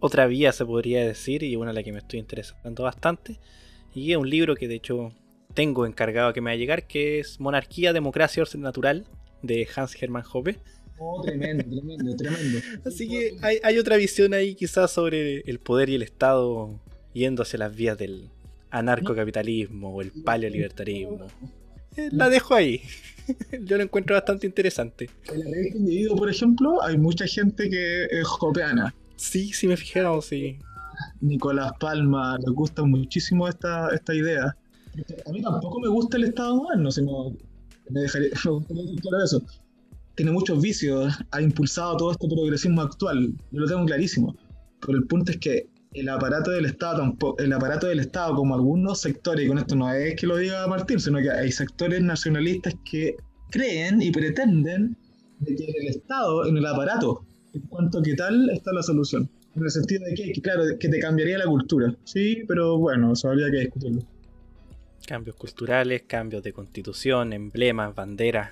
Otra 0.00 0.26
vía, 0.26 0.52
se 0.52 0.64
podría 0.64 1.06
decir, 1.06 1.42
y 1.42 1.56
una 1.56 1.70
a 1.70 1.74
la 1.74 1.82
que 1.82 1.92
me 1.92 1.98
estoy 1.98 2.18
interesando 2.18 2.82
bastante. 2.82 3.38
Y 3.94 4.12
es 4.12 4.16
un 4.16 4.28
libro 4.28 4.56
que 4.56 4.66
de 4.66 4.76
hecho 4.76 5.12
tengo 5.54 5.86
encargado 5.86 6.32
que 6.32 6.40
me 6.40 6.50
va 6.50 6.54
a 6.54 6.56
llegar, 6.56 6.86
que 6.86 7.20
es 7.20 7.38
Monarquía, 7.38 7.92
Democracia, 7.92 8.42
Orden 8.42 8.62
Natural, 8.62 9.04
de 9.42 9.68
Hans 9.74 10.00
Hermann 10.00 10.24
Hoppe. 10.32 10.56
Oh, 10.98 11.22
tremendo, 11.22 11.64
tremendo, 11.64 12.16
tremendo. 12.16 12.58
Así 12.86 13.08
que 13.08 13.36
hay, 13.42 13.58
hay, 13.62 13.78
otra 13.78 13.96
visión 13.96 14.34
ahí 14.34 14.54
quizás 14.54 14.90
sobre 14.90 15.40
el 15.40 15.58
poder 15.58 15.88
y 15.88 15.94
el 15.94 16.02
Estado 16.02 16.78
yendo 17.14 17.42
hacia 17.42 17.58
las 17.58 17.74
vías 17.74 17.96
del 17.98 18.30
anarcocapitalismo 18.70 19.94
o 19.94 20.02
el 20.02 20.12
paleolibertarismo. 20.12 21.26
Eh, 21.96 22.08
la 22.12 22.28
dejo 22.28 22.54
ahí. 22.54 22.82
Yo 23.64 23.76
lo 23.76 23.82
encuentro 23.82 24.14
bastante 24.14 24.46
interesante. 24.46 25.10
En 25.32 25.40
la 25.40 25.50
revista 25.50 25.78
Individuo, 25.78 26.16
por 26.16 26.30
ejemplo, 26.30 26.82
hay 26.82 26.96
mucha 26.96 27.26
gente 27.26 27.68
que 27.68 28.04
es 28.04 28.26
jopeana. 28.26 28.94
Sí, 29.20 29.52
sí 29.52 29.66
me 29.66 29.76
fijado, 29.76 30.22
sí. 30.22 30.58
Nicolás 31.20 31.72
Palma, 31.78 32.38
le 32.38 32.50
gusta 32.52 32.82
muchísimo 32.82 33.46
esta, 33.46 33.90
esta 33.94 34.14
idea. 34.14 34.56
A 35.26 35.30
mí 35.30 35.42
tampoco 35.42 35.78
me 35.78 35.88
gusta 35.88 36.16
el 36.16 36.24
Estado 36.24 36.56
moderno, 36.56 36.90
sino 36.90 37.36
me 37.90 38.00
dejaría 38.00 38.30
claro 39.02 39.22
eso. 39.22 39.42
Tiene 40.14 40.32
muchos 40.32 40.62
vicios, 40.62 41.14
ha 41.32 41.42
impulsado 41.42 41.98
todo 41.98 42.12
este 42.12 42.28
progresismo 42.28 42.80
actual, 42.80 43.34
yo 43.50 43.60
lo 43.60 43.66
tengo 43.66 43.84
clarísimo. 43.84 44.34
Pero 44.80 44.96
el 44.96 45.06
punto 45.06 45.32
es 45.32 45.38
que 45.38 45.68
el 45.92 46.08
aparato 46.08 46.50
del 46.52 46.64
Estado, 46.64 47.14
el 47.38 47.52
aparato 47.52 47.88
del 47.88 48.00
Estado, 48.00 48.34
como 48.34 48.54
algunos 48.54 49.02
sectores, 49.02 49.44
y 49.44 49.48
con 49.48 49.58
esto 49.58 49.76
no 49.76 49.92
es 49.92 50.16
que 50.16 50.26
lo 50.26 50.38
diga 50.38 50.66
Martín, 50.66 50.98
sino 50.98 51.18
que 51.18 51.30
hay 51.30 51.52
sectores 51.52 52.02
nacionalistas 52.02 52.74
que 52.90 53.16
creen 53.50 54.00
y 54.00 54.10
pretenden 54.12 54.96
de 55.40 55.56
que 55.56 55.64
el 55.64 55.88
Estado, 55.88 56.46
en 56.46 56.56
el 56.56 56.64
aparato, 56.64 57.26
en 57.52 57.60
cuanto 57.62 57.98
a 57.98 58.02
qué 58.02 58.14
tal 58.14 58.50
está 58.50 58.72
la 58.72 58.82
solución. 58.82 59.28
En 59.56 59.64
el 59.64 59.70
sentido 59.70 60.04
de 60.04 60.14
que, 60.14 60.32
claro, 60.40 60.62
que 60.78 60.88
te 60.88 61.00
cambiaría 61.00 61.38
la 61.38 61.46
cultura. 61.46 61.94
Sí, 62.04 62.44
pero 62.46 62.78
bueno, 62.78 63.12
eso 63.12 63.28
habría 63.28 63.50
que 63.50 63.58
discutirlo. 63.58 64.02
Cambios 65.06 65.36
culturales, 65.36 66.02
cambios 66.06 66.42
de 66.42 66.52
constitución, 66.52 67.32
emblemas, 67.32 67.94
banderas. 67.94 68.50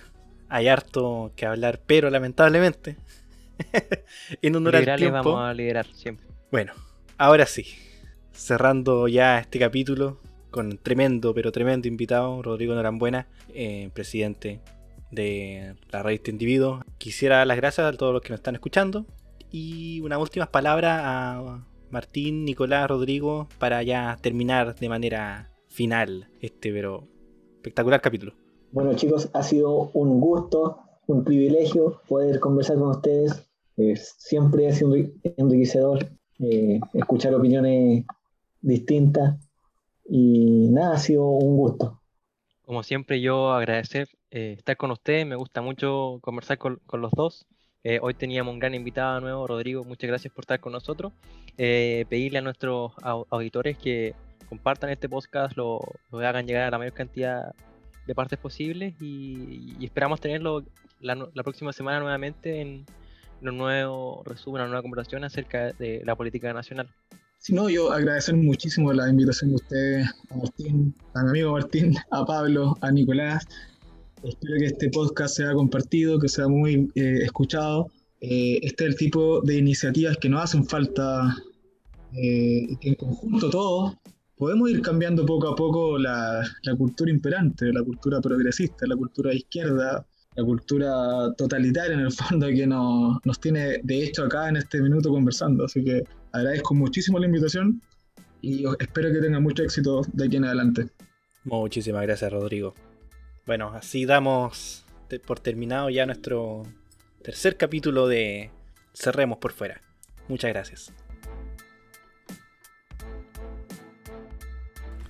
Hay 0.49 0.67
harto 0.67 1.33
que 1.37 1.47
hablar, 1.47 1.81
pero 1.87 2.11
lamentablemente, 2.11 2.97
en 4.43 4.57
honor 4.57 4.77
al 4.77 4.97
tiempo, 4.97 5.13
vamos 5.13 5.41
a 5.41 5.55
liderar 5.55 5.87
siempre. 5.95 6.27
Bueno, 6.51 6.73
ahora 7.17 7.47
sí, 7.47 7.67
cerrando 8.33 9.07
ya 9.07 9.39
este 9.39 9.59
capítulo 9.59 10.19
con 10.51 10.79
tremendo, 10.79 11.35
pero 11.35 11.53
tremendo 11.53 11.87
invitado, 11.87 12.43
Rodrigo 12.43 12.75
Norambuena, 12.75 13.29
eh, 13.55 13.91
presidente 13.93 14.61
de 15.11 15.75
la 15.91 16.03
revista 16.03 16.31
Individuo. 16.31 16.83
Quisiera 16.99 17.39
dar 17.39 17.47
las 17.47 17.57
gracias 17.57 17.87
a 17.87 17.97
todos 17.97 18.13
los 18.13 18.23
que 18.23 18.31
nos 18.31 18.41
están 18.41 18.55
escuchando 18.55 19.07
y 19.51 20.01
unas 20.01 20.19
últimas 20.19 20.49
palabras 20.49 21.01
a 21.03 21.65
Martín, 21.91 22.45
Nicolás, 22.45 22.89
Rodrigo 22.89 23.49
para 23.59 23.83
ya 23.83 24.19
terminar 24.21 24.75
de 24.75 24.89
manera 24.89 25.51
final 25.69 26.29
este 26.41 26.73
pero 26.73 27.07
espectacular 27.57 28.01
capítulo. 28.01 28.35
Bueno 28.73 28.95
chicos, 28.95 29.31
ha 29.33 29.43
sido 29.43 29.91
un 29.95 30.21
gusto, 30.21 30.81
un 31.07 31.25
privilegio 31.25 32.03
poder 32.09 32.41
conversar 32.41 32.77
con 32.77 32.89
ustedes. 32.89 33.49
siempre 34.19 34.69
es 34.69 34.83
enriquecedor 35.37 36.07
eh, 36.41 36.81
escuchar 36.95 37.35
opiniones 37.35 38.05
distintas. 38.61 39.37
Y 40.09 40.69
nada, 40.71 40.95
ha 40.95 40.99
sido 40.99 41.27
un 41.27 41.57
gusto. 41.57 42.01
Como 42.63 42.83
siempre, 42.83 43.21
yo 43.21 43.53
agradecer 43.53 44.09
eh, 44.31 44.55
estar 44.59 44.77
con 44.77 44.91
ustedes. 44.91 45.27
Me 45.27 45.37
gusta 45.37 45.63
mucho 45.63 46.19
conversar 46.21 46.59
con, 46.59 46.81
los 46.93 47.11
dos. 47.13 47.47
Eh, 47.85 47.99
hoy 48.03 48.15
teníamos 48.15 48.53
un 48.53 48.59
gran 48.59 48.75
invitado 48.75 49.21
nuevo, 49.21 49.47
Rodrigo. 49.47 49.85
Muchas 49.85 50.09
gracias 50.09 50.33
por 50.33 50.43
estar 50.43 50.61
con 50.61 50.73
nosotros. 50.73 51.13
pedirle 51.57 52.39
a 52.39 52.43
nuestros 52.43 52.93
auditores 53.03 53.79
que 53.79 54.15
compartan 54.49 54.91
este 54.91 55.09
podcast, 55.09 55.57
lo, 55.57 55.81
hagan 56.13 56.47
llegar 56.47 56.65
a 56.65 56.71
la 56.71 56.79
mayor 56.79 56.95
cantidad 56.95 57.55
de 58.07 58.15
partes 58.15 58.39
posibles 58.39 58.95
y, 59.01 59.77
esperamos 59.85 60.21
tenerlo 60.21 60.65
la, 61.01 61.15
la, 61.15 61.43
próxima 61.43 61.73
semana 61.73 62.01
nuevamente 62.01 62.61
en, 62.61 62.87
un 63.43 63.57
nuevo 63.57 64.23
resumen, 64.25 64.63
una 64.63 64.69
nueva 64.69 64.83
conversación 64.83 65.23
acerca 65.25 65.73
de 65.73 66.03
la 66.05 66.17
política 66.17 66.53
nacional. 66.53 66.89
Si 67.39 67.55
no, 67.55 67.69
yo 67.69 67.93
agradecer 67.93 68.35
muchísimo 68.35 68.93
la 68.93 69.09
invitación 69.09 69.51
de 69.51 69.57
ustedes, 69.57 70.09
a 70.31 70.37
Martín, 70.37 70.95
a 71.15 71.23
mi 71.23 71.29
amigo 71.29 71.53
Martín, 71.53 71.95
a 72.11 72.25
Pablo, 72.25 72.77
a 72.81 72.91
Nicolás. 72.91 73.47
Espero 74.23 74.59
que 74.59 74.67
este 74.67 74.91
podcast 74.91 75.37
sea 75.37 75.53
compartido, 75.53 76.19
que 76.19 76.29
sea 76.29 76.49
muy 76.49 76.91
eh, 76.95 77.21
escuchado. 77.23 77.87
Eh, 78.21 78.59
este 78.63 78.85
es 78.85 78.91
el 78.91 78.97
tipo 78.97 79.41
de 79.43 79.57
iniciativas 79.57 80.17
que 80.17 80.29
nos 80.29 80.43
hacen 80.43 80.67
falta 80.67 81.37
eh, 82.13 82.67
que 82.81 82.89
en 82.89 82.95
conjunto 82.97 83.49
todos 83.49 83.97
podemos 84.37 84.71
ir 84.71 84.83
cambiando 84.83 85.25
poco 85.25 85.49
a 85.49 85.57
poco 85.57 85.99
la, 85.99 86.45
cultura 86.77 87.11
imperante, 87.11 87.73
la 87.73 87.83
cultura 87.83 88.21
progresista, 88.21 88.87
la 88.87 88.97
cultura 88.97 89.33
izquierda, 89.33 90.05
la 90.35 90.45
cultura 90.45 91.33
totalitaria 91.37 91.95
en 91.95 92.01
el 92.01 92.13
fondo 92.13 92.49
que 92.49 92.67
nos, 92.67 93.19
nos 93.25 93.41
tiene 93.41 93.81
de 93.85 94.05
hecho 94.05 94.25
acá 94.25 94.49
en 94.49 94.57
este 94.57 94.81
minuto 94.81 95.11
conversando. 95.11 95.65
Así 95.65 95.85
que 95.85 96.03
agradezco 96.33 96.75
muchísimo 96.75 97.21
la 97.21 97.27
invitación 97.27 97.81
y 98.41 98.65
espero 98.81 99.13
que 99.13 99.21
tengan 99.21 99.45
mucho 99.45 99.63
éxito 99.63 100.03
de 100.13 100.25
aquí 100.27 100.37
en 100.37 100.45
adelante. 100.45 100.89
Muchísimas 101.45 102.03
gracias, 102.03 102.33
Rodrigo. 102.33 102.75
Bueno, 103.49 103.73
así 103.75 104.05
damos 104.05 104.85
por 105.27 105.41
terminado 105.41 105.89
ya 105.89 106.05
nuestro 106.05 106.65
tercer 107.23 107.57
capítulo 107.57 108.07
de 108.07 108.51
Cerremos 108.93 109.39
por 109.39 109.53
fuera. 109.53 109.81
Muchas 110.29 110.51
gracias. 110.51 110.93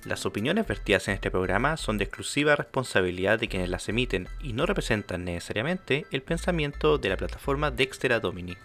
Las 0.05 0.25
opiniones 0.25 0.65
vertidas 0.65 1.09
en 1.09 1.15
este 1.15 1.29
programa 1.29 1.75
son 1.75 1.97
de 1.97 2.05
exclusiva 2.05 2.55
responsabilidad 2.55 3.39
de 3.39 3.49
quienes 3.49 3.67
las 3.67 3.89
emiten 3.89 4.29
y 4.41 4.53
no 4.53 4.65
representan 4.65 5.25
necesariamente 5.25 6.05
el 6.09 6.21
pensamiento 6.21 6.97
de 6.97 7.09
la 7.09 7.17
plataforma 7.17 7.71
Dexter 7.71 8.21
Domini. 8.21 8.55